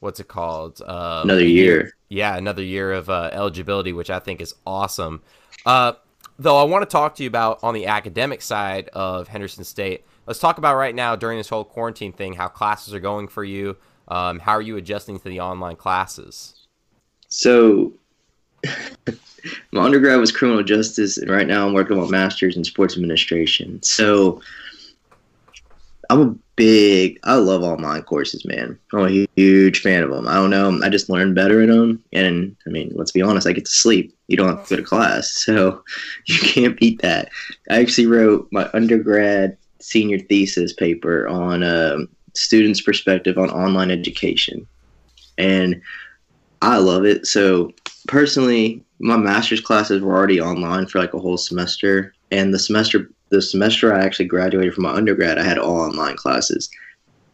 what's 0.00 0.20
it 0.20 0.28
called? 0.28 0.82
Um, 0.82 1.22
another 1.24 1.44
year 1.44 1.94
yeah, 2.10 2.36
another 2.36 2.62
year 2.62 2.92
of 2.92 3.08
uh, 3.08 3.30
eligibility, 3.32 3.94
which 3.94 4.10
I 4.10 4.18
think 4.18 4.42
is 4.42 4.54
awesome. 4.66 5.22
Uh, 5.64 5.92
though 6.38 6.58
I 6.58 6.64
want 6.64 6.82
to 6.82 6.86
talk 6.86 7.14
to 7.14 7.22
you 7.22 7.28
about 7.28 7.60
on 7.62 7.72
the 7.72 7.86
academic 7.86 8.42
side 8.42 8.88
of 8.88 9.28
Henderson 9.28 9.64
State. 9.64 10.04
Let's 10.26 10.38
talk 10.38 10.58
about 10.58 10.76
right 10.76 10.94
now 10.94 11.16
during 11.16 11.38
this 11.38 11.48
whole 11.48 11.64
quarantine 11.64 12.12
thing, 12.12 12.34
how 12.34 12.48
classes 12.48 12.92
are 12.92 13.00
going 13.00 13.28
for 13.28 13.42
you. 13.42 13.78
Um, 14.08 14.40
how 14.40 14.52
are 14.52 14.62
you 14.62 14.76
adjusting 14.76 15.18
to 15.18 15.28
the 15.28 15.40
online 15.40 15.76
classes? 15.76 16.66
so 17.28 17.92
my 19.72 19.82
undergrad 19.82 20.20
was 20.20 20.32
criminal 20.32 20.62
justice 20.62 21.16
and 21.16 21.30
right 21.30 21.46
now 21.46 21.66
i'm 21.66 21.74
working 21.74 21.96
on 21.98 22.04
my 22.04 22.10
master's 22.10 22.56
in 22.56 22.64
sports 22.64 22.96
administration 22.96 23.82
so 23.82 24.40
I'm 26.10 26.20
a 26.20 26.34
big. 26.56 27.20
I 27.22 27.36
love 27.36 27.62
online 27.62 28.02
courses, 28.02 28.44
man. 28.44 28.76
I'm 28.92 29.06
a 29.06 29.26
huge 29.36 29.80
fan 29.80 30.02
of 30.02 30.10
them. 30.10 30.26
I 30.26 30.34
don't 30.34 30.50
know. 30.50 30.80
I 30.82 30.88
just 30.88 31.08
learn 31.08 31.34
better 31.34 31.62
in 31.62 31.70
them, 31.70 32.02
and 32.12 32.56
I 32.66 32.70
mean, 32.70 32.90
let's 32.96 33.12
be 33.12 33.22
honest. 33.22 33.46
I 33.46 33.52
get 33.52 33.64
to 33.66 33.70
sleep. 33.70 34.12
You 34.26 34.36
don't 34.36 34.48
have 34.48 34.66
to 34.66 34.74
go 34.74 34.82
to 34.82 34.86
class, 34.86 35.30
so 35.44 35.84
you 36.26 36.38
can't 36.40 36.78
beat 36.78 37.00
that. 37.02 37.30
I 37.70 37.80
actually 37.80 38.08
wrote 38.08 38.48
my 38.50 38.68
undergrad 38.74 39.56
senior 39.78 40.18
thesis 40.18 40.72
paper 40.72 41.28
on 41.28 41.62
um, 41.62 42.08
students' 42.34 42.80
perspective 42.80 43.38
on 43.38 43.48
online 43.50 43.92
education, 43.92 44.66
and 45.38 45.80
I 46.60 46.78
love 46.78 47.04
it. 47.04 47.28
So 47.28 47.70
personally, 48.10 48.84
my 48.98 49.16
master's 49.16 49.60
classes 49.60 50.02
were 50.02 50.14
already 50.14 50.40
online 50.40 50.86
for 50.86 50.98
like 50.98 51.14
a 51.14 51.18
whole 51.18 51.38
semester, 51.38 52.12
and 52.32 52.52
the 52.52 52.58
semester 52.58 53.08
the 53.30 53.40
semester 53.40 53.94
I 53.94 54.04
actually 54.04 54.26
graduated 54.26 54.74
from 54.74 54.82
my 54.82 54.92
undergrad, 54.92 55.38
I 55.38 55.44
had 55.44 55.58
all 55.58 55.80
online 55.80 56.16
classes. 56.16 56.68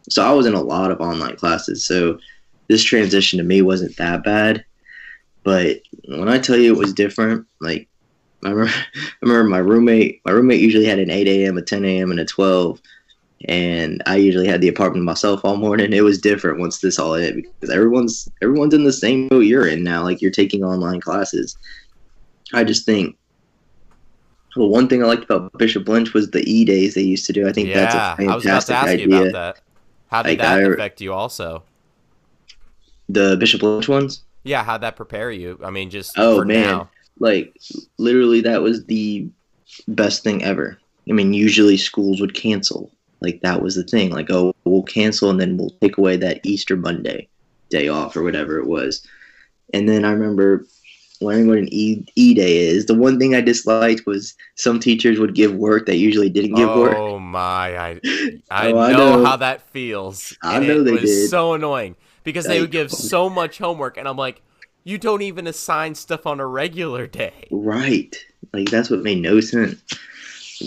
So 0.09 0.23
I 0.23 0.31
was 0.31 0.45
in 0.45 0.53
a 0.53 0.61
lot 0.61 0.91
of 0.91 1.01
online 1.01 1.35
classes. 1.35 1.85
So 1.85 2.19
this 2.67 2.83
transition 2.83 3.39
to 3.39 3.43
me 3.43 3.63
wasn't 3.63 3.97
that 3.97 4.23
bad. 4.23 4.63
But 5.43 5.79
when 6.07 6.29
I 6.29 6.37
tell 6.37 6.55
you 6.55 6.71
it 6.71 6.77
was 6.77 6.93
different, 6.93 7.47
like 7.59 7.89
I 8.45 8.51
remember, 8.51 8.71
I 8.95 8.99
remember 9.23 9.49
my 9.49 9.57
roommate. 9.57 10.21
My 10.23 10.31
roommate 10.31 10.61
usually 10.61 10.85
had 10.85 10.99
an 10.99 11.09
8 11.09 11.27
a.m., 11.27 11.57
a 11.57 11.63
10 11.63 11.83
a.m., 11.83 12.11
and 12.11 12.19
a 12.19 12.25
12, 12.25 12.79
and 13.45 14.01
I 14.05 14.15
usually 14.17 14.47
had 14.47 14.61
the 14.61 14.67
apartment 14.67 15.05
myself 15.05 15.41
all 15.43 15.57
morning. 15.57 15.93
It 15.93 16.01
was 16.03 16.19
different 16.19 16.59
once 16.59 16.79
this 16.79 16.97
all 16.99 17.13
hit 17.13 17.35
because 17.35 17.69
everyone's 17.69 18.29
everyone's 18.41 18.73
in 18.73 18.83
the 18.83 18.93
same 18.93 19.27
boat 19.27 19.41
you're 19.41 19.67
in 19.67 19.83
now. 19.83 20.03
Like 20.03 20.21
you're 20.21 20.31
taking 20.31 20.63
online 20.63 21.01
classes. 21.01 21.57
I 22.53 22.63
just 22.63 22.85
think 22.85 23.15
well, 24.55 24.69
one 24.69 24.87
thing 24.87 25.03
I 25.03 25.05
liked 25.07 25.23
about 25.25 25.55
Bishop 25.59 25.87
Lynch 25.87 26.13
was 26.13 26.31
the 26.31 26.41
e 26.49 26.65
days 26.65 26.95
they 26.95 27.01
used 27.01 27.27
to 27.27 27.33
do. 27.33 27.47
I 27.47 27.51
think 27.53 27.69
yeah, 27.69 27.75
that's 27.81 27.95
a 27.95 27.99
I 27.99 28.35
was 28.35 28.45
about 28.45 28.61
to 28.61 28.67
fantastic 28.67 28.75
ask 28.75 28.87
idea. 28.87 29.07
you 29.07 29.15
about 29.29 29.31
that. 29.33 29.61
How 30.09 30.23
did 30.23 30.29
Like, 30.29 30.39
that 30.39 30.57
I- 30.59 30.61
affect 30.73 31.01
you 31.01 31.13
also? 31.13 31.63
The 33.09 33.37
Bishop 33.39 33.61
Lynch 33.61 33.87
ones, 33.87 34.23
Yeah, 34.43 34.63
how'd 34.63 34.81
that 34.81 34.95
prepare 34.95 35.31
you? 35.31 35.59
I 35.63 35.69
mean, 35.69 35.89
just 35.89 36.11
Oh, 36.17 36.39
for 36.39 36.45
man. 36.45 36.61
now. 36.65 36.89
like 37.19 37.55
literally, 37.97 38.41
that 38.41 38.61
was 38.61 38.85
the 38.85 39.27
best 39.87 40.23
thing 40.23 40.43
ever. 40.43 40.77
I 41.09 41.13
mean, 41.13 41.33
usually 41.33 41.77
schools 41.77 42.19
would 42.19 42.33
cancel. 42.33 42.91
Like 43.21 43.41
that 43.41 43.61
was 43.61 43.75
the 43.75 43.83
thing. 43.83 44.11
Like, 44.11 44.29
oh, 44.29 44.53
we'll 44.65 44.83
cancel 44.83 45.29
and 45.29 45.39
then 45.39 45.57
we'll 45.57 45.71
take 45.81 45.97
away 45.97 46.17
that 46.17 46.45
Easter 46.45 46.75
Monday 46.77 47.27
day 47.69 47.87
off 47.87 48.15
or 48.15 48.23
whatever 48.23 48.57
it 48.59 48.67
was. 48.67 49.05
And 49.73 49.87
then 49.89 50.05
I 50.05 50.11
remember 50.11 50.65
learning 51.19 51.47
what 51.47 51.57
an 51.57 51.67
E 51.73 52.05
E 52.15 52.33
day 52.33 52.57
is. 52.57 52.85
The 52.85 52.93
one 52.93 53.17
thing 53.19 53.35
I 53.35 53.41
disliked 53.41 54.05
was 54.05 54.35
some 54.55 54.79
teachers 54.79 55.19
would 55.19 55.33
give 55.35 55.53
work 55.55 55.85
that 55.87 55.97
usually 55.97 56.29
didn't 56.29 56.55
give 56.55 56.69
work. 56.69 56.95
Oh 56.95 57.19
my! 57.19 57.77
I 57.77 57.99
I, 58.51 58.71
Oh, 58.71 58.77
I 58.79 58.91
know, 58.91 59.17
know. 59.17 59.25
how 59.25 59.35
that 59.37 59.61
feels. 59.71 60.37
I 60.43 60.59
know 60.59 60.81
it 60.81 60.83
they 60.83 60.91
was 60.91 61.01
did. 61.01 61.29
so 61.29 61.53
annoying 61.53 61.95
because 62.23 62.45
they 62.45 62.61
would 62.61 62.71
give 62.71 62.91
so 62.91 63.29
much 63.29 63.57
homework, 63.57 63.97
and 63.97 64.07
I'm 64.07 64.17
like, 64.17 64.41
you 64.83 64.97
don't 64.97 65.21
even 65.23 65.47
assign 65.47 65.95
stuff 65.95 66.25
on 66.27 66.39
a 66.39 66.45
regular 66.45 67.07
day. 67.07 67.47
Right. 67.51 68.15
Like 68.53 68.69
that's 68.69 68.89
what 68.89 69.01
made 69.01 69.21
no 69.21 69.39
sense. 69.41 69.81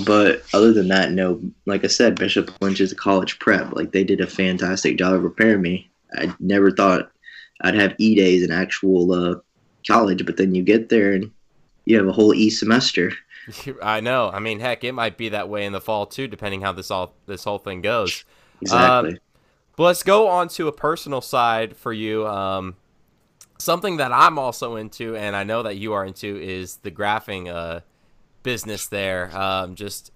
But 0.06 0.42
other 0.54 0.72
than 0.72 0.88
that, 0.88 1.12
no. 1.12 1.40
Like 1.66 1.84
I 1.84 1.88
said, 1.88 2.18
Bishop 2.18 2.50
Lynch 2.60 2.80
is 2.80 2.92
a 2.92 2.96
college 2.96 3.38
prep. 3.38 3.72
Like 3.72 3.92
they 3.92 4.04
did 4.04 4.20
a 4.20 4.26
fantastic 4.26 4.98
job 4.98 5.14
of 5.14 5.22
preparing 5.22 5.62
me. 5.62 5.90
I 6.14 6.34
never 6.40 6.70
thought 6.70 7.10
I'd 7.62 7.74
have 7.74 7.94
E 7.98 8.14
days 8.14 8.42
in 8.42 8.50
actual 8.50 9.12
uh, 9.12 9.36
college, 9.86 10.24
but 10.24 10.36
then 10.36 10.54
you 10.54 10.62
get 10.62 10.88
there 10.88 11.12
and 11.12 11.30
you 11.84 11.96
have 11.96 12.06
a 12.06 12.12
whole 12.12 12.34
E 12.34 12.50
semester. 12.50 13.12
I 13.82 14.00
know. 14.00 14.30
I 14.32 14.38
mean, 14.38 14.60
heck, 14.60 14.84
it 14.84 14.92
might 14.92 15.16
be 15.16 15.30
that 15.30 15.48
way 15.48 15.64
in 15.64 15.72
the 15.72 15.80
fall 15.80 16.06
too, 16.06 16.28
depending 16.28 16.60
how 16.60 16.72
this 16.72 16.90
all 16.90 17.14
this 17.26 17.44
whole 17.44 17.58
thing 17.58 17.80
goes. 17.80 18.24
Exactly. 18.60 19.18
But 19.76 19.84
let's 19.84 20.02
go 20.02 20.28
on 20.28 20.48
to 20.48 20.68
a 20.68 20.72
personal 20.72 21.20
side 21.20 21.76
for 21.76 21.92
you. 21.92 22.26
Um, 22.26 22.76
something 23.58 23.96
that 23.96 24.12
I'm 24.12 24.38
also 24.38 24.76
into, 24.76 25.16
and 25.16 25.34
I 25.34 25.44
know 25.44 25.62
that 25.62 25.76
you 25.76 25.92
are 25.94 26.04
into, 26.04 26.36
is 26.36 26.76
the 26.76 26.90
graphing 26.90 27.48
uh, 27.48 27.80
business 28.42 28.86
there. 28.86 29.30
Um, 29.36 29.74
just 29.74 30.12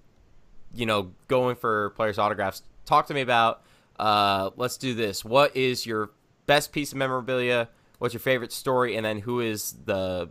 you 0.73 0.85
know, 0.85 1.11
going 1.27 1.55
for 1.55 1.91
players' 1.91 2.17
autographs. 2.17 2.61
Talk 2.85 3.07
to 3.07 3.13
me 3.13 3.21
about. 3.21 3.63
Uh, 3.97 4.49
let's 4.57 4.77
do 4.77 4.93
this. 4.93 5.23
What 5.23 5.55
is 5.55 5.85
your 5.85 6.11
best 6.45 6.71
piece 6.71 6.91
of 6.91 6.97
memorabilia? 6.97 7.69
What's 7.99 8.13
your 8.13 8.21
favorite 8.21 8.51
story? 8.51 8.97
And 8.97 9.05
then 9.05 9.19
who 9.19 9.39
is 9.39 9.75
the 9.85 10.29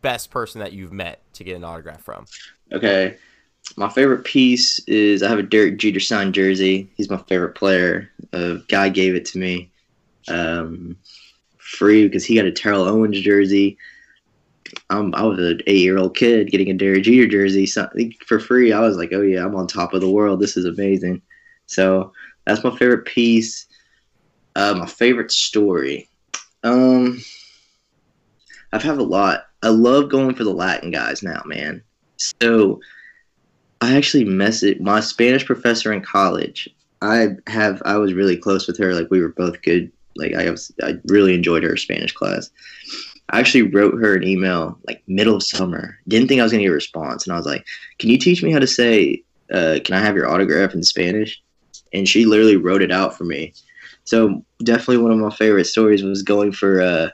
best 0.00 0.30
person 0.30 0.60
that 0.60 0.72
you've 0.72 0.92
met 0.92 1.22
to 1.34 1.44
get 1.44 1.56
an 1.56 1.64
autograph 1.64 2.02
from? 2.02 2.26
Okay. 2.72 3.16
My 3.76 3.88
favorite 3.88 4.24
piece 4.24 4.78
is 4.80 5.22
I 5.22 5.28
have 5.28 5.38
a 5.38 5.42
Derek 5.42 5.78
Jeter 5.78 5.98
signed 5.98 6.34
jersey. 6.34 6.88
He's 6.96 7.10
my 7.10 7.16
favorite 7.16 7.54
player. 7.54 8.10
A 8.32 8.58
guy 8.68 8.90
gave 8.90 9.14
it 9.14 9.24
to 9.26 9.38
me 9.38 9.72
um, 10.28 10.96
free 11.56 12.06
because 12.06 12.24
he 12.24 12.36
got 12.36 12.44
a 12.44 12.52
Terrell 12.52 12.84
Owens 12.84 13.20
jersey. 13.20 13.78
Um, 14.90 15.14
I 15.14 15.24
was 15.24 15.38
an 15.38 15.60
eight 15.66 15.80
year 15.80 15.98
old 15.98 16.16
kid 16.16 16.50
getting 16.50 16.70
a 16.70 16.74
Derek 16.74 17.04
Jeter 17.04 17.26
jersey 17.26 17.66
for 18.26 18.38
free. 18.38 18.72
I 18.72 18.80
was 18.80 18.96
like, 18.96 19.12
oh 19.12 19.22
yeah, 19.22 19.44
I'm 19.44 19.54
on 19.54 19.66
top 19.66 19.94
of 19.94 20.00
the 20.00 20.10
world. 20.10 20.40
This 20.40 20.56
is 20.56 20.64
amazing. 20.64 21.22
So 21.66 22.12
that's 22.46 22.64
my 22.64 22.76
favorite 22.76 23.06
piece. 23.06 23.66
Uh, 24.56 24.74
my 24.74 24.86
favorite 24.86 25.32
story. 25.32 26.08
Um, 26.62 27.20
I've 28.72 28.82
had 28.82 28.98
a 28.98 29.02
lot. 29.02 29.46
I 29.62 29.68
love 29.68 30.10
going 30.10 30.34
for 30.34 30.44
the 30.44 30.52
Latin 30.52 30.90
guys 30.90 31.22
now, 31.22 31.42
man. 31.46 31.82
So 32.16 32.80
I 33.80 33.96
actually 33.96 34.24
messaged 34.24 34.80
my 34.80 35.00
Spanish 35.00 35.44
professor 35.44 35.92
in 35.92 36.02
college. 36.02 36.68
I 37.02 37.36
have 37.46 37.82
I 37.84 37.96
was 37.98 38.14
really 38.14 38.36
close 38.36 38.66
with 38.66 38.78
her. 38.78 38.94
Like 38.94 39.10
we 39.10 39.20
were 39.20 39.28
both 39.28 39.62
good. 39.62 39.90
Like 40.16 40.34
I 40.34 40.50
was 40.50 40.72
I 40.82 40.94
really 41.06 41.34
enjoyed 41.34 41.64
her 41.64 41.76
Spanish 41.76 42.12
class. 42.12 42.50
I 43.30 43.40
actually 43.40 43.62
wrote 43.62 43.98
her 43.98 44.14
an 44.14 44.24
email 44.24 44.78
like 44.86 45.02
middle 45.06 45.36
of 45.36 45.42
summer. 45.42 45.98
Didn't 46.08 46.28
think 46.28 46.40
I 46.40 46.44
was 46.44 46.52
gonna 46.52 46.64
get 46.64 46.70
a 46.70 46.74
response, 46.74 47.26
and 47.26 47.32
I 47.32 47.36
was 47.36 47.46
like, 47.46 47.64
"Can 47.98 48.10
you 48.10 48.18
teach 48.18 48.42
me 48.42 48.52
how 48.52 48.58
to 48.58 48.66
say, 48.66 49.22
uh, 49.52 49.78
can 49.84 49.94
I 49.94 50.00
have 50.00 50.16
your 50.16 50.28
autograph 50.28 50.74
in 50.74 50.82
Spanish?" 50.82 51.40
And 51.92 52.08
she 52.08 52.26
literally 52.26 52.56
wrote 52.56 52.82
it 52.82 52.92
out 52.92 53.16
for 53.16 53.24
me. 53.24 53.54
So 54.04 54.44
definitely 54.62 54.98
one 54.98 55.12
of 55.12 55.18
my 55.18 55.30
favorite 55.30 55.64
stories 55.64 56.02
was 56.02 56.22
going 56.22 56.52
for 56.52 56.82
uh, 56.82 57.08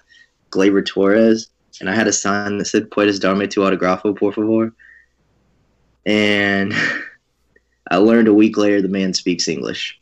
Gleyber 0.50 0.84
Torres, 0.84 1.48
and 1.80 1.88
I 1.88 1.94
had 1.94 2.08
a 2.08 2.12
sign 2.12 2.58
that 2.58 2.66
said 2.66 2.90
"Puedes 2.90 3.20
darme 3.20 3.48
tu 3.48 3.60
autografo, 3.60 4.16
por 4.16 4.32
favor." 4.32 4.72
And 6.06 6.74
I 7.90 7.96
learned 7.96 8.28
a 8.28 8.34
week 8.34 8.56
later 8.56 8.82
the 8.82 8.88
man 8.88 9.14
speaks 9.14 9.48
English. 9.48 10.00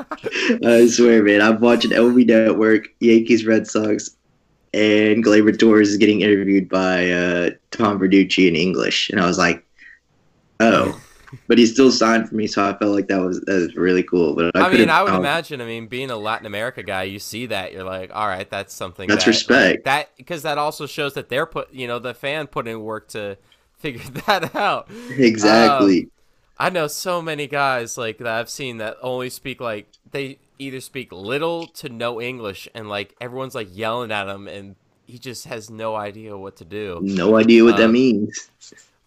I 0.64 0.86
swear, 0.86 1.22
man. 1.22 1.42
I'm 1.42 1.60
watching 1.60 1.90
LB 1.90 2.26
Network, 2.26 2.88
Yankees, 3.00 3.44
Red 3.44 3.66
Sox, 3.66 4.16
and 4.72 5.24
Gleyber 5.24 5.58
Torres 5.58 5.90
is 5.90 5.96
getting 5.96 6.20
interviewed 6.20 6.68
by 6.68 7.10
uh, 7.10 7.50
Tom 7.70 7.98
Verducci 7.98 8.48
in 8.48 8.56
English, 8.56 9.10
and 9.10 9.20
I 9.20 9.26
was 9.26 9.38
like, 9.38 9.64
"Oh." 10.60 11.00
But 11.46 11.58
he 11.58 11.66
still 11.66 11.92
signed 11.92 12.28
for 12.28 12.34
me, 12.34 12.48
so 12.48 12.68
I 12.68 12.76
felt 12.76 12.92
like 12.92 13.06
that 13.06 13.20
was 13.20 13.40
that 13.42 13.54
was 13.54 13.76
really 13.76 14.02
cool. 14.02 14.34
But 14.34 14.56
I, 14.56 14.66
I 14.68 14.72
mean, 14.72 14.90
I 14.90 15.02
would 15.02 15.12
um, 15.12 15.20
imagine. 15.20 15.60
I 15.60 15.64
mean, 15.64 15.86
being 15.86 16.10
a 16.10 16.16
Latin 16.16 16.44
America 16.44 16.82
guy, 16.82 17.04
you 17.04 17.20
see 17.20 17.46
that 17.46 17.72
you're 17.72 17.84
like, 17.84 18.10
all 18.12 18.26
right, 18.26 18.50
that's 18.50 18.74
something. 18.74 19.08
That's 19.08 19.24
that, 19.24 19.30
respect. 19.30 19.70
like, 19.70 19.84
that 19.84 20.16
because 20.16 20.42
that 20.42 20.58
also 20.58 20.86
shows 20.86 21.14
that 21.14 21.28
they're 21.28 21.46
put, 21.46 21.72
you 21.72 21.86
know, 21.86 22.00
the 22.00 22.14
fan 22.14 22.48
put 22.48 22.66
in 22.66 22.80
work 22.80 23.06
to 23.08 23.38
figure 23.78 24.02
that 24.26 24.56
out. 24.56 24.90
exactly. 25.10 26.08
I 26.58 26.68
know 26.68 26.88
so 26.88 27.22
many 27.22 27.46
guys 27.46 27.96
like 27.96 28.18
that 28.18 28.26
I've 28.26 28.50
seen 28.50 28.78
that 28.78 28.98
only 29.00 29.30
speak 29.30 29.60
like 29.60 29.86
they 30.10 30.38
either 30.60 30.80
speak 30.80 31.10
little 31.10 31.66
to 31.66 31.88
no 31.88 32.20
English, 32.20 32.68
and 32.74 32.88
like 32.88 33.16
everyone's 33.20 33.54
like 33.54 33.68
yelling 33.70 34.12
at 34.12 34.28
him, 34.28 34.46
and 34.46 34.76
he 35.06 35.18
just 35.18 35.46
has 35.46 35.70
no 35.70 35.96
idea 35.96 36.36
what 36.36 36.56
to 36.56 36.64
do. 36.64 37.00
no 37.02 37.36
idea 37.36 37.64
what 37.64 37.76
that 37.76 37.86
um, 37.86 37.92
means. 37.92 38.50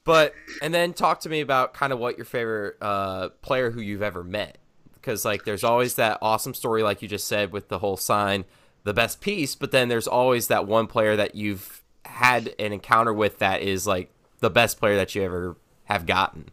But 0.03 0.33
and 0.61 0.73
then 0.73 0.93
talk 0.93 1.21
to 1.21 1.29
me 1.29 1.41
about 1.41 1.73
kind 1.73 1.93
of 1.93 1.99
what 1.99 2.17
your 2.17 2.25
favorite 2.25 2.75
uh, 2.81 3.29
player 3.41 3.71
who 3.71 3.79
you've 3.79 4.01
ever 4.01 4.23
met, 4.23 4.57
because 4.95 5.23
like 5.23 5.45
there's 5.45 5.63
always 5.63 5.95
that 5.95 6.17
awesome 6.21 6.53
story 6.53 6.83
like 6.83 7.01
you 7.01 7.07
just 7.07 7.27
said 7.27 7.51
with 7.51 7.69
the 7.69 7.79
whole 7.79 7.97
sign, 7.97 8.43
the 8.83 8.93
best 8.93 9.21
piece. 9.21 9.55
But 9.55 9.71
then 9.71 9.87
there's 9.87 10.07
always 10.07 10.47
that 10.47 10.67
one 10.67 10.87
player 10.87 11.15
that 11.15 11.35
you've 11.35 11.81
had 12.05 12.53
an 12.59 12.73
encounter 12.73 13.13
with 13.13 13.39
that 13.39 13.61
is 13.61 13.87
like 13.87 14.11
the 14.39 14.49
best 14.49 14.77
player 14.77 14.97
that 14.97 15.15
you 15.15 15.23
ever 15.23 15.55
have 15.85 16.05
gotten. 16.05 16.49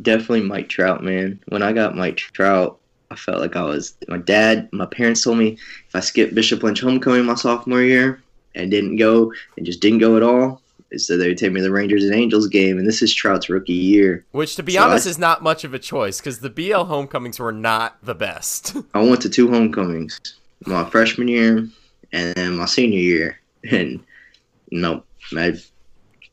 Definitely 0.00 0.42
Mike 0.42 0.68
Trout, 0.68 1.04
man. 1.04 1.40
When 1.48 1.62
I 1.62 1.72
got 1.72 1.94
Mike 1.94 2.16
Trout, 2.16 2.80
I 3.12 3.16
felt 3.16 3.40
like 3.40 3.56
I 3.56 3.62
was 3.62 3.94
my 4.08 4.18
dad. 4.18 4.68
My 4.72 4.86
parents 4.86 5.22
told 5.22 5.38
me 5.38 5.58
if 5.88 5.94
I 5.94 6.00
skipped 6.00 6.34
Bishop 6.34 6.62
Lynch 6.62 6.80
homecoming 6.80 7.24
my 7.26 7.34
sophomore 7.34 7.82
year 7.82 8.22
and 8.54 8.70
didn't 8.70 8.96
go 8.96 9.32
and 9.56 9.66
just 9.66 9.80
didn't 9.80 9.98
go 9.98 10.16
at 10.16 10.22
all, 10.22 10.60
said 10.96 11.20
they 11.20 11.28
would 11.28 11.38
take 11.38 11.52
me 11.52 11.60
to 11.60 11.64
the 11.64 11.70
Rangers 11.70 12.04
and 12.04 12.14
Angels 12.14 12.48
game. 12.48 12.78
And 12.78 12.86
this 12.86 13.02
is 13.02 13.14
Trout's 13.14 13.48
rookie 13.48 13.72
year. 13.72 14.24
Which, 14.32 14.56
to 14.56 14.62
be 14.62 14.72
So 14.72 14.82
honest, 14.84 15.06
I- 15.06 15.10
is 15.10 15.18
not 15.18 15.42
much 15.42 15.64
of 15.64 15.72
a 15.74 15.78
choice 15.78 16.18
because 16.20 16.40
the 16.40 16.50
BL 16.50 16.84
homecomings 16.84 17.38
were 17.38 17.52
not 17.52 17.96
the 18.02 18.14
best. 18.14 18.76
I 18.94 19.02
went 19.02 19.20
to 19.22 19.28
two 19.30 19.48
homecomings, 19.50 20.18
my 20.66 20.88
freshman 20.88 21.28
year 21.28 21.66
and 22.12 22.34
then 22.34 22.56
my 22.56 22.66
senior 22.66 22.98
year. 22.98 23.38
And 23.70 24.02
no, 24.72 25.04
I, 25.36 25.54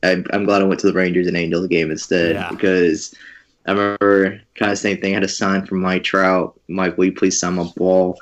I 0.02 0.22
I'm 0.32 0.44
glad 0.44 0.62
I 0.62 0.64
went 0.64 0.80
to 0.80 0.86
the 0.88 0.92
Rangers 0.92 1.26
and 1.28 1.36
Angels 1.36 1.68
game 1.68 1.90
instead 1.90 2.34
Yeah. 2.34 2.50
because 2.50 3.14
I 3.66 3.72
remember 3.72 4.40
kind 4.54 4.72
of 4.72 4.78
same 4.78 5.00
thing. 5.00 5.12
I 5.12 5.14
had 5.14 5.24
a 5.24 5.28
sign 5.28 5.66
from 5.66 5.80
Mike 5.80 6.04
Trout. 6.04 6.58
Mike, 6.68 6.96
will 6.96 7.06
you 7.06 7.12
please 7.12 7.38
sign 7.38 7.54
my 7.54 7.68
ball? 7.76 8.18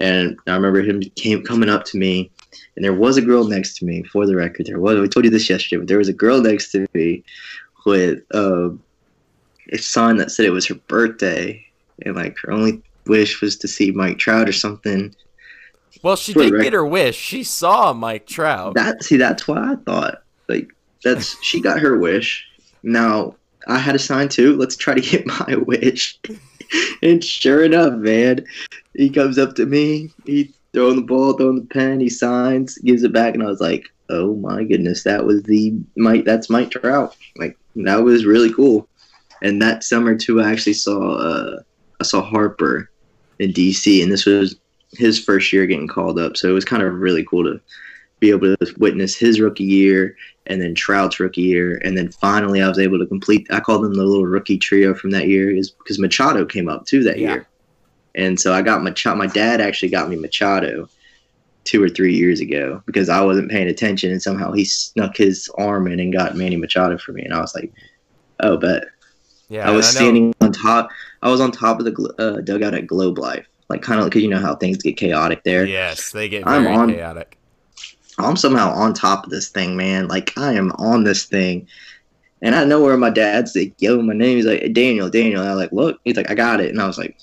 And 0.00 0.38
I 0.46 0.54
remember 0.54 0.82
him 0.82 1.02
came 1.16 1.42
coming 1.42 1.68
up 1.68 1.84
to 1.86 1.98
me, 1.98 2.30
and 2.76 2.84
there 2.84 2.94
was 2.94 3.16
a 3.16 3.22
girl 3.22 3.44
next 3.44 3.78
to 3.78 3.84
me. 3.84 4.02
For 4.04 4.26
the 4.26 4.36
record, 4.36 4.66
there 4.66 4.80
was. 4.80 4.98
We 4.98 5.08
told 5.08 5.24
you 5.24 5.30
this 5.30 5.50
yesterday, 5.50 5.78
but 5.78 5.88
there 5.88 5.98
was 5.98 6.08
a 6.08 6.12
girl 6.12 6.40
next 6.40 6.70
to 6.72 6.86
me 6.94 7.22
with 7.84 8.20
uh, 8.34 8.70
a 9.72 9.78
sign 9.78 10.16
that 10.16 10.30
said 10.30 10.46
it 10.46 10.50
was 10.50 10.66
her 10.66 10.74
birthday, 10.74 11.64
and 12.04 12.16
like 12.16 12.36
her 12.38 12.52
only 12.52 12.82
wish 13.06 13.40
was 13.40 13.56
to 13.56 13.68
see 13.68 13.90
Mike 13.90 14.18
Trout 14.18 14.48
or 14.48 14.52
something. 14.52 15.14
Well, 16.02 16.16
she 16.16 16.32
did 16.32 16.60
get 16.60 16.72
her 16.72 16.86
wish. 16.86 17.16
She 17.16 17.44
saw 17.44 17.92
Mike 17.92 18.26
Trout. 18.26 18.74
That 18.74 19.02
see, 19.02 19.16
that's 19.16 19.46
what 19.46 19.58
I 19.58 19.76
thought. 19.76 20.22
Like 20.48 20.74
that's 21.04 21.42
she 21.44 21.60
got 21.60 21.80
her 21.80 21.98
wish. 21.98 22.46
Now 22.82 23.36
I 23.68 23.78
had 23.78 23.94
a 23.94 23.98
sign 23.98 24.28
too. 24.28 24.56
Let's 24.56 24.76
try 24.76 24.94
to 24.94 25.00
get 25.10 25.26
my 25.26 25.56
wish. 25.56 26.18
and 27.02 27.22
sure 27.22 27.64
enough, 27.64 27.94
man, 27.94 28.44
he 28.94 29.10
comes 29.10 29.38
up 29.38 29.54
to 29.56 29.66
me. 29.66 30.10
He 30.26 30.52
throwing 30.72 30.96
the 30.96 31.02
ball, 31.02 31.34
throwing 31.34 31.56
the 31.56 31.66
pen. 31.66 32.00
He 32.00 32.08
signs, 32.08 32.78
gives 32.78 33.02
it 33.02 33.12
back, 33.12 33.34
and 33.34 33.42
I 33.42 33.46
was 33.46 33.60
like, 33.60 33.84
"Oh 34.08 34.34
my 34.36 34.64
goodness, 34.64 35.04
that 35.04 35.24
was 35.24 35.42
the 35.44 35.74
Mike. 35.96 36.24
That's 36.24 36.50
Mike 36.50 36.70
Trout. 36.70 37.16
Like 37.36 37.56
that 37.76 38.02
was 38.02 38.24
really 38.24 38.52
cool." 38.52 38.88
And 39.42 39.60
that 39.60 39.84
summer 39.84 40.16
too, 40.16 40.40
I 40.40 40.50
actually 40.50 40.74
saw 40.74 41.16
uh, 41.16 41.60
I 42.00 42.04
saw 42.04 42.22
Harper 42.22 42.90
in 43.38 43.52
DC, 43.52 44.02
and 44.02 44.10
this 44.10 44.26
was 44.26 44.56
his 44.92 45.18
first 45.18 45.52
year 45.52 45.66
getting 45.66 45.88
called 45.88 46.18
up. 46.18 46.36
So 46.36 46.48
it 46.48 46.52
was 46.52 46.64
kind 46.64 46.82
of 46.82 46.94
really 46.94 47.24
cool 47.24 47.44
to 47.44 47.60
be 48.22 48.30
able 48.30 48.56
to 48.56 48.74
witness 48.78 49.16
his 49.16 49.40
rookie 49.40 49.64
year 49.64 50.16
and 50.46 50.62
then 50.62 50.76
Trout's 50.76 51.18
rookie 51.18 51.42
year, 51.42 51.80
and 51.84 51.98
then 51.98 52.10
finally 52.10 52.62
I 52.62 52.68
was 52.68 52.78
able 52.78 52.98
to 53.00 53.06
complete. 53.06 53.46
I 53.50 53.60
called 53.60 53.84
them 53.84 53.94
the 53.94 54.04
little 54.04 54.26
rookie 54.26 54.58
trio 54.58 54.94
from 54.94 55.10
that 55.10 55.28
year, 55.28 55.50
is 55.50 55.70
because 55.70 55.98
Machado 55.98 56.44
came 56.44 56.68
up 56.68 56.86
too 56.86 57.02
that 57.04 57.18
yeah. 57.18 57.34
year, 57.34 57.48
and 58.14 58.38
so 58.40 58.52
I 58.52 58.62
got 58.62 58.82
Machado. 58.82 59.16
My 59.16 59.26
dad 59.26 59.60
actually 59.60 59.90
got 59.90 60.08
me 60.08 60.16
Machado 60.16 60.88
two 61.64 61.82
or 61.82 61.88
three 61.88 62.14
years 62.14 62.40
ago 62.40 62.82
because 62.86 63.08
I 63.08 63.20
wasn't 63.22 63.50
paying 63.50 63.68
attention, 63.68 64.10
and 64.10 64.22
somehow 64.22 64.52
he 64.52 64.64
snuck 64.64 65.16
his 65.16 65.50
arm 65.58 65.86
in 65.86 66.00
and 66.00 66.12
got 66.12 66.36
Manny 66.36 66.56
Machado 66.56 66.98
for 66.98 67.12
me, 67.12 67.22
and 67.24 67.34
I 67.34 67.40
was 67.40 67.54
like, 67.54 67.72
"Oh, 68.40 68.56
but 68.56 68.86
Yeah, 69.48 69.68
I 69.68 69.72
was 69.72 69.86
I 69.88 69.90
standing 69.90 70.34
on 70.40 70.52
top. 70.52 70.90
I 71.22 71.30
was 71.30 71.40
on 71.40 71.52
top 71.52 71.78
of 71.78 71.84
the 71.86 72.14
uh, 72.18 72.40
dugout 72.40 72.74
at 72.74 72.88
Globe 72.88 73.18
Life, 73.18 73.46
like 73.68 73.82
kind 73.82 74.00
of 74.00 74.06
because 74.06 74.22
you 74.22 74.28
know 74.28 74.40
how 74.40 74.56
things 74.56 74.78
get 74.78 74.96
chaotic 74.96 75.44
there. 75.44 75.66
Yes, 75.66 76.10
they 76.10 76.28
get 76.28 76.44
very 76.44 76.66
I'm 76.66 76.76
on, 76.76 76.92
chaotic. 76.92 77.38
I'm 78.18 78.36
somehow 78.36 78.72
on 78.72 78.94
top 78.94 79.24
of 79.24 79.30
this 79.30 79.48
thing, 79.48 79.76
man. 79.76 80.08
Like 80.08 80.36
I 80.36 80.52
am 80.52 80.72
on 80.72 81.04
this 81.04 81.24
thing. 81.24 81.66
And 82.42 82.54
I 82.54 82.64
know 82.64 82.82
where 82.82 82.96
my 82.96 83.10
dad's 83.10 83.54
like, 83.54 83.74
yo, 83.78 84.02
my 84.02 84.14
name 84.14 84.38
is 84.38 84.46
like 84.46 84.72
Daniel, 84.72 85.08
Daniel. 85.08 85.42
And 85.42 85.50
I'm 85.50 85.56
like, 85.56 85.72
look, 85.72 86.00
he's 86.04 86.16
like, 86.16 86.30
I 86.30 86.34
got 86.34 86.60
it. 86.60 86.70
And 86.70 86.82
I 86.82 86.86
was 86.86 86.98
like, 86.98 87.16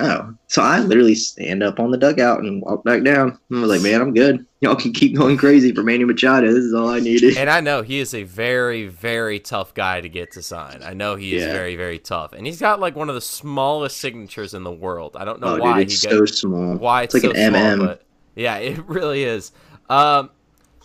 oh. 0.00 0.34
So 0.48 0.60
I 0.60 0.80
literally 0.80 1.14
stand 1.14 1.62
up 1.62 1.78
on 1.78 1.92
the 1.92 1.96
dugout 1.96 2.40
and 2.40 2.60
walk 2.60 2.82
back 2.82 3.04
down. 3.04 3.38
I 3.52 3.60
was 3.60 3.70
like, 3.70 3.82
man, 3.82 4.00
I'm 4.00 4.12
good. 4.12 4.44
Y'all 4.60 4.74
can 4.74 4.92
keep 4.92 5.16
going 5.16 5.36
crazy 5.36 5.72
for 5.72 5.84
Manny 5.84 6.04
Machado. 6.04 6.48
This 6.48 6.64
is 6.64 6.74
all 6.74 6.88
I 6.88 6.98
needed. 6.98 7.36
And 7.36 7.48
I 7.48 7.60
know 7.60 7.82
he 7.82 8.00
is 8.00 8.12
a 8.12 8.24
very, 8.24 8.88
very 8.88 9.38
tough 9.38 9.72
guy 9.72 10.00
to 10.00 10.08
get 10.08 10.32
to 10.32 10.42
sign. 10.42 10.82
I 10.82 10.94
know 10.94 11.14
he 11.14 11.36
is 11.36 11.44
yeah. 11.44 11.52
very, 11.52 11.76
very 11.76 12.00
tough. 12.00 12.32
And 12.32 12.44
he's 12.44 12.60
got 12.60 12.80
like 12.80 12.96
one 12.96 13.08
of 13.08 13.14
the 13.14 13.20
smallest 13.20 13.98
signatures 13.98 14.52
in 14.52 14.64
the 14.64 14.72
world. 14.72 15.16
I 15.16 15.24
don't 15.24 15.40
know 15.40 15.56
oh, 15.56 15.60
why 15.60 15.78
dude, 15.78 15.92
it's 15.92 16.02
he 16.02 16.10
so 16.10 16.26
small. 16.26 16.74
Why 16.76 17.04
it's, 17.04 17.14
it's 17.14 17.24
like 17.24 17.36
so 17.36 17.40
an 17.40 17.52
MM. 17.52 17.74
Small, 17.76 17.86
but 17.86 18.02
yeah, 18.34 18.56
it 18.58 18.84
really 18.86 19.22
is. 19.22 19.52
Um, 19.90 20.30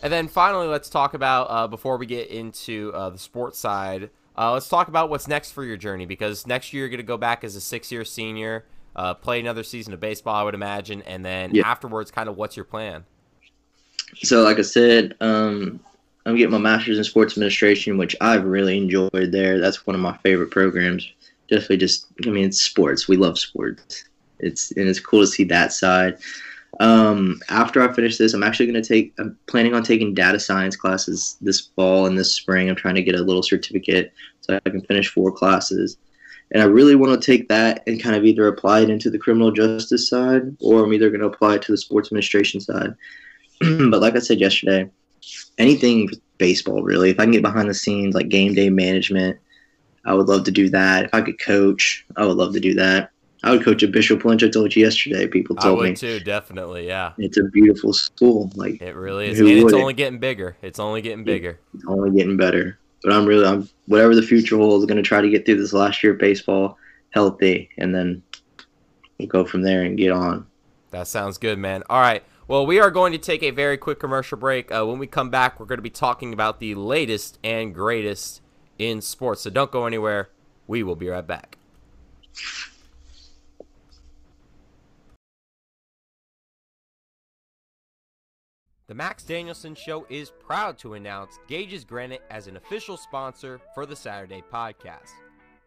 and 0.01 0.11
then 0.11 0.27
finally, 0.27 0.67
let's 0.67 0.89
talk 0.89 1.13
about 1.13 1.43
uh, 1.43 1.67
before 1.67 1.95
we 1.97 2.05
get 2.05 2.29
into 2.29 2.91
uh, 2.93 3.11
the 3.11 3.17
sports 3.17 3.57
side. 3.57 4.09
Uh, 4.37 4.51
let's 4.51 4.67
talk 4.67 4.89
about 4.89 5.09
what's 5.09 5.27
next 5.27 5.51
for 5.51 5.63
your 5.63 5.77
journey 5.77 6.05
because 6.05 6.45
next 6.45 6.73
year 6.73 6.81
you're 6.81 6.89
going 6.89 6.97
to 6.97 7.03
go 7.03 7.17
back 7.17 7.45
as 7.45 7.55
a 7.55 7.61
six-year 7.61 8.03
senior, 8.03 8.65
uh, 8.95 9.13
play 9.13 9.39
another 9.39 9.63
season 9.63 9.93
of 9.93 10.01
baseball, 10.01 10.35
I 10.35 10.43
would 10.43 10.55
imagine, 10.55 11.01
and 11.03 11.23
then 11.23 11.55
yeah. 11.55 11.65
afterwards, 11.65 12.11
kind 12.11 12.27
of 12.27 12.35
what's 12.35 12.57
your 12.57 12.65
plan? 12.65 13.05
So, 14.17 14.41
like 14.41 14.59
I 14.59 14.63
said, 14.63 15.15
um, 15.21 15.79
I'm 16.25 16.35
getting 16.35 16.51
my 16.51 16.57
master's 16.57 16.97
in 16.97 17.03
sports 17.03 17.33
administration, 17.33 17.97
which 17.97 18.15
I've 18.19 18.43
really 18.43 18.77
enjoyed 18.77 19.31
there. 19.31 19.59
That's 19.59 19.85
one 19.87 19.95
of 19.95 20.01
my 20.01 20.17
favorite 20.17 20.51
programs. 20.51 21.09
Definitely, 21.47 21.77
just 21.77 22.07
I 22.25 22.29
mean, 22.29 22.45
it's 22.45 22.61
sports. 22.61 23.07
We 23.07 23.17
love 23.17 23.37
sports. 23.37 24.05
It's 24.39 24.71
and 24.71 24.87
it's 24.89 24.99
cool 24.99 25.21
to 25.21 25.27
see 25.27 25.43
that 25.45 25.71
side. 25.71 26.17
Um, 26.79 27.39
after 27.49 27.81
I 27.81 27.93
finish 27.93 28.17
this, 28.17 28.33
I'm 28.33 28.43
actually 28.43 28.65
going 28.67 28.81
to 28.81 28.87
take, 28.87 29.13
I'm 29.17 29.37
planning 29.47 29.73
on 29.73 29.83
taking 29.83 30.13
data 30.13 30.39
science 30.39 30.75
classes 30.75 31.37
this 31.41 31.61
fall 31.75 32.05
and 32.05 32.17
this 32.17 32.35
spring. 32.35 32.69
I'm 32.69 32.75
trying 32.75 32.95
to 32.95 33.03
get 33.03 33.15
a 33.15 33.23
little 33.23 33.43
certificate 33.43 34.13
so 34.41 34.59
I 34.65 34.69
can 34.69 34.81
finish 34.81 35.09
four 35.09 35.31
classes. 35.31 35.97
And 36.51 36.61
I 36.61 36.65
really 36.65 36.95
want 36.95 37.19
to 37.19 37.25
take 37.25 37.47
that 37.49 37.83
and 37.87 38.01
kind 38.01 38.15
of 38.15 38.25
either 38.25 38.47
apply 38.47 38.81
it 38.81 38.89
into 38.89 39.09
the 39.09 39.17
criminal 39.17 39.51
justice 39.51 40.09
side 40.09 40.55
or 40.59 40.83
I'm 40.83 40.93
either 40.93 41.09
going 41.09 41.21
to 41.21 41.27
apply 41.27 41.55
it 41.55 41.61
to 41.63 41.71
the 41.71 41.77
sports 41.77 42.09
administration 42.09 42.59
side. 42.59 42.95
but 43.59 44.01
like 44.01 44.15
I 44.15 44.19
said 44.19 44.39
yesterday, 44.39 44.89
anything 45.57 46.09
baseball 46.37 46.83
really, 46.83 47.09
if 47.09 47.19
I 47.19 47.23
can 47.23 47.31
get 47.31 47.41
behind 47.41 47.69
the 47.69 47.73
scenes 47.73 48.13
like 48.13 48.29
game 48.29 48.53
day 48.53 48.69
management, 48.69 49.39
I 50.05 50.13
would 50.13 50.27
love 50.27 50.43
to 50.43 50.51
do 50.51 50.69
that. 50.69 51.05
If 51.05 51.13
I 51.13 51.21
could 51.21 51.39
coach, 51.39 52.05
I 52.15 52.25
would 52.25 52.37
love 52.37 52.53
to 52.53 52.59
do 52.59 52.75
that. 52.75 53.11
I 53.45 53.51
would 53.51 53.63
coach 53.63 53.83
at 53.83 53.91
Bishop 53.91 54.25
Lynch. 54.25 54.43
I 54.43 54.49
told 54.49 54.75
you 54.75 54.83
yesterday. 54.83 55.27
People 55.27 55.55
told 55.55 55.77
I 55.77 55.81
would 55.81 55.89
me 55.91 55.95
too. 55.95 56.19
Definitely, 56.19 56.87
yeah. 56.87 57.13
It's 57.19 57.37
a 57.37 57.43
beautiful 57.43 57.93
school. 57.93 58.51
Like 58.55 58.81
it 58.81 58.95
really 58.95 59.27
is, 59.27 59.39
and 59.39 59.47
it's 59.47 59.71
only 59.71 59.93
getting 59.93 60.17
bigger. 60.17 60.57
It's 60.63 60.79
only 60.79 61.03
getting 61.03 61.23
bigger. 61.23 61.59
It's 61.75 61.85
only 61.87 62.09
getting 62.17 62.37
better. 62.37 62.79
But 63.03 63.13
I'm 63.13 63.23
really, 63.27 63.45
I'm 63.45 63.69
whatever 63.85 64.15
the 64.15 64.23
future 64.23 64.57
holds. 64.57 64.83
Going 64.87 64.97
to 64.97 65.03
try 65.03 65.21
to 65.21 65.29
get 65.29 65.45
through 65.45 65.57
this 65.61 65.73
last 65.73 66.03
year 66.03 66.13
of 66.13 66.19
baseball 66.19 66.79
healthy, 67.11 67.69
and 67.77 67.93
then 67.93 68.23
we'll 69.19 69.27
go 69.27 69.45
from 69.45 69.61
there 69.61 69.83
and 69.83 69.95
get 69.95 70.11
on. 70.11 70.47
That 70.89 71.07
sounds 71.07 71.37
good, 71.37 71.59
man. 71.59 71.83
All 71.87 72.01
right. 72.01 72.23
Well, 72.47 72.65
we 72.65 72.79
are 72.79 72.89
going 72.89 73.11
to 73.11 73.19
take 73.19 73.43
a 73.43 73.51
very 73.51 73.77
quick 73.77 73.99
commercial 73.99 74.39
break. 74.39 74.71
Uh, 74.71 74.87
when 74.87 74.97
we 74.97 75.05
come 75.05 75.29
back, 75.29 75.59
we're 75.59 75.67
going 75.67 75.77
to 75.77 75.83
be 75.83 75.89
talking 75.91 76.33
about 76.33 76.59
the 76.59 76.73
latest 76.73 77.37
and 77.43 77.75
greatest 77.75 78.41
in 78.79 79.01
sports. 79.01 79.41
So 79.41 79.51
don't 79.51 79.71
go 79.71 79.85
anywhere. 79.85 80.29
We 80.65 80.81
will 80.81 80.95
be 80.95 81.09
right 81.09 81.25
back. 81.25 81.59
The 88.87 88.93
Max 88.93 89.23
Danielson 89.23 89.73
Show 89.73 90.05
is 90.09 90.29
proud 90.29 90.77
to 90.77 90.93
announce 90.93 91.39
Gage's 91.47 91.83
Granite 91.83 92.21
as 92.29 92.45
an 92.45 92.55
official 92.55 92.97
sponsor 92.97 93.59
for 93.73 93.87
the 93.87 93.95
Saturday 93.95 94.43
podcast. 94.53 95.09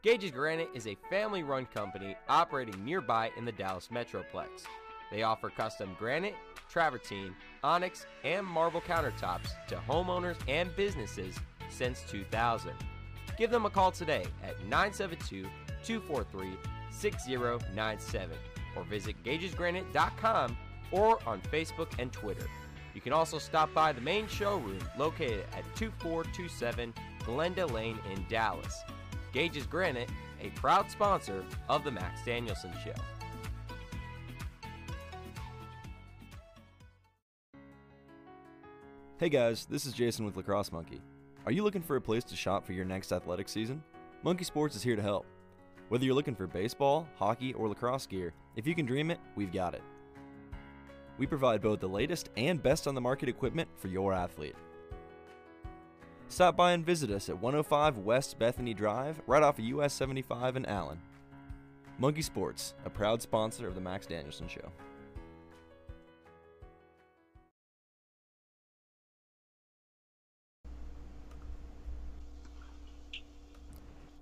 Gage's 0.02 0.30
Granite 0.30 0.68
is 0.72 0.86
a 0.86 0.96
family 1.10 1.42
run 1.42 1.66
company 1.66 2.14
operating 2.28 2.84
nearby 2.84 3.32
in 3.36 3.44
the 3.44 3.50
Dallas 3.50 3.88
Metroplex. 3.92 4.66
They 5.10 5.24
offer 5.24 5.50
custom 5.50 5.96
granite, 5.98 6.36
travertine, 6.72 7.34
onyx, 7.64 8.06
and 8.22 8.46
marble 8.46 8.82
countertops 8.82 9.48
to 9.66 9.74
homeowners 9.88 10.36
and 10.46 10.74
businesses 10.76 11.34
since 11.70 12.04
2000. 12.08 12.70
Give 13.36 13.50
them 13.50 13.66
a 13.66 13.70
call 13.70 13.90
today 13.90 14.26
at 14.44 14.60
972 14.66 15.42
243 15.82 16.56
6097 16.90 18.36
or 18.76 18.84
visit 18.84 19.16
gagesgranite.com 19.24 20.56
or 20.92 21.18
on 21.26 21.40
Facebook 21.50 21.88
and 21.98 22.12
Twitter. 22.12 22.46
You 22.94 23.00
can 23.00 23.12
also 23.12 23.38
stop 23.38 23.72
by 23.74 23.92
the 23.92 24.00
main 24.00 24.26
showroom 24.28 24.80
located 24.98 25.44
at 25.52 25.64
2427 25.76 26.92
Glenda 27.20 27.70
Lane 27.70 27.98
in 28.12 28.24
Dallas. 28.28 28.82
Gage's 29.32 29.66
Granite, 29.66 30.10
a 30.40 30.48
proud 30.50 30.90
sponsor 30.90 31.44
of 31.68 31.84
the 31.84 31.90
Max 31.90 32.24
Danielson 32.24 32.72
Show. 32.84 32.94
Hey 39.18 39.28
guys, 39.28 39.66
this 39.66 39.84
is 39.84 39.92
Jason 39.92 40.24
with 40.24 40.36
Lacrosse 40.36 40.70
Monkey. 40.70 41.00
Are 41.44 41.50
you 41.50 41.64
looking 41.64 41.82
for 41.82 41.96
a 41.96 42.00
place 42.00 42.22
to 42.24 42.36
shop 42.36 42.64
for 42.64 42.72
your 42.72 42.84
next 42.84 43.12
athletic 43.12 43.48
season? 43.48 43.82
Monkey 44.22 44.44
Sports 44.44 44.76
is 44.76 44.82
here 44.82 44.96
to 44.96 45.02
help. 45.02 45.26
Whether 45.88 46.04
you're 46.04 46.14
looking 46.14 46.36
for 46.36 46.46
baseball, 46.46 47.08
hockey, 47.16 47.52
or 47.54 47.68
lacrosse 47.68 48.06
gear, 48.06 48.32
if 48.54 48.66
you 48.66 48.74
can 48.74 48.86
dream 48.86 49.10
it, 49.10 49.18
we've 49.34 49.52
got 49.52 49.74
it. 49.74 49.82
We 51.18 51.26
provide 51.26 51.60
both 51.60 51.80
the 51.80 51.88
latest 51.88 52.30
and 52.36 52.62
best 52.62 52.86
on 52.86 52.94
the 52.94 53.00
market 53.00 53.28
equipment 53.28 53.68
for 53.76 53.88
your 53.88 54.14
athlete. 54.14 54.54
Stop 56.28 56.56
by 56.56 56.72
and 56.72 56.86
visit 56.86 57.10
us 57.10 57.28
at 57.28 57.40
105 57.40 57.98
West 57.98 58.38
Bethany 58.38 58.72
Drive, 58.72 59.20
right 59.26 59.42
off 59.42 59.58
of 59.58 59.64
US 59.64 59.92
75 59.92 60.56
in 60.56 60.66
Allen. 60.66 61.00
Monkey 61.98 62.22
Sports, 62.22 62.74
a 62.84 62.90
proud 62.90 63.20
sponsor 63.20 63.66
of 63.66 63.74
the 63.74 63.80
Max 63.80 64.06
Danielson 64.06 64.46
Show. 64.46 64.70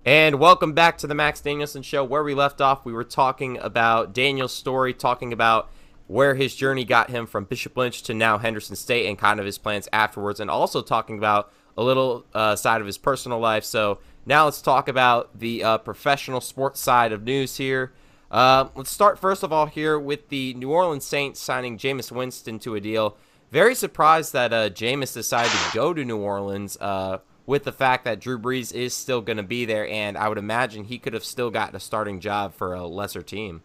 And 0.03 0.39
welcome 0.39 0.71
back 0.71 0.97
to 0.99 1.07
the 1.07 1.13
Max 1.13 1.41
Danielson 1.41 1.83
Show. 1.83 2.03
Where 2.03 2.23
we 2.23 2.33
left 2.33 2.61
off, 2.61 2.85
we 2.85 2.93
were 2.93 3.03
talking 3.03 3.57
about 3.57 4.13
Daniel's 4.13 4.53
story, 4.53 4.93
talking 4.93 5.33
about 5.33 5.69
where 6.07 6.35
his 6.35 6.55
journey 6.55 6.83
got 6.85 7.09
him 7.09 7.27
from 7.27 7.43
Bishop 7.45 7.77
Lynch 7.77 8.01
to 8.03 8.13
now 8.13 8.37
Henderson 8.37 8.75
State 8.75 9.07
and 9.07 9.17
kind 9.17 9.39
of 9.39 9.45
his 9.45 9.57
plans 9.57 9.87
afterwards, 9.93 10.39
and 10.39 10.49
also 10.49 10.81
talking 10.81 11.17
about 11.17 11.51
a 11.77 11.83
little 11.83 12.25
uh, 12.33 12.55
side 12.55 12.81
of 12.81 12.87
his 12.87 12.97
personal 12.97 13.39
life. 13.39 13.63
So 13.63 13.99
Now 14.27 14.43
let's 14.43 14.61
talk 14.61 14.89
about 14.89 15.39
the 15.39 15.63
uh, 15.63 15.77
professional 15.77 16.41
sports 16.41 16.81
side 16.81 17.13
of 17.13 17.23
news 17.23 17.55
here. 17.55 17.93
Uh, 18.29 18.67
let's 18.75 18.91
start 18.91 19.17
first 19.17 19.41
of 19.41 19.53
all 19.53 19.67
here 19.67 19.97
with 19.97 20.27
the 20.27 20.53
New 20.55 20.69
Orleans 20.69 21.05
Saints 21.05 21.39
signing 21.39 21.77
Jameis 21.77 22.11
Winston 22.11 22.59
to 22.59 22.75
a 22.75 22.81
deal. 22.81 23.15
Very 23.51 23.73
surprised 23.73 24.33
that 24.33 24.51
uh, 24.51 24.69
Jameis 24.69 25.13
decided 25.13 25.53
to 25.53 25.73
go 25.73 25.93
to 25.93 26.03
New 26.03 26.17
Orleans 26.17 26.77
uh, 26.81 27.19
with 27.45 27.63
the 27.63 27.71
fact 27.71 28.03
that 28.03 28.19
Drew 28.19 28.37
Brees 28.37 28.73
is 28.73 28.93
still 28.93 29.21
going 29.21 29.37
to 29.37 29.43
be 29.43 29.63
there, 29.63 29.87
and 29.87 30.17
I 30.17 30.27
would 30.27 30.37
imagine 30.37 30.83
he 30.83 30.99
could 30.99 31.13
have 31.13 31.23
still 31.23 31.49
gotten 31.49 31.77
a 31.77 31.79
starting 31.79 32.19
job 32.19 32.53
for 32.53 32.73
a 32.73 32.85
lesser 32.85 33.21
team. 33.21 33.61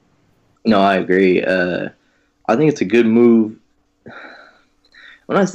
No, 0.64 0.80
I 0.80 0.94
agree. 0.98 1.42
Uh, 1.42 1.88
I 2.46 2.56
think 2.56 2.70
it's 2.70 2.80
a 2.80 2.86
good 2.86 3.06
move. 3.06 3.56
When 5.26 5.38
I 5.38 5.46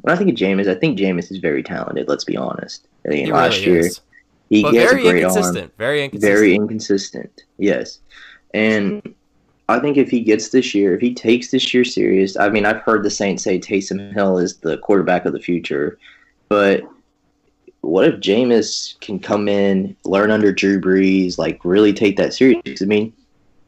when 0.00 0.14
I 0.14 0.16
think 0.16 0.30
of 0.30 0.36
Jameis, 0.36 0.68
I 0.68 0.74
think 0.74 0.98
Jameis 0.98 1.30
is 1.30 1.38
very 1.38 1.62
talented. 1.62 2.08
Let's 2.08 2.24
be 2.24 2.36
honest. 2.36 2.86
I 3.10 3.24
last 3.24 3.64
year 3.64 3.78
is. 3.80 4.00
he 4.50 4.62
But 4.62 4.72
gets 4.72 4.92
a 4.92 4.94
very 4.96 5.02
great 5.02 5.24
arm. 5.24 5.30
inconsistent. 5.36 5.72
Very 5.78 6.04
inconsistent. 6.04 6.38
Very 6.38 6.54
inconsistent. 6.54 7.42
Yes, 7.58 7.98
and 8.54 9.14
I 9.68 9.78
think 9.80 9.96
if 9.96 10.10
he 10.10 10.20
gets 10.20 10.50
this 10.50 10.74
year, 10.74 10.94
if 10.94 11.00
he 11.00 11.14
takes 11.14 11.50
this 11.50 11.72
year 11.74 11.84
serious, 11.84 12.36
I 12.36 12.48
mean, 12.48 12.64
I've 12.66 12.82
heard 12.82 13.02
the 13.02 13.10
Saints 13.10 13.42
say 13.42 13.58
Taysom 13.58 14.12
Hill 14.14 14.38
is 14.38 14.58
the 14.58 14.78
quarterback 14.78 15.24
of 15.24 15.32
the 15.32 15.40
future, 15.40 15.98
but 16.48 16.82
what 17.80 18.06
if 18.06 18.16
Jameis 18.20 18.98
can 19.00 19.18
come 19.18 19.48
in, 19.48 19.96
learn 20.04 20.30
under 20.30 20.52
Drew 20.52 20.80
Brees, 20.80 21.38
like 21.38 21.60
really 21.64 21.92
take 21.92 22.16
that 22.16 22.34
serious? 22.34 22.82
I 22.82 22.84
mean, 22.84 23.12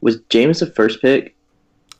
was 0.00 0.18
Jameis 0.22 0.62
a 0.62 0.66
first 0.72 1.00
pick? 1.00 1.34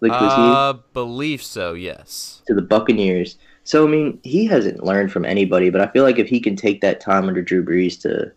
Like 0.01 0.13
was 0.13 0.33
he? 0.33 0.41
uh, 0.41 0.73
believe 0.93 1.43
so. 1.43 1.75
Yes. 1.75 2.43
to 2.47 2.55
the 2.55 2.63
Buccaneers. 2.63 3.37
So 3.65 3.87
I 3.87 3.91
mean, 3.91 4.19
he 4.23 4.47
hasn't 4.47 4.85
learned 4.85 5.13
from 5.13 5.25
anybody, 5.25 5.71
but 5.71 5.81
I 5.81 5.87
feel 5.89 6.05
like 6.05 6.19
if 6.19 6.29
he 6.29 6.41
can 6.41 6.57
take 6.57 6.81
that 6.81 7.01
time 7.01 7.29
under 7.29 7.43
Drew 7.43 7.65
Brees 7.65 8.01
to 8.03 8.33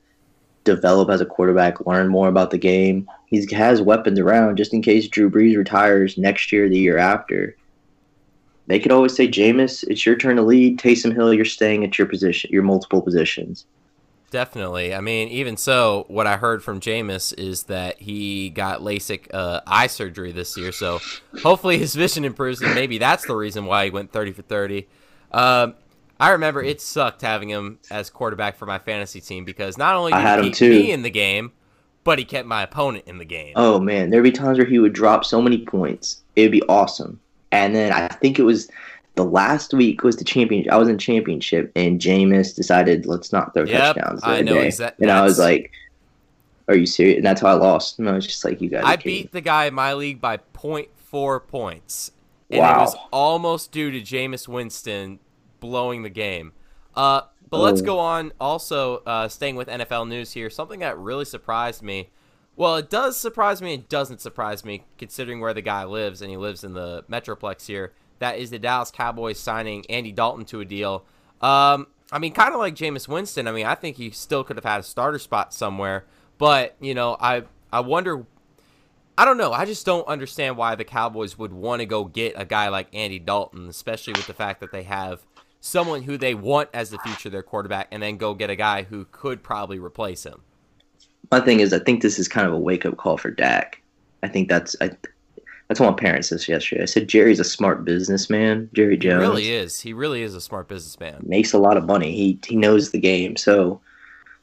develop 0.64 1.09
as 1.09 1.22
a 1.22 1.26
quarterback, 1.26 1.86
learn 1.86 2.07
more 2.07 2.28
about 2.28 2.51
the 2.51 2.57
game, 2.57 3.09
he 3.28 3.45
has 3.53 3.82
weapons 3.82 4.20
around 4.20 4.57
just 4.57 4.74
in 4.74 4.82
case 4.82 5.07
Drew 5.07 5.30
Brees 5.30 5.57
retires 5.57 6.18
next 6.18 6.51
year, 6.51 6.70
the 6.70 6.78
year 6.78 6.97
after. 6.97 7.55
They 8.68 8.80
could 8.80 8.91
always 8.91 9.16
say, 9.16 9.28
Jameis, 9.28 9.84
it's 9.89 10.05
your 10.05 10.16
turn 10.16 10.38
to 10.38 10.41
lead. 10.41 10.80
Taysom 10.80 11.14
Hill, 11.14 11.34
you're 11.34 11.43
staying 11.43 11.84
at 11.84 11.97
your 11.97 12.07
position, 12.07 12.49
your 12.51 12.64
multiple 12.64 13.01
positions. 13.01 13.66
Definitely. 14.34 14.95
I 14.95 14.99
mean, 14.99 15.27
even 15.27 15.57
so, 15.57 16.05
what 16.07 16.25
I 16.25 16.38
heard 16.38 16.63
from 16.63 16.79
Jameis 16.79 17.38
is 17.38 17.65
that 17.65 18.01
he 18.01 18.49
got 18.49 18.79
LASIK 18.79 19.27
uh, 19.31 19.61
eye 19.67 19.86
surgery 19.86 20.31
this 20.31 20.57
year. 20.57 20.71
So 20.71 20.99
hopefully 21.43 21.77
his 21.77 21.93
vision 21.93 22.25
improves, 22.25 22.59
and 22.59 22.73
maybe 22.73 22.97
that's 22.97 23.27
the 23.27 23.36
reason 23.36 23.65
why 23.65 23.86
he 23.86 23.91
went 23.91 24.11
30 24.11 24.31
for 24.31 24.41
30. 24.41 24.88
Um, 25.31 25.75
I 26.19 26.31
remember 26.31 26.63
it 26.63 26.81
sucked 26.81 27.21
having 27.21 27.49
him 27.49 27.77
as 27.91 28.09
quarterback 28.09 28.57
for 28.57 28.65
my 28.65 28.79
fantasy 28.79 29.21
team 29.21 29.45
because 29.45 29.77
not 29.77 29.93
only 29.93 30.13
I 30.13 30.17
did 30.17 30.23
had 30.23 30.39
he 30.39 30.45
him 30.47 30.51
keep 30.51 30.57
too. 30.57 30.69
me 30.71 30.91
in 30.91 31.03
the 31.03 31.11
game, 31.11 31.51
but 32.03 32.17
he 32.17 32.25
kept 32.25 32.47
my 32.47 32.63
opponent 32.63 33.05
in 33.05 33.19
the 33.19 33.25
game. 33.25 33.53
Oh 33.55 33.79
man, 33.79 34.09
there'd 34.09 34.23
be 34.23 34.31
times 34.31 34.57
where 34.57 34.65
he 34.65 34.79
would 34.79 34.93
drop 34.93 35.25
so 35.25 35.43
many 35.43 35.63
points. 35.63 36.23
It'd 36.36 36.51
be 36.51 36.63
awesome. 36.63 37.19
And 37.51 37.75
then 37.75 37.93
I 37.93 38.07
think 38.07 38.39
it 38.39 38.43
was 38.43 38.67
the 39.16 39.26
last 39.26 39.74
week 39.74 40.03
was 40.03 40.16
the 40.18 40.24
championship. 40.24 40.72
I 40.72 40.78
was 40.78 40.88
in 40.88 40.97
championship, 40.97 41.72
and 41.76 41.99
Jameis 41.99 42.55
decided 42.55 43.05
let's 43.05 43.32
not 43.32 43.53
throw 43.53 43.64
Yep, 43.64 43.95
touchdowns. 43.95 44.22
the 44.22 44.28
I 44.28 44.41
know 44.41 44.55
day. 44.55 44.68
exact- 44.68 44.99
And 44.99 45.11
I 45.11 45.22
was 45.22 45.38
like, 45.39 45.72
"Are 46.68 46.76
you 46.76 46.86
serious?" 46.86 47.18
And 47.18 47.26
that's 47.26 47.41
how 47.41 47.47
I 47.49 47.53
lost. 47.53 47.99
And 47.99 48.09
I 48.09 48.14
was 48.14 48.26
just 48.26 48.43
like, 48.43 48.59
"You 48.61 48.70
guys." 48.70 48.84
I 48.86 48.95
beat 48.95 49.32
the 49.32 49.41
guy 49.41 49.66
in 49.66 49.74
my 49.74 49.93
league 49.93 50.20
by 50.20 50.38
0.4 50.38 51.39
points. 51.47 52.11
And 52.49 52.59
it 52.59 52.78
was 52.78 52.95
almost 53.11 53.72
due 53.72 53.89
to 53.91 53.99
Jameis 54.01 54.47
Winston 54.47 55.20
blowing 55.59 56.03
the 56.03 56.09
game. 56.09 56.51
Uh, 56.95 57.22
but 57.49 57.59
let's 57.59 57.82
go 57.82 57.97
on. 57.99 58.32
Also, 58.39 58.97
uh, 59.05 59.28
staying 59.28 59.55
with 59.55 59.68
NFL 59.68 60.07
news 60.07 60.32
here, 60.34 60.49
something 60.49 60.80
that 60.82 60.97
really 60.97 61.26
surprised 61.26 61.82
me. 61.82 62.09
Well, 62.55 62.76
it 62.76 62.89
does 62.91 63.18
surprise 63.18 63.61
me. 63.61 63.74
It 63.76 63.89
doesn't 63.89 64.22
surprise 64.22 64.64
me, 64.64 64.84
considering 64.99 65.39
where 65.39 65.53
the 65.55 65.61
guy 65.61 65.84
lives, 65.86 66.22
and 66.22 66.30
he 66.30 66.38
lives 66.38 66.64
in 66.64 66.74
the 66.74 67.03
Metroplex 67.09 67.66
here. 67.66 67.93
That 68.24 68.38
is 68.38 68.51
the 68.51 68.59
Dallas 68.59 68.89
Cowboys 68.89 69.38
signing 69.38 69.86
Andy 69.89 70.13
Dalton 70.13 70.45
to 70.45 70.61
a 70.61 70.65
deal. 70.65 71.03
Um, 71.41 71.88
I 72.09 72.19
mean, 72.19 72.32
kind 72.32 72.53
of 72.53 72.59
like 72.61 72.74
Jameis 72.74 73.05
Winston. 73.05 73.49
I 73.49 73.51
mean, 73.51 73.65
I 73.65 73.76
think 73.76 73.97
he 73.97 74.11
still 74.11 74.45
could 74.45 74.55
have 74.55 74.63
had 74.63 74.80
a 74.80 74.84
starter 74.84 75.19
spot 75.19 75.53
somewhere. 75.53 76.05
But 76.38 76.78
you 76.80 76.93
know, 76.93 77.17
I 77.19 77.43
I 77.74 77.82
wonder 77.82 78.26
I 79.17 79.26
don't 79.26 79.38
know. 79.38 79.51
I 79.51 79.65
just 79.65 79.86
don't 79.86 80.07
understand 80.07 80.55
why 80.55 80.76
the 80.76 80.86
Cowboys 80.86 81.38
would 81.38 81.51
want 81.51 81.82
to 81.82 81.86
go 81.86 82.05
get 82.05 82.36
a 82.38 82.45
guy 82.45 82.69
like 82.69 82.88
Andy 82.93 83.19
Dalton, 83.19 83.67
especially 83.67 84.13
with 84.13 84.28
the 84.28 84.34
fact 84.34 84.61
that 84.61 84.71
they 84.71 84.84
have 84.84 85.26
someone 85.59 86.03
who 86.03 86.17
they 86.17 86.34
want 86.34 86.69
as 86.74 86.91
the 86.91 86.99
future 86.99 87.30
their 87.30 87.43
quarterback, 87.43 87.89
and 87.91 88.01
then 88.01 88.15
go 88.15 88.34
get 88.34 88.49
a 88.49 88.55
guy 88.55 88.84
who 88.84 89.03
could 89.11 89.43
probably 89.43 89.80
replace 89.80 90.26
him. 90.26 90.43
My 91.30 91.41
thing 91.41 91.59
is, 91.59 91.74
I 91.74 91.80
think 91.80 92.01
this 92.01 92.19
is 92.19 92.30
kind 92.30 92.47
of 92.47 92.53
a 92.53 92.57
wake 92.57 92.86
up 92.86 92.95
call 92.95 93.17
for 93.17 93.32
Dak. 93.32 93.82
I 94.24 94.30
think 94.30 94.47
that's 94.47 94.78
I. 94.80 94.91
That's 95.68 95.80
what 95.80 95.91
my 95.91 95.95
parents 95.97 96.30
said 96.30 96.45
yesterday. 96.47 96.82
I 96.84 96.86
said 96.86 97.07
Jerry's 97.07 97.39
a 97.39 97.43
smart 97.43 97.86
businessman. 97.86 98.70
Jerry 98.74 98.91
He 98.93 98.97
Jones 98.97 99.22
really 99.22 99.49
is. 99.51 99.80
He 99.80 99.93
really 99.93 100.22
is 100.22 100.36
a 100.36 100.41
smart 100.41 100.68
businessman. 100.68 101.24
makes 101.26 101.53
a 101.53 101.57
lot 101.57 101.78
of 101.78 101.86
money. 101.86 102.16
He 102.16 102.38
he 102.45 102.55
knows 102.55 102.91
the 102.91 102.99
game. 102.99 103.38
So 103.38 103.80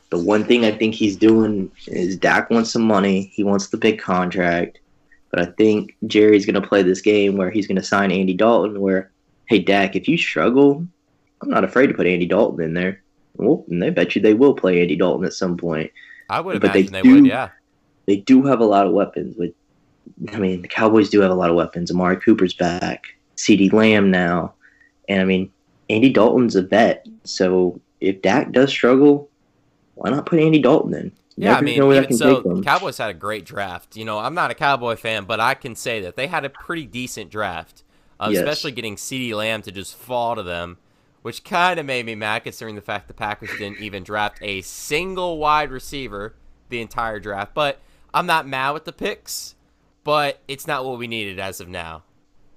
the 0.09 0.18
one 0.18 0.45
thing 0.45 0.64
I 0.64 0.73
think 0.73 0.95
he's 0.95 1.16
doing 1.16 1.71
is 1.87 2.16
Dak 2.16 2.51
wants 2.51 2.73
some 2.73 2.83
money. 2.83 3.31
He 3.35 3.45
wants 3.45 3.68
the 3.68 3.77
big 3.77 4.01
contract. 4.01 4.79
But 5.31 5.41
I 5.41 5.47
think 5.53 5.95
Jerry's 6.07 6.47
gonna 6.47 6.66
play 6.66 6.83
this 6.83 7.01
game 7.01 7.37
where 7.37 7.51
he's 7.51 7.66
gonna 7.68 7.83
sign 7.83 8.11
Andy 8.11 8.35
Dalton 8.35 8.81
where, 8.81 9.11
hey 9.47 9.61
Dak, 9.61 9.95
if 9.95 10.09
you 10.09 10.16
struggle, 10.18 10.85
I'm 11.43 11.51
not 11.51 11.62
afraid 11.64 11.87
to 11.89 11.95
put 11.95 12.07
Andy 12.07 12.27
Dalton 12.27 12.64
in 12.64 12.75
there. 12.75 13.03
Well, 13.37 13.64
and 13.71 13.81
they 13.81 13.91
bet 13.91 14.16
you 14.16 14.23
they 14.23 14.35
will 14.35 14.55
play 14.55 14.81
Andy 14.81 14.97
Dalton 14.97 15.25
at 15.25 15.33
some 15.35 15.57
point. 15.57 15.93
I 16.29 16.41
would 16.41 16.61
But 16.61 16.73
they 16.73 16.81
imagine 16.81 16.93
they, 16.93 17.03
do- 17.03 17.14
would. 17.14 17.27
Yeah. 17.27 17.49
They 18.07 18.16
do 18.16 18.43
have 18.45 18.59
a 18.61 18.64
lot 18.64 18.87
of 18.87 18.93
weapons. 18.93 19.37
With 19.37 19.53
I 20.32 20.38
mean, 20.38 20.62
the 20.62 20.68
Cowboys 20.68 21.09
do 21.11 21.20
have 21.20 21.30
a 21.30 21.34
lot 21.34 21.51
of 21.51 21.57
weapons. 21.57 21.90
Amari 21.90 22.16
Cooper's 22.16 22.55
back. 22.55 23.07
CeeDee 23.36 23.72
Lamb 23.72 24.11
now. 24.11 24.55
And 25.09 25.20
I 25.20 25.24
mean, 25.24 25.51
Andy 25.88 26.11
Dalton's 26.11 26.57
a 26.57 26.62
vet. 26.62 27.07
So 27.24 27.80
if 28.01 28.22
Dak 28.22 28.53
does 28.53 28.70
struggle, 28.70 29.28
why 29.94 30.11
not 30.11 30.26
put 30.26 30.38
Andy 30.40 30.59
Dalton 30.61 30.94
in? 30.94 31.12
Yeah, 31.36 31.57
I 31.57 31.62
mean, 31.62 31.78
know 31.78 31.86
where 31.86 31.96
that 31.96 32.03
even 32.03 32.09
can 32.09 32.16
so, 32.18 32.34
take 32.34 32.44
them. 32.44 32.62
Cowboys 32.62 32.98
had 32.98 33.09
a 33.09 33.14
great 33.14 33.46
draft. 33.46 33.96
You 33.96 34.05
know, 34.05 34.18
I'm 34.18 34.34
not 34.34 34.51
a 34.51 34.55
Cowboy 34.55 34.96
fan, 34.96 35.24
but 35.24 35.40
I 35.40 35.55
can 35.55 35.74
say 35.74 36.01
that 36.03 36.14
they 36.16 36.26
had 36.26 36.44
a 36.44 36.51
pretty 36.51 36.84
decent 36.84 37.30
draft, 37.30 37.82
uh, 38.18 38.28
Yes. 38.30 38.40
especially 38.40 38.72
getting 38.72 38.96
CeeDee 38.96 39.32
Lamb 39.32 39.62
to 39.62 39.72
just 39.72 39.96
fall 39.96 40.36
to 40.36 40.42
them, 40.42 40.76
which 41.22 41.42
kind 41.42 41.80
of 41.80 41.86
made 41.86 42.05
me 42.05 42.14
mad 42.14 42.44
considering 42.44 42.74
the 42.74 42.82
fact 42.82 43.09
the 43.09 43.14
Packers 43.14 43.51
didn't 43.59 43.80
even 43.80 44.03
draft 44.03 44.38
a 44.42 44.61
single 44.61 45.38
wide 45.38 45.70
receiver 45.70 46.34
the 46.68 46.80
entire 46.82 47.18
draft. 47.20 47.55
But 47.55 47.78
I'm 48.12 48.26
not 48.26 48.46
mad 48.46 48.72
with 48.72 48.84
the 48.84 48.92
picks, 48.92 49.55
but 50.05 50.40
it's 50.48 50.66
not 50.66 50.84
what 50.84 50.98
we 50.98 51.07
needed 51.07 51.38
as 51.38 51.61
of 51.61 51.68
now. 51.68 52.03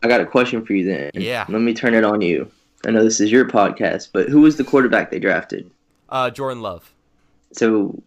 I 0.02 0.08
got 0.08 0.22
a 0.22 0.26
question 0.26 0.66
for 0.66 0.74
you 0.74 0.86
then. 0.86 1.12
Yeah. 1.14 1.46
Let 1.48 1.62
me 1.62 1.74
turn 1.74 1.94
it 1.94 2.04
on 2.04 2.22
you. 2.22 2.52
I 2.86 2.92
know 2.92 3.04
this 3.04 3.22
is 3.22 3.32
your 3.32 3.48
podcast, 3.48 4.10
but 4.12 4.28
who 4.28 4.42
was 4.42 4.58
the 4.58 4.64
quarterback 4.64 5.12
they 5.12 5.20
drafted? 5.20 5.70
Uh, 6.10 6.30
Jordan 6.30 6.62
Love. 6.62 6.94
So 7.54 8.02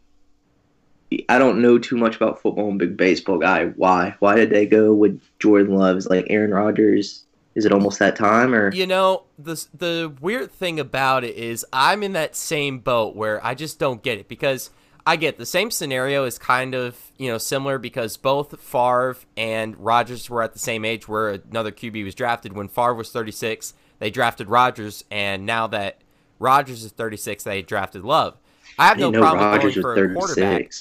I 1.29 1.39
don't 1.39 1.63
know 1.63 1.79
too 1.79 1.97
much 1.97 2.17
about 2.17 2.41
football. 2.41 2.69
I'm 2.69 2.79
big 2.79 2.97
baseball 2.97 3.39
guy. 3.39 3.67
Why? 3.67 4.15
Why 4.19 4.35
did 4.35 4.51
they 4.51 4.67
go 4.67 4.93
with 4.93 5.21
Jordan 5.39 5.77
Love? 5.77 5.97
Is 5.97 6.07
like 6.07 6.27
Aaron 6.29 6.53
Rodgers? 6.53 7.25
Is 7.55 7.65
it 7.65 7.73
almost 7.73 7.99
that 8.01 8.17
time 8.17 8.55
or 8.55 8.71
You 8.73 8.87
know, 8.87 9.23
the 9.39 9.65
the 9.73 10.13
weird 10.21 10.53
thing 10.53 10.79
about 10.79 11.25
it 11.25 11.37
is 11.37 11.65
I'm 11.73 12.03
in 12.03 12.13
that 12.13 12.37
same 12.37 12.81
boat 12.81 13.17
where 13.17 13.45
I 13.45 13.55
just 13.55 13.79
don't 13.79 14.03
get 14.03 14.19
it 14.19 14.29
because 14.29 14.71
I 15.07 15.15
get 15.15 15.39
the 15.39 15.47
same 15.47 15.71
scenario 15.71 16.25
is 16.25 16.37
kind 16.37 16.75
of, 16.75 16.99
you 17.17 17.31
know, 17.31 17.39
similar 17.39 17.79
because 17.79 18.17
both 18.17 18.61
Favre 18.61 19.17
and 19.37 19.77
Rodgers 19.79 20.29
were 20.29 20.43
at 20.43 20.53
the 20.53 20.59
same 20.59 20.85
age 20.85 21.07
where 21.07 21.31
another 21.31 21.71
QB 21.71 22.05
was 22.05 22.15
drafted 22.17 22.55
when 22.55 22.67
Favre 22.67 22.95
was 22.95 23.13
36, 23.13 23.75
they 24.01 24.11
drafted 24.11 24.49
Rodgers 24.49 25.05
and 25.09 25.47
now 25.47 25.69
that 25.69 26.03
Rodgers 26.41 26.83
is 26.83 26.91
36, 26.91 27.45
they 27.45 27.63
drafted 27.63 28.05
Love. 28.05 28.37
I 28.81 28.89
have 28.89 28.99
I 28.99 29.01
no 29.03 29.13
problem 29.13 29.45
Rodgers 29.45 29.77
going 29.77 29.83
for 29.83 30.05
a 30.05 30.13
quarterback. 30.13 30.73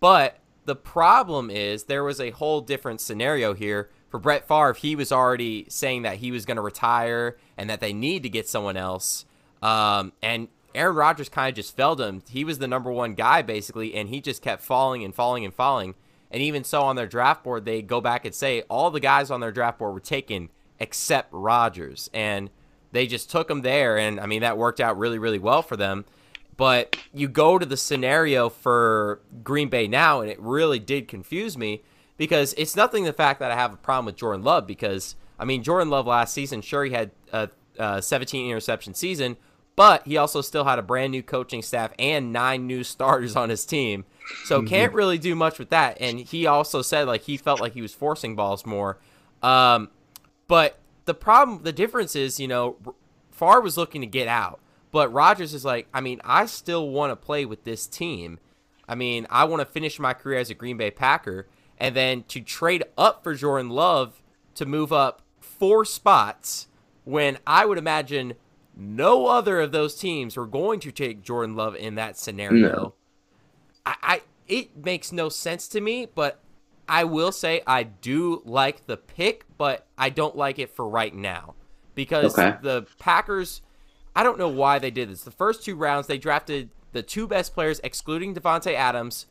But 0.00 0.38
the 0.64 0.76
problem 0.76 1.50
is 1.50 1.84
there 1.84 2.04
was 2.04 2.20
a 2.20 2.30
whole 2.30 2.62
different 2.62 3.02
scenario 3.02 3.52
here 3.52 3.90
for 4.08 4.18
Brett 4.18 4.48
Favre. 4.48 4.72
He 4.72 4.96
was 4.96 5.12
already 5.12 5.66
saying 5.68 6.02
that 6.02 6.16
he 6.16 6.30
was 6.30 6.46
going 6.46 6.56
to 6.56 6.62
retire 6.62 7.36
and 7.58 7.68
that 7.68 7.80
they 7.80 7.92
need 7.92 8.22
to 8.22 8.30
get 8.30 8.48
someone 8.48 8.78
else. 8.78 9.26
Um, 9.62 10.12
and 10.22 10.48
Aaron 10.74 10.96
Rodgers 10.96 11.28
kind 11.28 11.48
of 11.48 11.54
just 11.54 11.76
fell 11.76 11.96
him. 11.96 12.22
He 12.28 12.44
was 12.44 12.58
the 12.58 12.68
number 12.68 12.90
one 12.90 13.14
guy 13.14 13.42
basically, 13.42 13.94
and 13.94 14.08
he 14.08 14.20
just 14.20 14.42
kept 14.42 14.62
falling 14.62 15.04
and 15.04 15.14
falling 15.14 15.44
and 15.44 15.54
falling. 15.54 15.94
And 16.30 16.42
even 16.42 16.64
so, 16.64 16.82
on 16.82 16.96
their 16.96 17.06
draft 17.06 17.44
board, 17.44 17.64
they 17.64 17.80
go 17.80 18.00
back 18.00 18.24
and 18.24 18.34
say 18.34 18.62
all 18.62 18.90
the 18.90 19.00
guys 19.00 19.30
on 19.30 19.40
their 19.40 19.52
draft 19.52 19.78
board 19.78 19.94
were 19.94 20.00
taken 20.00 20.48
except 20.80 21.28
Rodgers, 21.32 22.10
and 22.12 22.50
they 22.92 23.06
just 23.06 23.30
took 23.30 23.48
him 23.48 23.62
there. 23.62 23.96
And 23.98 24.18
I 24.18 24.26
mean 24.26 24.40
that 24.40 24.58
worked 24.58 24.80
out 24.80 24.98
really, 24.98 25.18
really 25.18 25.38
well 25.38 25.62
for 25.62 25.76
them. 25.76 26.04
But 26.56 26.96
you 27.12 27.28
go 27.28 27.58
to 27.58 27.66
the 27.66 27.76
scenario 27.76 28.48
for 28.48 29.20
Green 29.42 29.68
Bay 29.68 29.88
now, 29.88 30.20
and 30.20 30.30
it 30.30 30.40
really 30.40 30.78
did 30.78 31.08
confuse 31.08 31.58
me 31.58 31.82
because 32.16 32.54
it's 32.56 32.76
nothing 32.76 33.04
the 33.04 33.12
fact 33.12 33.40
that 33.40 33.50
I 33.50 33.56
have 33.56 33.72
a 33.72 33.76
problem 33.76 34.06
with 34.06 34.16
Jordan 34.16 34.44
Love 34.44 34.66
because 34.66 35.16
I 35.38 35.44
mean 35.44 35.62
Jordan 35.62 35.90
Love 35.90 36.06
last 36.06 36.32
season, 36.32 36.62
sure 36.62 36.84
he 36.84 36.92
had 36.92 37.10
a, 37.32 37.48
a 37.78 38.00
17 38.02 38.48
interception 38.48 38.94
season, 38.94 39.36
but 39.76 40.06
he 40.06 40.16
also 40.16 40.40
still 40.40 40.64
had 40.64 40.78
a 40.78 40.82
brand 40.82 41.10
new 41.12 41.22
coaching 41.22 41.62
staff 41.62 41.92
and 41.98 42.32
nine 42.32 42.66
new 42.66 42.84
starters 42.84 43.36
on 43.36 43.48
his 43.48 43.64
team. 43.66 44.04
So 44.44 44.58
Mm-hmm. 44.60 44.68
can't 44.68 44.92
really 44.92 45.18
do 45.18 45.34
much 45.34 45.58
with 45.58 45.70
that. 45.70 45.98
And 46.00 46.20
he 46.20 46.46
also 46.46 46.80
said 46.82 47.06
like 47.06 47.22
he 47.22 47.36
felt 47.36 47.60
like 47.60 47.74
he 47.74 47.82
was 47.82 47.92
forcing 47.94 48.36
balls 48.36 48.64
more. 48.64 48.98
Um, 49.42 49.90
but 50.48 50.78
the 51.04 51.14
problem, 51.14 51.62
the 51.62 51.72
difference 51.72 52.16
is, 52.16 52.40
you 52.40 52.48
know, 52.48 52.76
Favre 53.30 53.60
was 53.60 53.76
looking 53.76 54.00
to 54.00 54.06
get 54.06 54.28
out, 54.28 54.60
but 54.92 55.12
Rodgers 55.12 55.52
is 55.52 55.64
like, 55.64 55.88
I 55.92 56.00
mean, 56.00 56.20
I 56.24 56.46
still 56.46 56.88
want 56.88 57.10
to 57.10 57.16
play 57.16 57.44
with 57.44 57.64
this 57.64 57.86
team. 57.86 58.38
I 58.88 58.94
mean, 58.94 59.26
I 59.28 59.44
want 59.44 59.60
to 59.60 59.66
finish 59.66 59.98
my 59.98 60.14
career 60.14 60.38
as 60.38 60.50
a 60.50 60.54
Green 60.54 60.76
Bay 60.76 60.90
Packer, 60.90 61.46
and 61.78 61.96
then 61.96 62.22
to 62.28 62.40
trade 62.40 62.84
up 62.96 63.24
for 63.24 63.34
Jordan 63.34 63.70
Love 63.70 64.22
to 64.54 64.64
move 64.66 64.92
up 64.92 65.22
four 65.40 65.84
spots 65.84 66.68
when 67.04 67.38
I 67.46 67.66
would 67.66 67.76
imagine 67.78 68.34
no 68.76 69.26
other 69.26 69.60
of 69.60 69.72
those 69.72 69.94
teams 69.94 70.36
were 70.36 70.46
going 70.46 70.80
to 70.80 70.90
take 70.92 71.22
Jordan 71.22 71.56
Love 71.56 71.76
in 71.76 71.94
that 71.96 72.18
scenario. 72.18 72.68
No. 72.76 72.94
I, 73.86 73.94
I 74.02 74.22
it 74.46 74.76
makes 74.76 75.12
no 75.12 75.28
sense 75.28 75.68
to 75.68 75.80
me, 75.80 76.06
but 76.14 76.40
I 76.88 77.04
will 77.04 77.32
say 77.32 77.62
I 77.66 77.84
do 77.84 78.42
like 78.44 78.86
the 78.86 78.96
pick, 78.96 79.46
but 79.56 79.86
I 79.96 80.10
don't 80.10 80.36
like 80.36 80.58
it 80.58 80.70
for 80.74 80.86
right 80.88 81.14
now 81.14 81.54
because 81.94 82.34
Okay. 82.38 82.56
the 82.62 82.86
Packers. 82.98 83.62
I 84.16 84.22
don't 84.22 84.38
know 84.38 84.48
why 84.48 84.78
they 84.78 84.90
did 84.92 85.10
this. 85.10 85.22
The 85.24 85.30
first 85.32 85.64
two 85.64 85.74
rounds, 85.74 86.06
they 86.06 86.18
drafted 86.18 86.70
the 86.92 87.02
two 87.02 87.26
best 87.26 87.52
players, 87.52 87.80
excluding 87.82 88.32
Davante 88.34 88.72
Adams, 88.72 89.26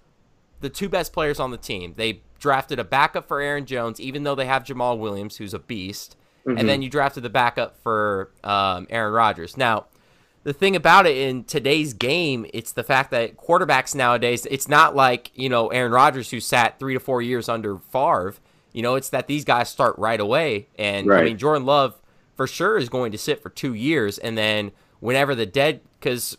the 0.59 0.69
two 0.69 0.89
best 0.89 1.13
players 1.13 1.39
on 1.39 1.51
the 1.51 1.57
team. 1.57 1.93
They 1.95 2.21
drafted 2.37 2.79
a 2.79 2.83
backup 2.83 3.25
for 3.27 3.39
Aaron 3.39 3.65
Jones, 3.65 4.01
even 4.01 4.23
though 4.23 4.35
they 4.35 4.45
have 4.45 4.65
Jamaal 4.65 4.97
Williams, 4.99 5.37
who's 5.37 5.53
a 5.53 5.59
beast, 5.59 6.17
and 6.45 6.67
then 6.69 6.81
you 6.81 6.89
drafted 6.89 7.23
the 7.23 7.29
backup 7.29 7.77
for 7.81 8.31
um, 8.43 8.87
Aaron 8.89 9.13
Rodgers. 9.13 9.55
Now, 9.55 9.85
the 10.43 10.53
thing 10.53 10.75
about 10.75 11.05
it 11.05 11.15
in 11.15 11.45
today's 11.45 11.93
game, 11.93 12.45
it's 12.53 12.73
the 12.73 12.83
fact 12.83 13.11
that 13.11 13.37
quarterbacks 13.37 13.95
nowadays, 13.95 14.45
it's 14.51 14.67
not 14.67 14.95
like, 14.95 15.31
you 15.35 15.47
know, 15.47 15.69
Aaron 15.69 15.91
Rodgers 15.91 16.31
who 16.31 16.39
sat 16.39 16.79
three 16.79 16.93
to 16.93 16.99
four 16.99 17.21
years 17.21 17.47
under 17.47 17.77
Favre. 17.77 18.35
You 18.73 18.81
know, 18.81 18.95
it's 18.95 19.09
that 19.09 19.27
these 19.27 19.45
guys 19.45 19.69
start 19.69 19.97
right 19.97 20.19
away. 20.19 20.67
And 20.77 21.07
I 21.21 21.23
mean, 21.25 21.37
Jordan 21.37 21.65
Love 21.65 21.95
for 22.35 22.45
sure 22.47 22.77
is 22.77 22.89
going 22.89 23.11
to 23.13 23.17
sit 23.17 23.41
for 23.41 23.49
two 23.49 23.73
years. 23.73 24.17
And 24.17 24.37
then 24.37 24.71
whenever 24.99 25.35
the 25.35 25.45
dead, 25.45 25.81
because 25.99 26.37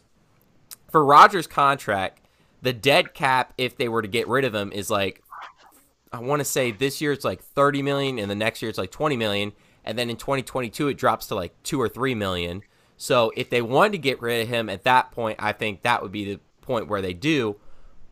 for 0.90 1.04
Rodgers' 1.04 1.46
contract, 1.46 2.20
the 2.60 2.72
dead 2.72 3.14
cap, 3.14 3.54
if 3.56 3.76
they 3.76 3.88
were 3.88 4.02
to 4.02 4.08
get 4.08 4.28
rid 4.28 4.44
of 4.44 4.54
him, 4.54 4.70
is 4.72 4.90
like, 4.90 5.22
I 6.12 6.18
want 6.18 6.40
to 6.40 6.44
say 6.44 6.70
this 6.72 7.00
year 7.00 7.12
it's 7.12 7.24
like 7.24 7.42
30 7.42 7.82
million 7.82 8.18
and 8.18 8.30
the 8.30 8.34
next 8.34 8.62
year 8.62 8.68
it's 8.68 8.78
like 8.78 8.90
20 8.90 9.16
million. 9.16 9.52
And 9.84 9.98
then 9.98 10.10
in 10.10 10.16
2022, 10.16 10.88
it 10.88 10.94
drops 10.94 11.26
to 11.28 11.34
like 11.34 11.54
two 11.62 11.80
or 11.80 11.88
three 11.88 12.14
million. 12.14 12.62
So 12.96 13.32
if 13.36 13.50
they 13.50 13.60
wanted 13.62 13.92
to 13.92 13.98
get 13.98 14.22
rid 14.22 14.42
of 14.42 14.48
him 14.48 14.68
at 14.68 14.84
that 14.84 15.10
point, 15.12 15.36
I 15.42 15.52
think 15.52 15.82
that 15.82 16.02
would 16.02 16.12
be 16.12 16.24
the 16.34 16.40
point 16.62 16.88
where 16.88 17.02
they 17.02 17.12
do. 17.12 17.56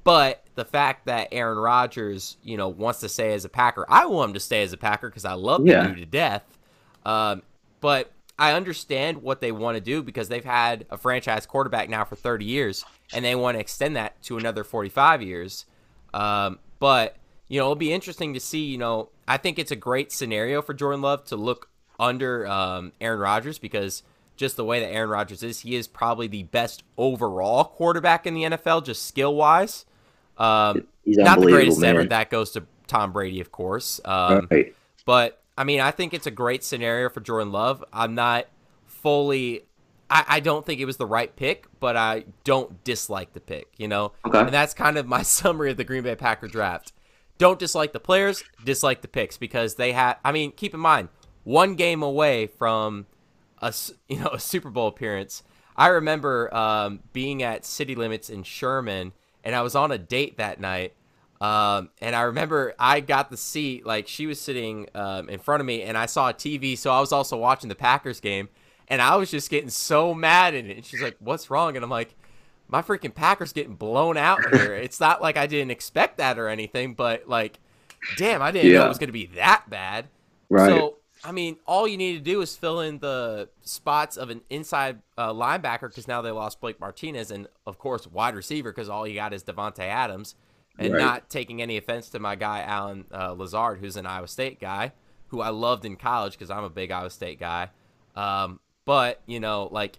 But 0.05 0.45
the 0.57 0.65
fact 0.65 1.07
that 1.07 1.29
Aaron 1.33 1.59
Rodgers, 1.59 2.37
you 2.43 2.57
know, 2.57 2.69
wants 2.69 3.01
to 3.01 3.09
stay 3.09 3.33
as 3.33 3.45
a 3.45 3.49
Packer, 3.49 3.87
I 3.89 4.07
want 4.07 4.31
him 4.31 4.35
to 4.35 4.41
stay 4.41 4.63
as 4.63 4.73
a 4.73 4.77
Packer 4.77 5.09
because 5.09 5.25
I 5.25 5.35
love 5.35 5.65
Yeah. 5.65 5.83
the 5.83 5.89
dude 5.91 5.99
to 5.99 6.07
death. 6.07 6.59
Um, 7.07 7.43
but 7.81 8.13
I 8.39 8.53
understand 8.53 9.23
what 9.23 9.41
they 9.41 9.53
want 9.53 9.77
to 9.77 9.81
do 9.81 10.03
because 10.03 10.29
they've 10.29 10.45
had 10.45 10.87
a 10.91 10.97
franchise 10.99 11.47
quarterback 11.47 11.89
now 11.89 12.05
for 12.05 12.17
30 12.17 12.45
years, 12.45 12.85
and 13.15 13.25
they 13.25 13.35
want 13.37 13.55
to 13.57 13.61
extend 13.61 13.95
that 13.97 14.21
to 14.25 14.37
another 14.37 14.65
45 14.65 15.23
years. 15.23 15.67
Um, 16.13 16.59
but 16.81 17.17
you 17.49 17.59
know, 17.59 17.65
it'll 17.67 17.77
be 17.77 17.93
interesting 17.93 18.35
to 18.35 18.41
see. 18.41 18.65
You 18.65 18.79
know, 18.79 19.09
I 19.29 19.37
think 19.37 19.59
it's 19.59 19.71
a 19.71 19.77
great 19.77 20.13
scenario 20.13 20.63
for 20.63 20.75
Jordan 20.75 21.03
Love 21.03 21.25
to 21.27 21.37
look 21.37 21.69
under 22.01 22.47
um, 22.47 22.93
Aaron 23.01 23.21
Rodgers 23.21 23.59
because 23.59 24.03
just 24.37 24.57
the 24.57 24.65
way 24.65 24.81
that 24.81 24.89
Aaron 24.91 25.11
Rodgers 25.11 25.43
is, 25.43 25.61
he 25.61 25.75
is 25.77 25.87
probably 25.87 26.27
the 26.27 26.45
best 26.45 26.83
overall 26.97 27.65
quarterback 27.65 28.27
in 28.27 28.35
the 28.35 28.43
NFL, 28.43 28.85
just 28.85 29.07
skill 29.07 29.35
wise. 29.35 29.85
Um, 30.39 30.87
not 31.07 31.41
the 31.41 31.47
greatest 31.47 31.83
ever. 31.83 32.05
That 32.05 32.31
goes 32.31 32.53
to 32.53 32.65
Tom 32.87 33.13
Brady, 33.13 33.41
of 33.41 33.53
course. 33.53 34.01
Um, 34.05 34.49
right. 34.51 34.75
but 35.05 35.41
I 35.57 35.65
mean, 35.65 35.81
I 35.81 35.91
think 35.91 36.15
it's 36.15 36.27
a 36.27 36.31
great 36.31 36.65
scenario 36.65 37.09
for 37.11 37.21
Jordan 37.21 37.53
Love. 37.53 37.85
I'm 37.93 38.15
not 38.15 38.47
fully. 38.87 39.65
I, 40.09 40.25
I 40.29 40.41
don't 40.41 40.65
think 40.65 40.81
it 40.81 40.85
was 40.87 40.97
the 40.97 41.07
right 41.07 41.35
pick, 41.37 41.67
but 41.81 41.97
I 41.97 42.25
don't 42.45 42.83
dislike 42.85 43.33
the 43.35 43.41
pick. 43.41 43.69
You 43.77 43.89
know, 43.89 44.13
Okay. 44.27 44.39
and 44.41 44.49
that's 44.49 44.75
kind 44.75 44.97
of 44.97 45.07
my 45.07 45.23
summary 45.23 45.71
of 45.71 45.77
the 45.77 45.85
Green 45.85 46.03
Bay 46.03 46.17
Packer 46.17 46.49
draft. 46.49 46.92
Don't 47.43 47.59
dislike 47.59 47.93
the 47.93 47.99
players, 47.99 48.45
dislike 48.65 49.03
the 49.03 49.09
picks 49.09 49.37
because 49.37 49.75
they 49.75 49.91
had. 49.91 50.15
I 50.25 50.31
mean, 50.31 50.53
keep 50.53 50.75
in 50.75 50.79
mind, 50.79 51.09
one 51.43 51.75
game 51.75 52.01
away 52.01 52.47
from 52.47 53.07
a 53.59 53.75
you 54.09 54.21
know 54.21 54.29
a 54.29 54.39
Super 54.39 54.71
Bowl 54.71 54.87
appearance. 54.87 55.43
I 55.77 55.89
remember 55.89 56.55
um, 56.55 57.01
being 57.13 57.43
at 57.43 57.65
City 57.65 57.97
Limits 57.97 58.31
in 58.31 58.45
Sherman, 58.45 59.11
and 59.43 59.57
I 59.57 59.63
was 59.63 59.75
on 59.75 59.91
a 59.91 59.99
date 59.99 60.37
that 60.37 60.61
night. 60.61 60.95
Um, 61.41 61.91
and 62.01 62.15
I 62.15 62.21
remember 62.21 62.75
I 62.79 63.01
got 63.01 63.29
the 63.29 63.37
seat, 63.37 63.85
like 63.85 64.07
she 64.07 64.29
was 64.29 64.41
sitting 64.41 64.89
um, 64.95 65.29
in 65.29 65.41
front 65.41 65.61
of 65.61 65.67
me, 65.67 65.83
and 65.83 65.99
I 65.99 66.07
saw 66.07 66.29
a 66.29 66.33
TV, 66.33 66.79
so 66.79 66.93
I 66.93 67.01
was 67.01 67.11
also 67.11 67.37
watching 67.37 67.69
the 67.69 67.75
Packers 67.75 68.21
game, 68.21 68.51
and 68.87 69.03
I 69.03 69.17
was 69.17 69.33
just 69.33 69.51
getting 69.51 69.69
so 69.69 70.15
mad 70.15 70.55
in 70.55 70.71
it. 70.71 70.77
And 70.77 70.87
she's 70.87 71.03
like, 71.03 71.17
"What's 71.19 71.51
wrong?" 71.51 71.75
And 71.75 71.83
I'm 71.83 71.91
like, 71.91 72.15
"My 72.73 72.83
freaking 72.83 73.15
Packers 73.15 73.53
getting 73.53 73.77
blown 73.77 74.17
out 74.17 74.47
here." 74.47 74.75
it's 74.75 74.99
not 74.99 75.23
like 75.23 75.37
I 75.37 75.47
didn't 75.47 75.71
expect 75.71 76.17
that 76.17 76.39
or 76.39 76.49
anything, 76.49 76.95
but 76.95 77.29
like, 77.29 77.61
damn, 78.13 78.43
I 78.43 78.51
didn't 78.51 78.73
know 78.73 78.87
it 78.87 78.89
was 78.89 78.99
going 78.99 79.09
to 79.09 79.13
be 79.13 79.27
that 79.37 79.71
bad. 79.71 80.09
Right. 80.49 80.67
So, 80.67 80.97
I 81.25 81.31
mean, 81.31 81.59
all 81.67 81.87
you 81.87 81.97
need 81.97 82.15
to 82.15 82.21
do 82.21 82.41
is 82.41 82.57
fill 82.57 82.81
in 82.81 82.99
the 82.99 83.49
spots 83.63 84.17
of 84.17 84.31
an 84.31 84.41
inside 84.51 85.01
uh, 85.17 85.33
linebacker 85.33 85.89
because 85.89 86.09
now 86.09 86.21
they 86.23 86.33
lost 86.33 86.61
Blake 86.61 86.81
Martinez 86.81 87.31
and, 87.31 87.47
of 87.65 87.79
course, 87.79 88.09
wide 88.09 88.35
receiver 88.35 88.73
because 88.73 88.89
all 88.89 89.07
you 89.07 89.15
got 89.15 89.33
is 89.33 89.45
Davante 89.45 89.81
Adams. 89.81 90.35
And 90.79 90.95
Right. 90.95 91.01
not 91.01 91.29
taking 91.29 91.61
any 91.61 91.77
offense 91.77 92.09
to 92.09 92.19
my 92.19 92.35
guy, 92.35 92.63
Allen 92.63 93.05
uh, 93.13 93.33
Lazard, 93.33 93.79
who's 93.79 93.97
an 93.97 94.07
Iowa 94.07 94.27
State 94.27 94.59
guy, 94.59 94.93
who 95.29 95.43
I 95.43 95.51
loved 95.51 95.85
in 95.85 95.97
college 95.97 96.33
because 96.33 96.51
I'm 96.51 96.65
a 96.65 96.71
big 96.71 96.91
Iowa 96.91 97.11
State 97.11 97.39
guy. 97.39 97.69
Um, 98.17 98.59
but, 98.87 99.21
you 99.27 99.39
know, 99.39 99.69
like, 99.71 99.99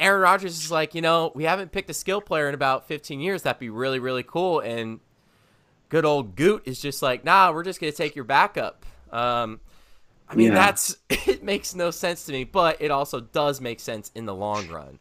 Aaron 0.00 0.20
Rodgers 0.22 0.62
is 0.62 0.70
like, 0.70 0.94
you 0.94 1.00
know, 1.02 1.32
we 1.34 1.44
haven't 1.44 1.72
picked 1.72 1.90
a 1.90 1.94
skill 1.94 2.20
player 2.20 2.48
in 2.48 2.54
about 2.54 2.86
15 2.86 3.20
years. 3.20 3.42
That'd 3.42 3.58
be 3.60 3.70
really, 3.70 3.98
really 3.98 4.22
cool. 4.22 4.60
And 4.60 5.00
good 5.88 6.04
old 6.04 6.36
Goot 6.36 6.62
is 6.66 6.80
just 6.80 7.02
like, 7.02 7.24
nah, 7.24 7.52
we're 7.52 7.64
just 7.64 7.80
gonna 7.80 7.92
take 7.92 8.14
your 8.14 8.24
backup. 8.24 8.84
Um, 9.10 9.60
I 10.28 10.34
mean, 10.34 10.48
Yeah. 10.48 10.54
that's 10.54 10.96
it 11.10 11.42
makes 11.42 11.74
no 11.74 11.90
sense 11.90 12.24
to 12.26 12.32
me, 12.32 12.44
but 12.44 12.80
it 12.80 12.90
also 12.90 13.20
does 13.20 13.60
make 13.60 13.80
sense 13.80 14.10
in 14.14 14.26
the 14.26 14.34
long 14.34 14.68
run. 14.68 14.98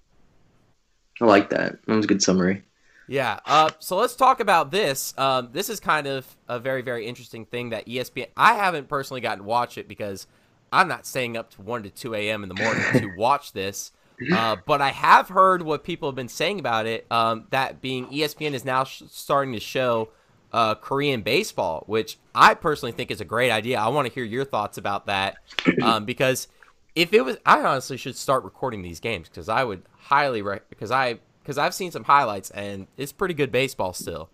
I 1.21 1.25
like 1.25 1.49
that. 1.49 1.83
That 1.85 1.95
was 1.95 2.05
a 2.05 2.07
good 2.07 2.21
summary. 2.21 2.63
Yeah. 3.07 3.39
Uh, 3.45 3.69
so 3.79 3.97
let's 3.97 4.15
talk 4.15 4.39
about 4.39 4.69
this. 4.71 5.13
Um, 5.17 5.49
this 5.51 5.69
is 5.69 5.79
kind 5.79 6.07
of 6.07 6.25
a 6.47 6.59
very, 6.59 6.81
very 6.81 7.05
interesting 7.07 7.45
thing 7.45 7.69
that 7.69 7.87
ESPN. 7.87 8.27
I 8.35 8.53
haven't 8.55 8.87
personally 8.87 9.21
gotten 9.21 9.39
to 9.39 9.43
watch 9.45 9.77
it 9.77 9.87
because 9.87 10.27
I'm 10.71 10.87
not 10.87 11.05
staying 11.05 11.37
up 11.37 11.49
to 11.51 11.61
one 11.61 11.83
to 11.83 11.89
two 11.89 12.13
a.m. 12.15 12.43
in 12.43 12.49
the 12.49 12.55
morning 12.55 12.83
to 12.93 13.15
watch 13.17 13.53
this. 13.53 13.91
Uh, 14.31 14.55
but 14.65 14.81
I 14.81 14.89
have 14.89 15.29
heard 15.29 15.61
what 15.61 15.83
people 15.83 16.09
have 16.09 16.15
been 16.15 16.27
saying 16.27 16.59
about 16.59 16.85
it. 16.87 17.05
Um, 17.11 17.45
that 17.51 17.81
being 17.81 18.07
ESPN 18.07 18.53
is 18.53 18.65
now 18.65 18.83
sh- 18.83 19.03
starting 19.09 19.53
to 19.53 19.59
show 19.59 20.09
uh, 20.51 20.75
Korean 20.75 21.21
baseball, 21.21 21.83
which 21.87 22.17
I 22.33 22.53
personally 22.53 22.93
think 22.93 23.11
is 23.11 23.21
a 23.21 23.25
great 23.25 23.51
idea. 23.51 23.79
I 23.79 23.89
want 23.89 24.07
to 24.07 24.13
hear 24.13 24.23
your 24.23 24.45
thoughts 24.45 24.77
about 24.77 25.05
that 25.05 25.37
um, 25.83 26.05
because 26.05 26.47
if 26.95 27.13
it 27.13 27.23
was, 27.23 27.37
I 27.45 27.61
honestly 27.61 27.97
should 27.97 28.15
start 28.15 28.43
recording 28.43 28.81
these 28.81 28.99
games 28.99 29.29
because 29.29 29.49
I 29.49 29.63
would 29.63 29.83
highly 29.99 30.41
because 30.69 30.89
I 30.89 31.19
because 31.43 31.57
I've 31.57 31.73
seen 31.73 31.91
some 31.91 32.03
highlights 32.03 32.49
and 32.49 32.87
it's 32.97 33.11
pretty 33.11 33.33
good 33.33 33.51
baseball 33.51 33.93
still. 33.93 34.29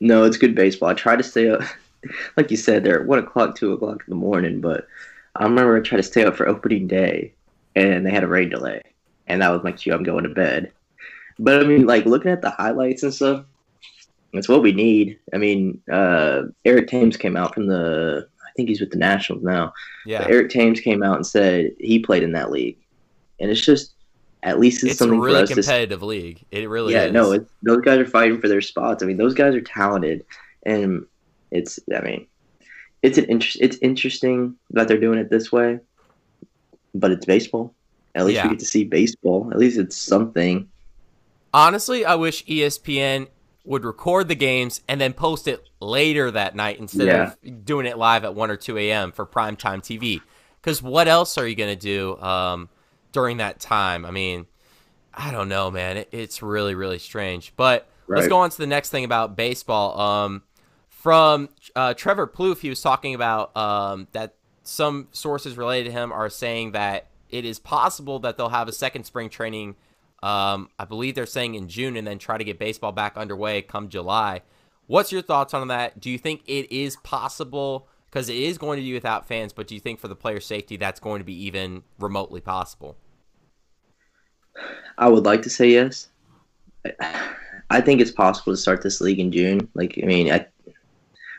No, 0.00 0.24
it's 0.24 0.36
good 0.36 0.54
baseball. 0.54 0.90
I 0.90 0.94
try 0.94 1.16
to 1.16 1.22
stay 1.22 1.48
up, 1.48 1.62
like 2.36 2.50
you 2.50 2.56
said, 2.56 2.84
they're 2.84 3.00
at 3.00 3.06
one 3.06 3.18
o'clock, 3.18 3.56
two 3.56 3.72
o'clock 3.72 4.02
in 4.06 4.10
the 4.10 4.14
morning. 4.14 4.60
But 4.60 4.86
I 5.36 5.44
remember 5.44 5.76
I 5.76 5.80
tried 5.80 5.98
to 5.98 6.02
stay 6.04 6.24
up 6.24 6.36
for 6.36 6.48
opening 6.48 6.86
day, 6.86 7.32
and 7.74 8.06
they 8.06 8.10
had 8.10 8.22
a 8.22 8.28
rain 8.28 8.48
delay, 8.48 8.82
and 9.26 9.42
that 9.42 9.50
was 9.50 9.62
my 9.62 9.72
cue. 9.72 9.94
I'm 9.94 10.02
going 10.02 10.24
to 10.24 10.30
bed. 10.30 10.72
But 11.38 11.62
I 11.62 11.66
mean, 11.66 11.86
like 11.86 12.06
looking 12.06 12.30
at 12.30 12.42
the 12.42 12.50
highlights 12.50 13.02
and 13.02 13.12
stuff, 13.12 13.44
that's 14.32 14.48
what 14.48 14.62
we 14.62 14.72
need. 14.72 15.18
I 15.32 15.38
mean, 15.38 15.80
uh, 15.90 16.42
Eric 16.64 16.88
Thames 16.88 17.16
came 17.16 17.36
out 17.36 17.54
from 17.54 17.66
the. 17.66 18.28
I 18.42 18.50
think 18.56 18.68
he's 18.68 18.80
with 18.80 18.90
the 18.90 18.98
Nationals 18.98 19.42
now. 19.42 19.72
Yeah, 20.06 20.18
But 20.18 20.30
Eric 20.30 20.50
Thames 20.50 20.80
came 20.80 21.02
out 21.02 21.16
and 21.16 21.26
said 21.26 21.72
he 21.80 21.98
played 21.98 22.22
in 22.22 22.32
that 22.32 22.52
league, 22.52 22.76
and 23.40 23.50
it's 23.50 23.64
just 23.64 23.94
at 24.44 24.60
least 24.60 24.84
it's, 24.84 24.92
it's 24.92 25.00
a 25.00 25.04
something 25.04 25.18
for 25.18 25.26
really 25.26 25.42
us 25.42 25.48
to 25.48 25.54
competitive 25.56 26.02
league. 26.02 26.44
It 26.50 26.68
really 26.68 26.92
yeah, 26.92 27.04
is. 27.04 27.12
no, 27.12 27.32
it's, 27.32 27.50
those 27.62 27.80
guys 27.80 27.98
are 27.98 28.06
fighting 28.06 28.40
for 28.40 28.48
their 28.48 28.60
spots. 28.60 29.02
I 29.02 29.06
mean, 29.06 29.16
those 29.16 29.34
guys 29.34 29.54
are 29.54 29.60
talented, 29.60 30.24
and 30.64 31.06
it's. 31.50 31.80
I 31.94 32.00
mean, 32.00 32.26
it's 33.02 33.18
an 33.18 33.24
interest. 33.24 33.58
It's 33.60 33.78
interesting 33.78 34.56
that 34.70 34.86
they're 34.86 35.00
doing 35.00 35.18
it 35.18 35.30
this 35.30 35.50
way, 35.50 35.80
but 36.94 37.10
it's 37.10 37.26
baseball. 37.26 37.74
At 38.14 38.26
least 38.26 38.36
Yeah. 38.36 38.44
we 38.44 38.50
get 38.50 38.58
to 38.60 38.64
see 38.66 38.84
baseball. 38.84 39.48
At 39.52 39.58
least 39.58 39.78
it's 39.78 39.96
something. 39.96 40.68
Honestly, 41.52 42.04
I 42.04 42.14
wish 42.14 42.44
ESPN 42.46 43.28
would 43.64 43.84
record 43.84 44.28
the 44.28 44.34
games 44.34 44.82
and 44.88 45.00
then 45.00 45.12
post 45.12 45.48
it 45.48 45.68
later 45.80 46.30
that 46.30 46.54
night 46.54 46.78
instead 46.78 47.06
Yeah. 47.06 47.32
of 47.44 47.64
doing 47.64 47.86
it 47.86 47.96
live 47.96 48.24
at 48.24 48.34
1 48.34 48.50
or 48.50 48.56
2 48.56 48.76
a.m. 48.78 49.12
for 49.12 49.24
primetime 49.24 49.80
TV. 49.82 50.20
Because 50.60 50.82
what 50.82 51.08
else 51.08 51.38
are 51.38 51.46
you 51.46 51.54
going 51.54 51.76
to 51.76 51.80
do 51.80 52.16
um, 52.20 52.68
during 53.12 53.38
that 53.38 53.60
time? 53.60 54.04
I 54.04 54.10
mean, 54.10 54.46
I 55.12 55.30
don't 55.30 55.48
know, 55.48 55.70
man. 55.70 55.98
It, 55.98 56.08
it's 56.12 56.42
really, 56.42 56.74
really 56.74 56.98
strange. 56.98 57.52
But 57.56 57.86
let's 58.08 58.28
go 58.28 58.38
on 58.38 58.50
to 58.50 58.58
the 58.58 58.66
next 58.66 58.90
thing 58.90 59.04
about 59.04 59.36
baseball. 59.36 59.98
Um, 60.00 60.42
from 60.88 61.48
uh, 61.76 61.94
Trevor 61.94 62.26
Plouffe, 62.26 62.60
he 62.60 62.68
was 62.68 62.80
talking 62.80 63.14
about 63.14 63.56
um, 63.56 64.08
that 64.12 64.34
some 64.62 65.08
sources 65.12 65.56
related 65.56 65.84
to 65.90 65.92
him 65.92 66.12
are 66.12 66.28
saying 66.30 66.72
that 66.72 67.08
it 67.30 67.44
is 67.44 67.58
possible 67.58 68.18
that 68.20 68.36
they'll 68.36 68.48
have 68.48 68.68
a 68.68 68.72
second 68.72 69.04
spring 69.04 69.28
training. 69.28 69.76
Um, 70.22 70.70
I 70.78 70.84
believe 70.84 71.14
they're 71.14 71.26
saying 71.26 71.54
in 71.54 71.68
June, 71.68 71.96
and 71.96 72.06
then 72.06 72.18
try 72.18 72.38
to 72.38 72.44
get 72.44 72.58
baseball 72.58 72.92
back 72.92 73.16
underway 73.16 73.62
come 73.62 73.88
July. 73.88 74.42
What's 74.86 75.12
your 75.12 75.22
thoughts 75.22 75.54
on 75.54 75.68
that? 75.68 76.00
Do 76.00 76.10
you 76.10 76.18
think 76.18 76.42
it 76.46 76.70
is 76.74 76.96
possible? 76.96 77.88
Because 78.06 78.28
it 78.28 78.36
is 78.36 78.58
going 78.58 78.78
to 78.78 78.82
be 78.82 78.92
without 78.92 79.26
fans, 79.26 79.52
but 79.52 79.66
do 79.66 79.74
you 79.74 79.80
think 79.80 79.98
for 79.98 80.08
the 80.08 80.14
player 80.14 80.40
safety 80.40 80.76
that's 80.76 81.00
going 81.00 81.18
to 81.18 81.24
be 81.24 81.34
even 81.44 81.82
remotely 81.98 82.40
possible? 82.40 82.96
I 84.98 85.08
would 85.08 85.24
like 85.24 85.42
to 85.42 85.50
say 85.50 85.70
yes. 85.70 86.08
I- 87.70 87.80
think 87.80 88.00
it's 88.00 88.12
possible 88.12 88.52
to 88.52 88.56
start 88.56 88.82
this 88.82 89.00
league 89.00 89.18
in 89.18 89.32
June. 89.32 89.68
Like, 89.74 89.98
I 90.00 90.06
mean, 90.06 90.32
I, 90.32 90.46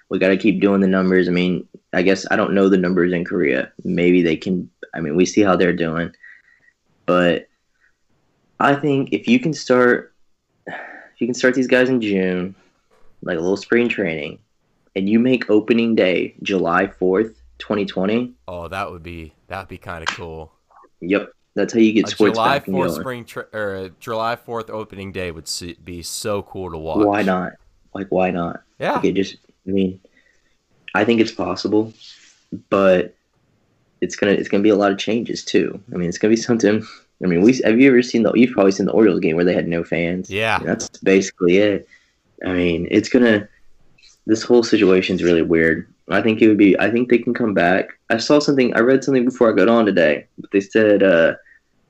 we 0.09 0.19
got 0.19 0.29
to 0.29 0.38
keep 0.38 0.59
doing 0.59 0.81
the 0.81 0.88
numbers. 0.88 1.29
I 1.29 1.31
mean, 1.31 1.65
I 1.93 2.01
guess 2.01 2.25
I 2.29 2.36
don't 2.36 2.53
know 2.53 2.67
the 2.67 2.77
numbers 2.77 3.13
in 3.13 3.23
Korea. 3.23 3.71
Maybe 3.83 4.21
they 4.21 4.36
can. 4.36 4.69
I 4.96 5.02
mean, 5.02 5.16
we 5.16 5.26
see 5.26 5.41
how 5.41 5.56
they're 5.56 5.74
doing, 5.74 6.12
but 7.06 7.48
I 8.60 8.76
think 8.76 9.10
if 9.12 9.28
you 9.28 9.39
can 9.39 9.54
start, 9.54 10.14
if 10.68 11.20
you 11.20 11.28
can 11.28 11.34
start 11.34 11.54
these 11.54 11.68
guys 11.68 11.89
in 11.89 12.02
June, 12.02 12.56
like 13.22 13.38
a 13.38 13.41
little 13.41 13.58
spring 13.58 13.89
training, 13.89 14.39
and 14.96 15.10
you 15.10 15.20
make 15.20 15.50
opening 15.50 15.96
day 15.96 16.36
July 16.43 16.88
fourth, 16.88 17.36
twenty 17.58 17.86
twenty. 17.86 18.34
Oh, 18.48 18.68
that 18.70 18.89
would 18.89 19.04
be 19.04 19.34
that 19.48 19.60
would 19.60 19.68
be 19.68 19.78
kind 19.78 20.08
of 20.08 20.16
cool. 20.16 20.54
Yep, 21.02 21.32
that's 21.56 21.74
how 21.74 21.80
you 21.80 21.93
get 21.93 22.08
A 22.08 22.12
sports 22.12 22.36
July 22.36 22.60
back 22.60 22.68
and 22.68 22.76
Fourth 22.76 22.96
spring 22.96 23.26
tra- 23.26 23.48
or 23.54 23.89
July 24.00 24.36
Fourth 24.36 24.70
opening 24.70 25.12
day 25.12 25.32
would 25.32 25.50
be 25.84 26.02
so 26.02 26.41
cool 26.43 26.72
to 26.72 26.78
watch. 26.78 27.06
Why 27.06 27.22
not? 27.22 27.54
Like, 27.93 28.08
why 28.10 28.32
not? 28.32 28.62
Yeah, 28.80 28.98
Okay, 28.98 29.12
just 29.12 29.38
I 29.68 29.72
mean, 29.72 30.00
I 30.93 31.06
think 31.06 31.22
it's 31.22 31.32
possible, 31.32 31.93
but 32.70 33.16
it's 34.06 34.16
gonna 34.16 34.32
it's 34.34 34.49
gonna 34.49 34.64
be 34.64 34.70
a 34.70 34.76
lot 34.84 34.91
of 34.91 34.97
changes 34.97 35.43
too. 35.43 35.68
I 35.93 35.97
mean, 35.97 36.08
it's 36.10 36.18
gonna 36.18 36.34
be 36.38 36.38
something. 36.49 36.86
I 37.24 37.28
mean, 37.28 37.41
we 37.41 37.51
have 37.64 37.80
you 37.80 37.89
ever 37.89 38.01
seen 38.01 38.24
the? 38.24 38.32
You've 38.34 38.51
probably 38.53 38.72
seen 38.72 38.86
the 38.86 38.91
Orioles 38.91 39.20
game 39.20 39.36
where 39.36 39.45
they 39.45 39.53
had 39.53 39.68
no 39.68 39.84
fans. 39.84 40.30
yeah, 40.30 40.60
That's 40.60 40.88
basically 40.99 41.58
it. 41.58 41.88
I 42.45 42.53
mean, 42.53 42.88
it's 42.91 43.10
gonna. 43.10 43.47
This 44.28 44.43
whole 44.43 44.64
situation's 44.64 45.24
really 45.24 45.41
weird. 45.43 45.88
I 46.10 46.22
think 46.22 46.41
it 46.41 46.47
would 46.47 46.58
be. 46.58 46.78
I 46.80 46.89
think 46.91 47.10
they 47.10 47.18
can 47.20 47.34
come 47.34 47.53
back. 47.53 47.89
I 48.10 48.18
saw 48.18 48.39
something. 48.39 48.74
I 48.76 48.80
read 48.80 49.03
something 49.03 49.26
before 49.26 49.49
I 49.51 49.56
got 49.56 49.70
on 49.70 49.86
today. 49.86 50.28
But 50.38 50.51
they 50.51 50.62
said. 50.62 51.03
uh 51.03 51.34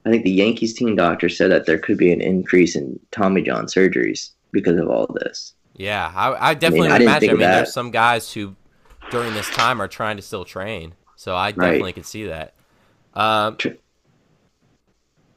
I 0.07 0.11
think 0.11 0.24
the 0.24 0.30
Yankees 0.32 0.76
team 0.76 0.95
doctor 0.95 1.30
said 1.30 1.49
that 1.49 1.66
there 1.66 1.80
could 1.80 1.97
be 1.97 2.13
an 2.13 2.22
increase 2.22 2.76
in 2.76 2.99
Tommy 3.09 3.41
John 3.41 3.66
surgeries 3.66 4.34
because 4.51 4.78
of 4.80 4.88
all 4.88 5.07
this. 5.20 5.55
yeah. 5.74 6.11
I, 6.16 6.51
I 6.51 6.53
definitely 6.53 6.89
I 6.89 6.99
didn't 6.99 7.09
imagine. 7.09 7.20
think 7.30 7.32
I 7.32 7.45
mean, 7.47 7.51
there's 7.57 7.74
some 7.74 7.89
guys 7.89 8.32
who 8.32 8.55
during 9.09 9.34
this 9.34 9.49
time 9.49 9.82
are 9.82 9.88
trying 9.88 10.18
to 10.18 10.22
still 10.22 10.45
train, 10.45 10.93
so 11.16 11.36
I 11.36 11.51
definitely 11.51 11.93
could 11.93 12.05
see 12.05 12.26
that. 12.28 12.53
Um, 13.13 13.57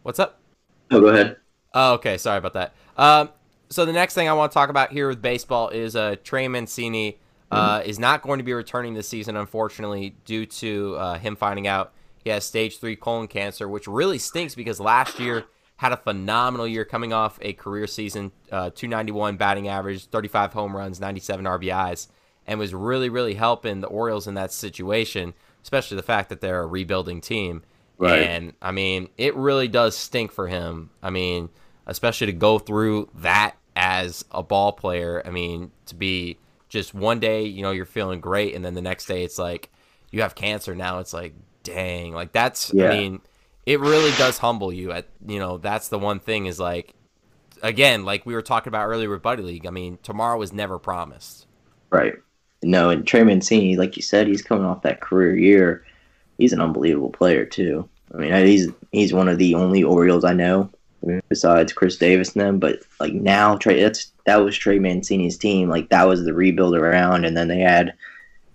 what's 0.02 0.18
up? 0.18 0.40
Oh, 0.90 1.00
go 1.00 1.08
ahead. 1.08 1.36
Oh, 1.74 1.94
okay. 1.94 2.18
Sorry 2.18 2.38
about 2.38 2.54
that. 2.54 2.74
Um, 2.96 3.30
so 3.68 3.84
the 3.84 3.92
next 3.92 4.14
thing 4.14 4.28
I 4.28 4.32
want 4.32 4.50
to 4.50 4.54
talk 4.54 4.70
about 4.70 4.90
here 4.92 5.08
with 5.08 5.20
baseball 5.20 5.68
is 5.68 5.94
uh, 5.94 6.16
Trey 6.24 6.48
Mancini 6.48 7.18
uh, 7.50 7.82
is 7.84 7.98
not 7.98 8.22
going 8.22 8.38
to 8.38 8.44
be 8.44 8.52
returning 8.52 8.94
this 8.94 9.08
season, 9.08 9.36
unfortunately, 9.36 10.16
due 10.24 10.46
to 10.46 10.96
uh, 10.96 11.18
him 11.18 11.36
finding 11.36 11.66
out 11.66 11.92
he 12.24 12.30
has 12.30 12.44
stage 12.44 12.78
three 12.78 12.96
colon 12.96 13.28
cancer, 13.28 13.68
which 13.68 13.86
really 13.86 14.18
stinks 14.18 14.54
because 14.54 14.80
last 14.80 15.18
year 15.18 15.44
had 15.76 15.92
a 15.92 15.96
phenomenal 15.96 16.66
year 16.66 16.84
coming 16.84 17.12
off 17.12 17.38
a 17.40 17.52
career 17.52 17.86
season, 17.86 18.32
uh, 18.50 18.70
291 18.70 19.36
batting 19.36 19.68
average, 19.68 20.06
35 20.06 20.52
home 20.52 20.76
runs, 20.76 21.00
97 21.00 21.44
RBIs, 21.44 22.08
and 22.46 22.58
was 22.58 22.74
really, 22.74 23.08
really 23.08 23.34
helping 23.34 23.80
the 23.80 23.86
Orioles 23.86 24.26
in 24.26 24.34
that 24.34 24.52
situation, 24.52 25.34
especially 25.62 25.96
the 25.96 26.02
fact 26.02 26.28
that 26.28 26.40
they're 26.40 26.62
a 26.62 26.66
rebuilding 26.66 27.20
team. 27.20 27.62
Right. 27.98 28.22
And 28.22 28.54
I 28.62 28.70
mean, 28.70 29.08
it 29.18 29.34
really 29.34 29.68
does 29.68 29.96
stink 29.96 30.32
for 30.32 30.46
him. 30.46 30.90
I 31.02 31.10
mean, 31.10 31.48
especially 31.86 32.28
to 32.28 32.32
go 32.32 32.58
through 32.58 33.10
that 33.16 33.56
as 33.74 34.24
a 34.30 34.42
ball 34.42 34.72
player. 34.72 35.22
I 35.24 35.30
mean, 35.30 35.70
to 35.86 35.94
be 35.94 36.38
just 36.68 36.94
one 36.94 37.20
day, 37.20 37.44
you 37.44 37.62
know, 37.62 37.70
you're 37.70 37.86
feeling 37.86 38.20
great, 38.20 38.54
and 38.54 38.64
then 38.64 38.74
the 38.74 38.82
next 38.82 39.06
day 39.06 39.24
it's 39.24 39.38
like 39.38 39.70
you 40.10 40.22
have 40.22 40.34
cancer. 40.34 40.74
Now 40.74 40.98
it's 40.98 41.12
like, 41.12 41.34
dang, 41.62 42.12
like 42.12 42.32
that's. 42.32 42.72
Yeah. 42.72 42.90
I 42.90 42.96
mean, 42.96 43.20
it 43.66 43.80
really 43.80 44.12
does 44.12 44.38
humble 44.38 44.72
you. 44.72 44.92
At 44.92 45.06
you 45.26 45.38
know, 45.38 45.58
that's 45.58 45.88
the 45.88 45.98
one 45.98 46.20
thing 46.20 46.46
is 46.46 46.60
like, 46.60 46.94
again, 47.62 48.04
like 48.04 48.24
we 48.26 48.34
were 48.34 48.42
talking 48.42 48.70
about 48.70 48.86
earlier 48.86 49.10
with 49.10 49.22
Buddy 49.22 49.42
League. 49.42 49.66
I 49.66 49.70
mean, 49.70 49.98
tomorrow 50.02 50.38
was 50.38 50.52
never 50.52 50.78
promised. 50.78 51.46
Right. 51.90 52.14
No, 52.62 52.90
and 52.90 53.06
Trey 53.06 53.22
Mancini, 53.22 53.76
like 53.76 53.96
you 53.96 54.02
said, 54.02 54.26
he's 54.26 54.42
coming 54.42 54.64
off 54.64 54.82
that 54.82 55.00
career 55.00 55.36
year. 55.36 55.84
He's 56.38 56.52
an 56.52 56.60
unbelievable 56.60 57.10
player 57.10 57.44
too. 57.44 57.88
I 58.12 58.16
mean, 58.16 58.46
he's 58.46 58.68
he's 58.92 59.12
one 59.12 59.28
of 59.28 59.38
the 59.38 59.54
only 59.54 59.82
Orioles 59.82 60.24
I 60.24 60.32
know 60.32 60.70
besides 61.28 61.72
Chris 61.72 61.96
Davis 61.96 62.34
and 62.34 62.40
them. 62.40 62.58
But 62.58 62.80
like 63.00 63.12
now, 63.12 63.56
Trey, 63.56 63.80
that's 63.80 64.12
that 64.26 64.36
was 64.36 64.56
Trey 64.56 64.78
Mancini's 64.78 65.38
team. 65.38 65.68
Like 65.68 65.88
that 65.90 66.08
was 66.08 66.24
the 66.24 66.34
rebuild 66.34 66.74
around, 66.74 67.24
and 67.24 67.36
then 67.36 67.48
they 67.48 67.60
had 67.60 67.94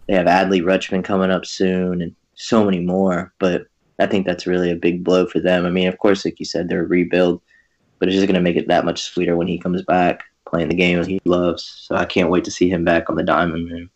they 0.07 0.13
have 0.13 0.27
Adley 0.27 0.61
Rutschman 0.61 1.03
coming 1.03 1.31
up 1.31 1.45
soon, 1.45 2.01
and 2.01 2.15
so 2.35 2.65
many 2.65 2.79
more. 2.79 3.33
But 3.39 3.67
I 3.99 4.07
think 4.07 4.25
that's 4.25 4.47
really 4.47 4.71
a 4.71 4.75
big 4.75 5.03
blow 5.03 5.27
for 5.27 5.39
them. 5.39 5.65
I 5.65 5.69
mean, 5.69 5.87
of 5.87 5.97
course, 5.97 6.25
like 6.25 6.39
you 6.39 6.45
said, 6.45 6.67
they're 6.67 6.83
a 6.83 6.87
rebuild, 6.87 7.41
but 7.99 8.09
it's 8.09 8.15
just 8.15 8.27
going 8.27 8.35
to 8.35 8.41
make 8.41 8.57
it 8.57 8.67
that 8.67 8.85
much 8.85 9.03
sweeter 9.03 9.37
when 9.37 9.47
he 9.47 9.57
comes 9.57 9.81
back 9.83 10.23
playing 10.53 10.69
the 10.69 10.75
game 10.75 11.03
he 11.03 11.19
loves. 11.25 11.63
So 11.87 11.95
I 11.95 12.05
can't 12.05 12.29
wait 12.29 12.43
to 12.43 12.51
see 12.51 12.69
him 12.69 12.85
back 12.85 13.09
on 13.09 13.15
the 13.15 13.23
diamond, 13.23 13.67
man. 13.67 13.89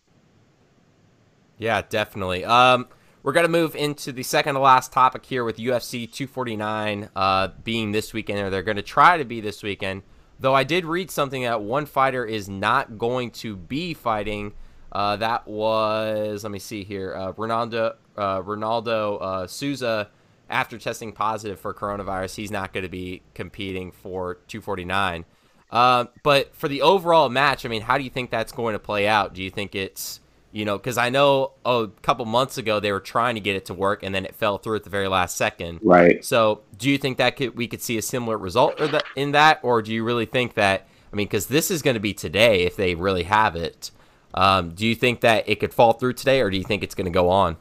Yeah, 1.59 1.83
definitely. 1.87 2.43
Um, 2.43 2.87
we're 3.21 3.33
gonna 3.33 3.47
move 3.47 3.75
into 3.75 4.11
the 4.11 4.23
second 4.23 4.55
to 4.55 4.61
last 4.61 4.91
topic 4.91 5.23
here 5.23 5.43
with 5.43 5.57
UFC 5.57 6.11
249 6.11 7.09
uh, 7.15 7.49
being 7.63 7.91
this 7.91 8.11
weekend, 8.11 8.39
or 8.39 8.49
they're 8.49 8.63
gonna 8.63 8.81
try 8.81 9.17
to 9.17 9.25
be 9.25 9.39
this 9.39 9.61
weekend. 9.61 10.01
Though 10.39 10.55
I 10.55 10.63
did 10.63 10.85
read 10.85 11.11
something 11.11 11.43
that 11.43 11.61
one 11.61 11.85
fighter 11.85 12.25
is 12.25 12.49
not 12.49 12.97
going 12.97 13.31
to 13.31 13.55
be 13.55 13.93
fighting. 13.93 14.53
Uh, 14.91 15.15
that 15.17 15.47
was 15.47 16.43
let 16.43 16.51
me 16.51 16.59
see 16.59 16.83
here. 16.83 17.13
Uh, 17.15 17.33
Ronaldo 17.33 17.95
uh, 18.17 18.41
Ronaldo 18.41 19.21
uh, 19.21 19.47
Souza, 19.47 20.09
after 20.49 20.79
testing 20.79 21.11
positive 21.11 21.59
for 21.59 21.71
coronavirus, 21.71 22.35
he's 22.35 22.51
not 22.51 22.73
going 22.73 22.83
to 22.83 22.89
be 22.89 23.21
competing 23.35 23.91
for 23.91 24.39
249. 24.47 25.25
Uh, 25.69 26.05
but 26.23 26.55
for 26.55 26.67
the 26.67 26.81
overall 26.81 27.29
match, 27.29 27.65
I 27.65 27.69
mean, 27.69 27.81
how 27.81 27.97
do 27.97 28.03
you 28.03 28.09
think 28.09 28.31
that's 28.31 28.51
going 28.51 28.73
to 28.73 28.79
play 28.79 29.07
out? 29.07 29.33
Do 29.33 29.43
you 29.43 29.49
think 29.49 29.75
it's 29.75 30.21
you 30.57 30.65
know, 30.65 30.77
because 30.77 30.97
I 30.97 31.09
know 31.09 31.51
oh, 31.65 31.83
a 31.83 31.87
couple 32.01 32.25
months 32.25 32.57
ago 32.57 32.79
they 32.79 32.91
were 32.91 32.99
trying 32.99 33.35
to 33.35 33.41
get 33.41 33.55
it 33.55 33.65
to 33.65 33.73
work 33.73 34.01
and 34.01 34.15
then 34.15 34.25
it 34.25 34.33
fell 34.33 34.57
through 34.57 34.77
at 34.77 34.83
the 34.83 34.89
very 34.89 35.07
last 35.07 35.37
second. 35.37 35.81
Right. 35.83 36.23
So, 36.25 36.61
do 36.77 36.89
you 36.89 36.97
think 36.97 37.17
that 37.17 37.35
could 37.35 37.55
we 37.55 37.67
could 37.67 37.81
see 37.81 37.97
a 37.97 38.01
similar 38.01 38.37
result 38.37 38.81
in 39.15 39.33
that, 39.33 39.59
or 39.61 39.81
do 39.81 39.93
you 39.93 40.03
really 40.03 40.25
think 40.25 40.55
that? 40.55 40.87
I 41.11 41.15
mean, 41.15 41.27
because 41.27 41.47
this 41.47 41.69
is 41.69 41.81
going 41.81 41.93
to 41.93 41.99
be 41.99 42.13
today 42.13 42.63
if 42.63 42.75
they 42.75 42.95
really 42.95 43.23
have 43.23 43.55
it. 43.55 43.91
Um, 44.33 44.71
do 44.71 44.85
you 44.85 44.95
think 44.95 45.21
that 45.21 45.47
it 45.47 45.59
could 45.59 45.73
fall 45.73 45.93
through 45.93 46.13
today, 46.13 46.41
or 46.41 46.49
do 46.49 46.57
you 46.57 46.63
think 46.63 46.83
it's 46.83 46.95
going 46.95 47.05
to 47.05 47.11
go 47.11 47.29
on? 47.29 47.57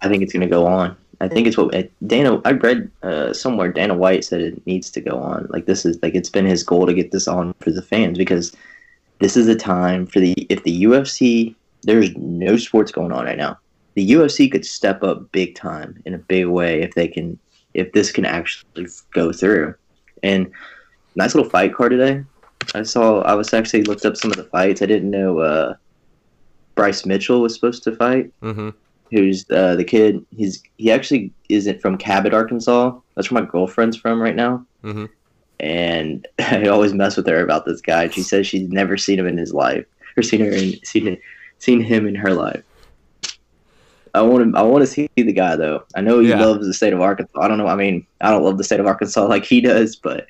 I 0.00 0.08
think 0.08 0.22
it's 0.22 0.32
going 0.32 0.42
to 0.42 0.46
go 0.46 0.66
on. 0.66 0.96
I 1.20 1.28
think 1.28 1.46
it's 1.46 1.56
what 1.56 1.74
Dana. 2.06 2.40
I 2.44 2.52
read 2.52 2.90
uh, 3.02 3.32
somewhere 3.32 3.72
Dana 3.72 3.94
White 3.94 4.24
said 4.24 4.40
it 4.40 4.66
needs 4.66 4.90
to 4.90 5.00
go 5.00 5.18
on. 5.18 5.46
Like 5.50 5.66
this 5.66 5.84
is 5.84 5.98
like 6.02 6.14
it's 6.14 6.30
been 6.30 6.46
his 6.46 6.62
goal 6.62 6.86
to 6.86 6.94
get 6.94 7.10
this 7.10 7.26
on 7.26 7.54
for 7.54 7.72
the 7.72 7.82
fans 7.82 8.18
because 8.18 8.54
this 9.18 9.36
is 9.36 9.48
a 9.48 9.56
time 9.56 10.06
for 10.06 10.20
the 10.20 10.34
if 10.48 10.62
the 10.62 10.84
UFC 10.84 11.54
there's 11.82 12.14
no 12.16 12.56
sports 12.56 12.92
going 12.92 13.12
on 13.12 13.24
right 13.24 13.36
now. 13.36 13.58
The 13.94 14.12
UFC 14.12 14.50
could 14.50 14.64
step 14.64 15.02
up 15.02 15.30
big 15.32 15.56
time 15.56 16.00
in 16.04 16.14
a 16.14 16.18
big 16.18 16.46
way 16.46 16.82
if 16.82 16.94
they 16.94 17.08
can 17.08 17.36
if 17.74 17.92
this 17.92 18.12
can 18.12 18.24
actually 18.24 18.86
go 19.12 19.32
through. 19.32 19.74
And 20.22 20.50
nice 21.16 21.34
little 21.34 21.50
fight 21.50 21.74
card 21.74 21.92
today. 21.92 22.24
I 22.74 22.82
saw. 22.84 23.22
I 23.22 23.34
was 23.34 23.52
actually 23.52 23.82
looked 23.84 24.04
up 24.04 24.16
some 24.16 24.30
of 24.30 24.36
the 24.36 24.44
fights. 24.44 24.82
I 24.82 24.86
didn't 24.86 25.10
know 25.10 25.38
uh, 25.40 25.74
Bryce 26.76 27.04
Mitchell 27.04 27.40
was 27.40 27.54
supposed 27.54 27.82
to 27.84 27.96
fight 27.96 28.30
Mm-hmm. 28.40 28.70
Who's 29.10 29.44
uh, 29.50 29.74
the 29.76 29.84
kid. 29.84 30.24
He's 30.36 30.62
he 30.76 30.90
actually 30.90 31.32
isn't 31.48 31.80
from 31.80 31.96
Cabot, 31.98 32.34
Arkansas. 32.34 32.98
That's 33.14 33.30
where 33.30 33.42
my 33.42 33.48
girlfriend's 33.48 33.96
from 33.96 34.20
right 34.20 34.36
now. 34.36 34.64
Mhm. 34.84 35.08
And 35.60 36.26
I 36.38 36.66
always 36.68 36.92
mess 36.94 37.16
with 37.16 37.26
her 37.26 37.42
about 37.42 37.64
this 37.66 37.80
guy. 37.80 38.08
She 38.08 38.22
says 38.22 38.46
she's 38.46 38.68
never 38.68 38.96
seen 38.96 39.18
him 39.18 39.26
in 39.26 39.36
his 39.38 39.52
life, 39.54 39.84
or 40.16 40.22
seen 40.22 40.40
her 40.40 40.50
in 40.52 40.74
seen 40.84 41.18
seen 41.58 41.80
him 41.80 42.06
in 42.06 42.14
her 42.14 42.32
life. 42.32 42.62
I 44.14 44.22
want 44.22 44.52
to 44.52 44.58
I 44.58 44.62
want 44.62 44.82
to 44.82 44.86
see 44.86 45.08
the 45.16 45.32
guy 45.32 45.56
though. 45.56 45.84
I 45.94 46.00
know 46.00 46.18
he 46.20 46.28
Yeah. 46.28 46.44
loves 46.44 46.66
the 46.66 46.72
state 46.74 46.92
of 46.92 47.00
Arkansas. 47.00 47.38
I 47.40 47.48
don't 47.48 47.58
know. 47.58 47.66
I 47.68 47.76
mean, 47.76 48.06
I 48.20 48.30
don't 48.30 48.42
love 48.42 48.58
the 48.58 48.64
state 48.64 48.80
of 48.80 48.86
Arkansas 48.86 49.24
like 49.28 49.44
he 49.44 49.60
does, 49.60 49.96
but 49.96 50.26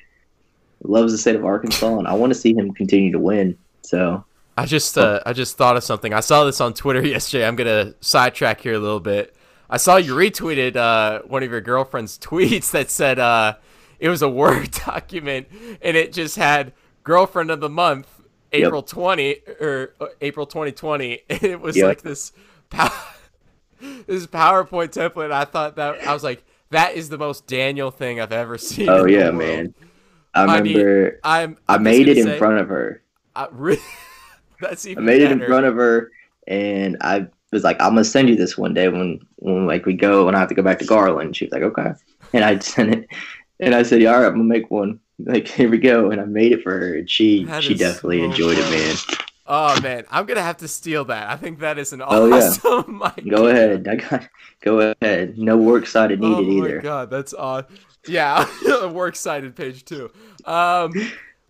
loves 0.83 1.11
the 1.11 1.17
state 1.17 1.35
of 1.35 1.45
Arkansas, 1.45 1.97
and 1.97 2.07
I 2.07 2.13
want 2.13 2.31
to 2.31 2.39
see 2.39 2.53
him 2.53 2.73
continue 2.73 3.11
to 3.11 3.19
win. 3.19 3.57
So 3.81 4.23
I 4.59 4.65
just 4.65 4.97
uh, 4.97 5.21
I 5.25 5.31
just 5.33 5.55
thought 5.57 5.77
of 5.77 5.83
something. 5.85 6.13
I 6.13 6.19
saw 6.19 6.43
this 6.43 6.59
on 6.59 6.73
Twitter 6.73 7.05
yesterday. 7.07 7.47
I'm 7.47 7.55
gonna 7.55 7.93
sidetrack 8.01 8.59
here 8.61 8.73
a 8.73 8.79
little 8.79 8.99
bit. 8.99 9.33
I 9.69 9.77
saw 9.77 9.95
you 9.97 10.13
retweeted 10.15 10.75
uh, 10.75 11.21
one 11.27 11.43
of 11.43 11.49
your 11.51 11.61
girlfriend's 11.61 12.17
tweets 12.27 12.71
that 12.71 12.89
said, 12.89 13.19
uh, 13.19 13.55
it 13.99 14.09
was 14.09 14.21
a 14.21 14.29
Word 14.29 14.71
document, 14.85 15.47
and 15.81 15.95
it 15.95 16.11
just 16.11 16.35
had 16.35 16.73
girlfriend 17.03 17.51
of 17.51 17.59
the 17.61 17.69
month, 17.69 18.07
April 18.51 18.81
20 18.83 19.37
or 19.61 19.93
uh, 20.01 20.07
April 20.21 20.45
2020. 20.45 21.21
And 21.29 21.43
it 21.43 21.61
was 21.61 21.77
Yep. 21.77 21.85
like 21.87 22.01
this, 22.01 22.33
pow- 22.69 22.91
this 24.07 24.27
PowerPoint 24.27 24.89
template. 24.89 25.31
I 25.31 25.45
thought 25.45 25.75
that 25.77 26.05
I 26.05 26.13
was 26.13 26.23
like, 26.23 26.43
that 26.71 26.95
is 26.95 27.07
the 27.09 27.17
most 27.17 27.47
Daniel 27.47 27.91
thing 27.91 28.19
I've 28.19 28.31
ever 28.33 28.57
seen. 28.57 28.89
Oh 28.89 29.05
yeah, 29.05 29.31
man. 29.31 29.73
I 30.33 30.43
I 30.43 30.61
mean, 30.61 30.75
remember 30.77 31.19
I'm. 31.23 31.57
I 31.67 31.75
I'm 31.75 31.79
just 31.79 31.83
made 31.83 32.07
it 32.09 32.17
in 32.17 32.23
say, 32.25 32.37
front 32.37 32.59
of 32.59 32.67
her. 32.69 33.01
I 33.35 33.47
re- 33.51 33.77
that's 34.59 34.85
I 34.85 34.91
even 34.91 35.05
made 35.05 35.21
it 35.21 35.31
in 35.31 35.39
front 35.45 35.65
of 35.65 35.75
her, 35.75 36.11
and 36.47 36.97
I 37.01 37.27
was 37.51 37.63
like, 37.63 37.81
"I'm 37.81 37.91
gonna 37.91 38.03
send 38.03 38.29
you 38.29 38.35
this 38.35 38.57
one 38.57 38.73
day 38.73 38.87
when 38.89 39.19
when 39.37 39.65
like 39.67 39.85
we 39.85 39.93
go 39.93 40.27
and 40.27 40.35
I 40.35 40.39
have 40.39 40.49
to 40.49 40.55
go 40.55 40.63
back 40.63 40.79
to 40.79 40.85
Garland." 40.85 41.35
She 41.35 41.45
was 41.45 41.51
like, 41.51 41.63
"Okay," 41.63 41.91
and 42.33 42.43
I 42.43 42.59
sent 42.59 42.93
it, 42.93 43.07
and 43.59 43.73
I 43.75 43.83
said, 43.83 44.01
"Yeah, 44.01 44.13
all 44.13 44.19
right, 44.21 44.27
I'm 44.27 44.33
gonna 44.33 44.43
make 44.43 44.69
one." 44.71 44.99
Like 45.19 45.47
here 45.57 45.69
we 45.69 45.77
go, 45.77 46.11
and 46.11 46.21
I 46.21 46.25
made 46.25 46.51
it 46.51 46.63
for 46.63 46.71
her, 46.71 46.95
and 46.95 47.09
she 47.09 47.45
That 47.45 47.63
she 47.63 47.75
definitely 47.75 48.19
so 48.19 48.25
enjoyed 48.25 48.57
it, 48.57 48.69
man. 48.71 48.95
Oh 49.51 49.81
man, 49.81 50.05
I'm 50.11 50.25
gonna 50.27 50.43
have 50.43 50.57
to 50.57 50.67
steal 50.67 51.05
that. 51.05 51.29
I 51.29 51.35
think 51.35 51.59
that 51.59 51.79
is 51.79 51.91
an 51.91 52.01
awesome. 52.03 52.61
Oh, 52.63 52.85
yeah. 52.95 53.11
idea. 53.17 53.31
Go 53.31 53.47
ahead, 53.47 53.87
I 53.87 53.95
got 53.95 54.29
go 54.61 54.93
ahead. 55.01 55.37
No 55.39 55.57
works 55.57 55.91
cited 55.91 56.23
Oh 56.23 56.39
needed 56.39 56.61
my 56.61 56.67
either. 56.67 56.81
god, 56.81 57.09
that's 57.09 57.33
odd. 57.33 57.65
Yeah, 58.07 58.45
works 58.91 59.19
cited 59.19 59.55
page 59.55 59.85
two. 59.85 60.11
Um, 60.45 60.91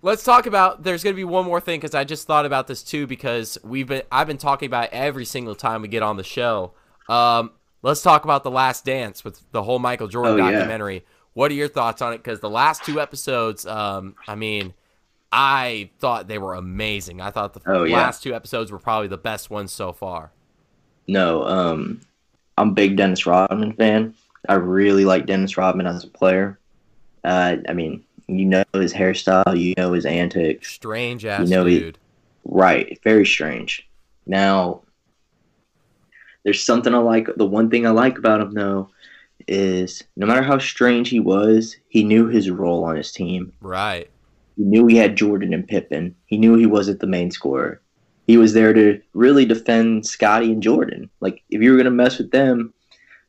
let's 0.02 0.24
talk 0.24 0.46
about. 0.46 0.84
There's 0.84 1.04
gonna 1.04 1.16
be 1.16 1.24
one 1.24 1.46
more 1.46 1.60
thing 1.62 1.80
because 1.80 1.96
I 1.96 2.04
just 2.04 2.28
thought 2.28 2.46
about 2.46 2.68
this 2.68 2.84
too 2.84 3.08
because 3.08 3.58
we've 3.64 3.88
been 3.88 4.04
I've 4.12 4.28
been 4.28 4.38
talking 4.38 4.68
about 4.68 4.86
it 4.86 4.90
every 4.94 5.26
single 5.26 5.56
time 5.56 5.82
we 5.82 5.88
get 5.88 6.04
on 6.04 6.18
the 6.18 6.24
show. 6.24 6.74
Um, 7.08 7.52
let's 7.82 8.02
talk 8.02 8.24
about 8.24 8.44
the 8.44 8.52
Last 8.52 8.86
Dance 8.86 9.24
with 9.24 9.42
the 9.52 9.64
whole 9.64 9.80
Michael 9.80 10.08
Jordan 10.08 10.34
Oh, 10.34 10.38
yeah. 10.38 10.52
documentary. 10.52 11.06
What 11.34 11.52
are 11.52 11.56
your 11.56 11.68
thoughts 11.68 12.02
on 12.02 12.14
it? 12.14 12.18
Because 12.18 12.40
the 12.40 12.50
last 12.50 12.84
two 12.84 13.00
episodes, 13.00 13.66
um, 13.66 14.16
I 14.28 14.36
mean, 14.36 14.74
I 15.32 15.90
thought 16.00 16.28
they 16.28 16.38
were 16.38 16.56
amazing. 16.56 17.22
I 17.22 17.32
thought 17.32 17.54
the 17.54 17.62
Oh, 17.68 17.84
yeah. 17.84 17.98
last 17.98 18.24
two 18.24 18.34
episodes 18.36 18.72
were 18.72 18.80
probably 18.80 19.08
the 19.08 19.18
best 19.18 19.50
ones 19.50 19.72
so 19.72 19.94
far. 19.94 20.32
No, 21.08 21.44
um, 21.46 22.02
I'm 22.58 22.70
a 22.70 22.74
big 22.74 22.98
Dennis 22.98 23.26
Rodman 23.26 23.74
fan. 23.74 24.14
I 24.48 24.56
really 24.56 25.06
like 25.06 25.26
Dennis 25.28 25.56
Rodman 25.58 25.86
as 25.88 26.04
a 26.04 26.08
player. 26.08 26.60
Uh, 27.24 27.58
I 27.68 27.74
mean, 27.74 28.04
you 28.38 28.46
know 28.46 28.64
his 28.74 28.94
hairstyle, 28.94 29.60
you 29.60 29.74
know 29.78 29.94
his 29.94 30.06
antics. 30.06 30.72
Strange 30.72 31.26
ass 31.26 31.50
know, 31.50 31.66
he- 31.66 31.80
dude. 31.80 31.98
Right, 32.46 33.00
very 33.04 33.26
strange. 33.26 33.88
Now, 34.26 34.82
there's 36.44 36.64
something 36.64 36.96
I 36.96 37.00
like. 37.00 37.28
The 37.36 37.46
one 37.46 37.70
thing 37.70 37.86
I 37.86 37.92
like 37.92 38.18
about 38.18 38.42
him, 38.42 38.54
though, 38.54 38.90
is 39.48 40.04
no 40.16 40.26
matter 40.26 40.42
how 40.42 40.58
strange 40.58 41.10
he 41.10 41.20
was, 41.20 41.76
he 41.90 42.04
knew 42.04 42.28
his 42.28 42.50
role 42.50 42.84
on 42.86 42.96
his 42.96 43.12
team. 43.12 43.54
Right. 43.62 44.10
He 44.56 44.64
knew 44.64 44.88
he 44.88 44.98
had 44.98 45.16
Jordan 45.16 45.54
and 45.54 45.68
Pippen. 45.68 46.16
He 46.26 46.38
knew 46.38 46.56
he 46.56 46.66
wasn't 46.66 47.00
the 47.00 47.08
main 47.08 47.32
scorer. 47.32 47.82
He 48.28 48.38
was 48.38 48.54
there 48.54 48.74
to 48.74 49.02
really 49.14 49.46
defend 49.46 50.06
Scottie 50.06 50.52
and 50.52 50.62
Jordan. 50.64 51.10
Like, 51.20 51.42
if 51.50 51.62
you 51.62 51.72
were 51.72 51.78
going 51.78 51.86
to 51.86 51.92
mess 51.92 52.18
with 52.18 52.32
them, 52.32 52.74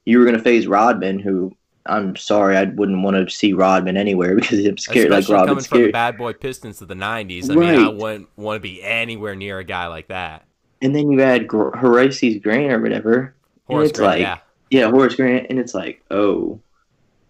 you 0.05 0.19
were 0.19 0.25
going 0.25 0.37
to 0.37 0.43
face 0.43 0.67
Rodman, 0.67 1.19
who 1.19 1.57
I'm 1.87 2.15
sorry, 2.17 2.57
I 2.57 2.65
wouldn't 2.65 3.03
want 3.03 3.17
to 3.17 3.35
see 3.35 3.53
Rodman 3.53 3.97
anywhere 3.97 4.35
because 4.41 4.65
I'm 4.65 4.77
scared. 4.77 5.11
Especially 5.11 5.11
like, 5.11 5.27
coming 5.27 5.41
Rodman's 5.49 5.67
from 5.67 5.79
the 5.79 5.83
scared. 5.85 5.93
bad 5.93 6.19
boy 6.19 6.33
Pistons 6.35 6.83
of 6.83 6.89
the 6.89 6.95
'90s. 6.95 7.51
I 7.51 7.55
mean, 7.55 7.75
I 7.85 7.89
wouldn't 7.89 8.29
want 8.37 8.57
to 8.57 8.61
be 8.61 8.83
anywhere 8.83 9.35
near 9.35 9.59
a 9.59 9.65
guy 9.65 9.87
like 9.87 10.09
that. 10.09 10.45
And 10.83 10.95
then 10.95 11.11
you 11.11 11.21
add 11.23 11.47
Gr- 11.47 11.77
Horace's 11.77 12.39
Grant 12.43 12.73
or 12.73 12.81
whatever. 12.81 13.35
and 13.69 13.77
Horace 13.77 13.91
it's 13.91 13.99
Grant, 13.99 14.13
like, 14.13 14.21
yeah. 14.21 14.39
yeah, 14.71 14.91
Horace 14.91 15.15
Grant, 15.15 15.47
and 15.51 15.59
it's 15.59 15.75
like, 15.75 16.03
oh, 16.11 16.61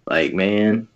like 0.07 0.33
man, 0.35 0.89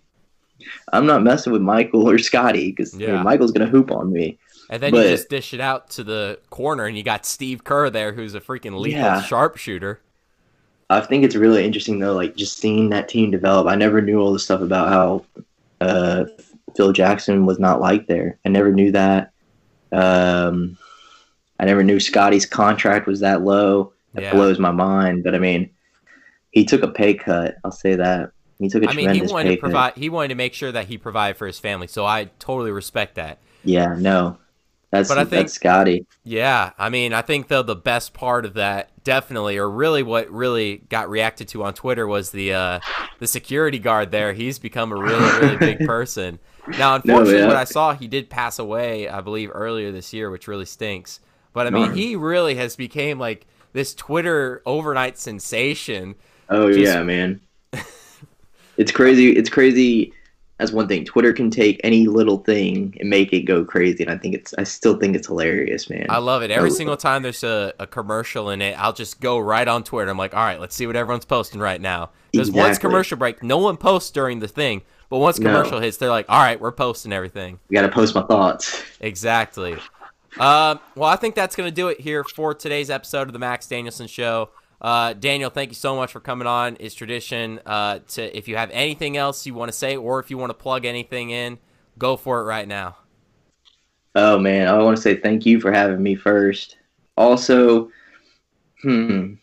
I'm 0.93 1.05
not 1.05 1.23
messing 1.23 1.53
with 1.53 1.61
Michael 1.61 2.09
or 2.09 2.17
Scottie 2.17 2.71
because 2.71 2.93
Yeah. 2.95 3.21
Michael's 3.23 3.51
gonna 3.51 3.69
hoop 3.69 3.91
on 3.91 4.11
me. 4.11 4.37
And 4.69 4.81
then 4.81 4.91
but- 4.91 5.03
you 5.05 5.11
just 5.11 5.29
dish 5.29 5.53
it 5.53 5.59
out 5.61 5.89
to 5.91 6.03
the 6.03 6.39
corner, 6.49 6.85
and 6.85 6.97
you 6.97 7.03
got 7.03 7.25
Steve 7.25 7.63
Kerr 7.63 7.89
there, 7.89 8.13
who's 8.13 8.35
a 8.35 8.41
freaking 8.41 8.79
lethal 8.79 8.99
Yeah. 8.99 9.21
sharpshooter. 9.21 10.01
I 10.89 11.01
think 11.01 11.23
it's 11.23 11.35
really 11.35 11.65
interesting 11.65 11.99
though, 11.99 12.13
like 12.13 12.35
just 12.35 12.59
seeing 12.59 12.89
that 12.89 13.09
team 13.09 13.31
develop. 13.31 13.67
I 13.67 13.75
never 13.75 14.01
knew 14.01 14.19
all 14.19 14.31
the 14.33 14.39
stuff 14.39 14.61
about 14.61 14.89
how 14.89 15.25
uh, 15.81 16.25
Phil 16.75 16.91
Jackson 16.93 17.45
was 17.45 17.59
not 17.59 17.81
like 17.81 18.07
there. 18.07 18.37
I 18.45 18.49
never 18.49 18.71
knew 18.71 18.91
that. 18.91 19.31
Um, 19.91 20.77
I 21.59 21.65
never 21.65 21.83
knew 21.83 21.99
Scottie's 21.99 22.45
contract 22.45 23.07
was 23.07 23.21
that 23.21 23.41
low. 23.43 23.93
That 24.13 24.23
Yeah. 24.23 24.33
blows 24.33 24.59
my 24.59 24.71
mind. 24.71 25.23
But 25.23 25.35
I 25.35 25.39
mean, 25.39 25.69
he 26.51 26.65
took 26.65 26.83
a 26.83 26.87
pay 26.87 27.13
cut. 27.15 27.55
I'll 27.63 27.71
say 27.71 27.95
that. 27.95 28.31
He 28.59 28.69
took 28.69 28.83
a 28.83 28.89
I 28.89 28.93
mean, 28.93 29.09
he 29.09 29.21
wanted 29.23 29.49
pay 29.59 29.67
to 29.67 29.73
cut. 29.73 29.97
He 29.97 30.09
wanted 30.09 30.29
to 30.29 30.35
make 30.35 30.53
sure 30.53 30.71
that 30.71 30.85
he 30.87 30.97
provided 30.97 31.35
for 31.37 31.47
his 31.47 31.59
family. 31.59 31.87
So 31.87 32.05
I 32.05 32.29
totally 32.39 32.71
respect 32.71 33.15
that. 33.15 33.39
Yeah, 33.63 33.95
no, 33.97 34.37
that's 34.91 35.09
But 35.09 35.17
I 35.17 35.21
think- 35.25 35.31
that's 35.47 35.53
Scottie. 35.53 36.05
Yeah, 36.23 36.71
I 36.77 36.89
mean, 36.89 37.11
I 37.11 37.21
think 37.21 37.47
though 37.47 37.63
the 37.63 37.75
best 37.75 38.13
part 38.13 38.45
of 38.45 38.53
that 38.53 38.89
definitely, 39.05 39.57
or 39.57 39.69
really 39.69 40.03
what 40.03 40.29
really 40.29 40.77
got 40.89 41.09
reacted 41.09 41.47
to 41.49 41.63
on 41.63 41.73
Twitter 41.73 42.05
was 42.05 42.31
the 42.31 42.53
uh, 42.53 42.79
the 43.19 43.27
security 43.27 43.79
guard 43.79 44.11
there. 44.11 44.33
He's 44.33 44.59
become 44.59 44.91
a 44.91 44.95
really 44.95 45.39
really 45.39 45.57
big 45.57 45.79
person. 45.87 46.39
Now, 46.77 46.95
unfortunately, 46.95 47.37
yeah. 47.37 47.47
what 47.47 47.55
I 47.55 47.63
saw, 47.63 47.93
he 47.93 48.07
did 48.07 48.29
pass 48.29 48.59
away, 48.59 49.07
I 49.07 49.21
believe, 49.21 49.51
earlier 49.53 49.91
this 49.91 50.11
year, 50.11 50.29
which 50.29 50.47
really 50.47 50.65
stinks. 50.65 51.21
But 51.53 51.67
I 51.67 51.69
mean, 51.69 51.85
Darn. 51.85 51.97
he 51.97 52.15
really 52.17 52.55
has 52.55 52.75
became 52.75 53.19
like 53.19 53.45
this 53.71 53.93
Twitter 53.93 54.61
overnight 54.65 55.17
sensation. 55.17 56.15
Oh 56.49 56.67
Just- 56.67 56.79
yeah, 56.79 57.01
man. 57.03 57.39
it's 58.77 58.91
crazy. 58.91 59.29
It's 59.29 59.49
crazy. 59.49 60.11
That's 60.57 60.71
one 60.71 60.87
thing. 60.87 61.03
Twitter 61.03 61.33
can 61.33 61.49
take 61.51 61.81
any 61.83 62.07
little 62.07 62.37
thing 62.37 62.95
and 63.01 63.09
make 63.09 63.33
it 63.33 63.41
go 63.41 63.65
crazy, 63.65 64.03
and 64.03 64.11
I 64.11 64.17
think 64.17 64.35
it's. 64.35 64.53
I 64.57 64.63
still 64.63 64.97
think 64.97 65.15
it's 65.15 65.27
hilarious, 65.27 65.89
man. 65.89 66.05
I 66.09 66.19
love 66.19 66.43
it. 66.43 66.51
Every 66.51 66.69
Oh. 66.69 66.73
single 66.73 66.95
time 66.95 67.23
there's 67.23 67.43
a, 67.43 67.73
a 67.77 67.85
commercial 67.85 68.49
in 68.49 68.61
it, 68.61 68.79
I'll 68.79 68.93
just 68.93 69.19
go 69.19 69.37
right 69.37 69.67
on 69.67 69.83
Twitter. 69.83 70.09
I'm 70.09 70.17
like, 70.17 70.33
all 70.33 70.43
right, 70.45 70.59
let's 70.59 70.73
see 70.75 70.87
what 70.87 70.95
everyone's 70.95 71.25
posting 71.25 71.59
right 71.59 71.81
now. 71.81 72.11
Because 72.31 72.51
once 72.51 72.77
commercial 72.77 73.17
break, 73.17 73.43
no 73.43 73.57
one 73.57 73.75
posts 73.77 74.11
during 74.11 74.39
the 74.39 74.47
thing. 74.47 74.81
But 75.09 75.17
once 75.19 75.39
No. 75.39 75.49
commercial 75.51 75.79
hits, 75.81 75.97
they're 75.97 76.09
like, 76.09 76.25
all 76.29 76.39
right, 76.41 76.59
we're 76.59 76.71
posting 76.71 77.11
everything. 77.13 77.59
I 77.69 77.73
gotta 77.73 77.89
post 77.89 78.15
my 78.15 78.23
thoughts. 78.23 78.81
Exactly. 79.01 79.73
Um, 80.39 80.79
well, 80.95 81.09
I 81.09 81.15
think 81.15 81.35
that's 81.35 81.55
going 81.55 81.69
to 81.69 81.73
do 81.73 81.87
it 81.87 82.01
here 82.01 82.21
for 82.23 82.53
today's 82.53 82.89
episode 82.89 83.27
of 83.27 83.33
the 83.33 83.39
Max 83.39 83.67
Danielson 83.67 84.07
Show. 84.07 84.49
Uh, 84.85 85.13
Daniel, 85.13 85.49
thank 85.49 85.71
you 85.71 85.75
so 85.75 85.95
much 85.95 86.11
for 86.11 86.19
coming 86.19 86.45
on. 86.45 86.77
It's 86.79 86.93
tradition 86.93 87.59
uh, 87.65 88.01
to 88.09 88.37
if 88.37 88.47
you 88.47 88.55
have 88.55 88.69
anything 88.69 89.17
else 89.17 89.47
you 89.47 89.55
want 89.55 89.71
to 89.71 89.75
say 89.75 89.95
or 89.95 90.19
if 90.19 90.29
you 90.29 90.37
want 90.37 90.51
to 90.51 90.53
plug 90.53 90.85
anything 90.85 91.31
in, 91.31 91.57
go 91.97 92.15
for 92.15 92.39
it 92.39 92.43
right 92.43 92.67
now. 92.67 92.95
Oh 94.13 94.37
man, 94.37 94.67
I 94.67 94.77
want 94.77 94.95
to 94.95 95.01
say 95.01 95.15
thank 95.15 95.43
you 95.43 95.59
for 95.59 95.71
having 95.71 96.03
me 96.03 96.13
first. 96.13 96.77
Also, 97.17 97.89
hmm, 98.83 99.33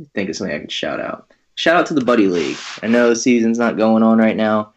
I 0.00 0.06
think 0.14 0.30
it's 0.30 0.38
something 0.38 0.56
I 0.56 0.60
can 0.60 0.68
shout 0.70 1.00
out. 1.00 1.30
Shout 1.56 1.76
out 1.76 1.84
to 1.88 1.94
the 1.94 2.02
Buddy 2.02 2.26
League. 2.26 2.56
I 2.82 2.86
know 2.86 3.10
the 3.10 3.16
season's 3.16 3.58
not 3.58 3.76
going 3.76 4.02
on 4.02 4.16
right 4.16 4.38
now, 4.38 4.72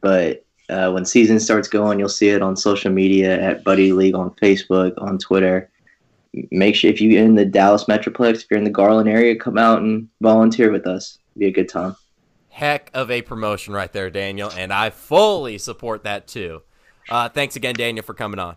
but 0.00 0.46
uh, 0.70 0.92
when 0.92 1.04
season 1.04 1.38
starts 1.40 1.68
going, 1.68 1.98
you'll 1.98 2.08
see 2.08 2.30
it 2.30 2.40
on 2.40 2.56
social 2.56 2.90
media 2.90 3.38
at 3.38 3.64
Buddy 3.64 3.92
League 3.92 4.14
on 4.14 4.30
Facebook, 4.36 4.94
on 4.96 5.18
Twitter. 5.18 5.68
Make 6.50 6.74
sure 6.74 6.90
if 6.90 7.00
you're 7.00 7.24
in 7.24 7.34
the 7.34 7.44
Dallas 7.44 7.84
Metroplex, 7.84 8.42
if 8.42 8.46
you're 8.50 8.58
in 8.58 8.64
the 8.64 8.70
Garland 8.70 9.08
area, 9.08 9.34
come 9.34 9.58
out 9.58 9.82
and 9.82 10.08
volunteer 10.20 10.70
with 10.70 10.86
us. 10.86 11.18
It'll 11.32 11.40
be 11.40 11.46
a 11.46 11.52
good 11.52 11.68
time. 11.68 11.96
Heck 12.48 12.90
of 12.92 13.10
a 13.10 13.22
promotion 13.22 13.72
right 13.72 13.92
there, 13.92 14.10
Daniel, 14.10 14.50
and 14.50 14.72
I 14.72 14.90
fully 14.90 15.58
support 15.58 16.04
that 16.04 16.26
too. 16.26 16.62
Uh, 17.08 17.28
thanks 17.28 17.56
again, 17.56 17.74
Daniel, 17.74 18.04
for 18.04 18.14
coming 18.14 18.38
on. 18.38 18.56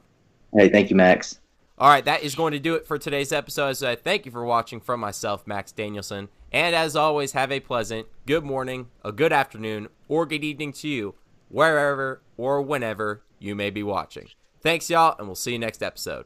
Hey, 0.54 0.70
thank 0.70 0.90
you, 0.90 0.96
Max. 0.96 1.40
All 1.78 1.90
right, 1.90 2.06
that 2.06 2.22
is 2.22 2.36
going 2.36 2.52
to 2.52 2.60
do 2.60 2.76
it 2.76 2.86
for 2.86 2.98
today's 2.98 3.32
episode. 3.32 3.74
So 3.74 3.90
I 3.90 3.96
thank 3.96 4.26
you 4.26 4.32
for 4.32 4.46
watching 4.46 4.80
from 4.80 5.00
myself, 5.00 5.48
Max 5.48 5.72
Danielson. 5.72 6.30
And 6.52 6.76
as 6.76 6.96
always, 6.96 7.32
have 7.32 7.52
a 7.52 7.60
pleasant 7.60 8.08
good 8.26 8.44
morning, 8.44 8.90
a 9.04 9.12
good 9.12 9.34
afternoon, 9.34 9.88
or 10.08 10.26
good 10.26 10.44
evening 10.44 10.74
to 10.74 10.88
you, 10.88 11.16
wherever 11.50 12.22
or 12.38 12.62
whenever 12.62 13.24
you 13.40 13.56
may 13.56 13.70
be 13.70 13.82
watching. 13.82 14.28
Thanks, 14.62 14.90
y'all, 14.90 15.16
and 15.18 15.28
we'll 15.28 15.36
see 15.36 15.54
you 15.54 15.60
next 15.60 15.82
episode. 15.82 16.26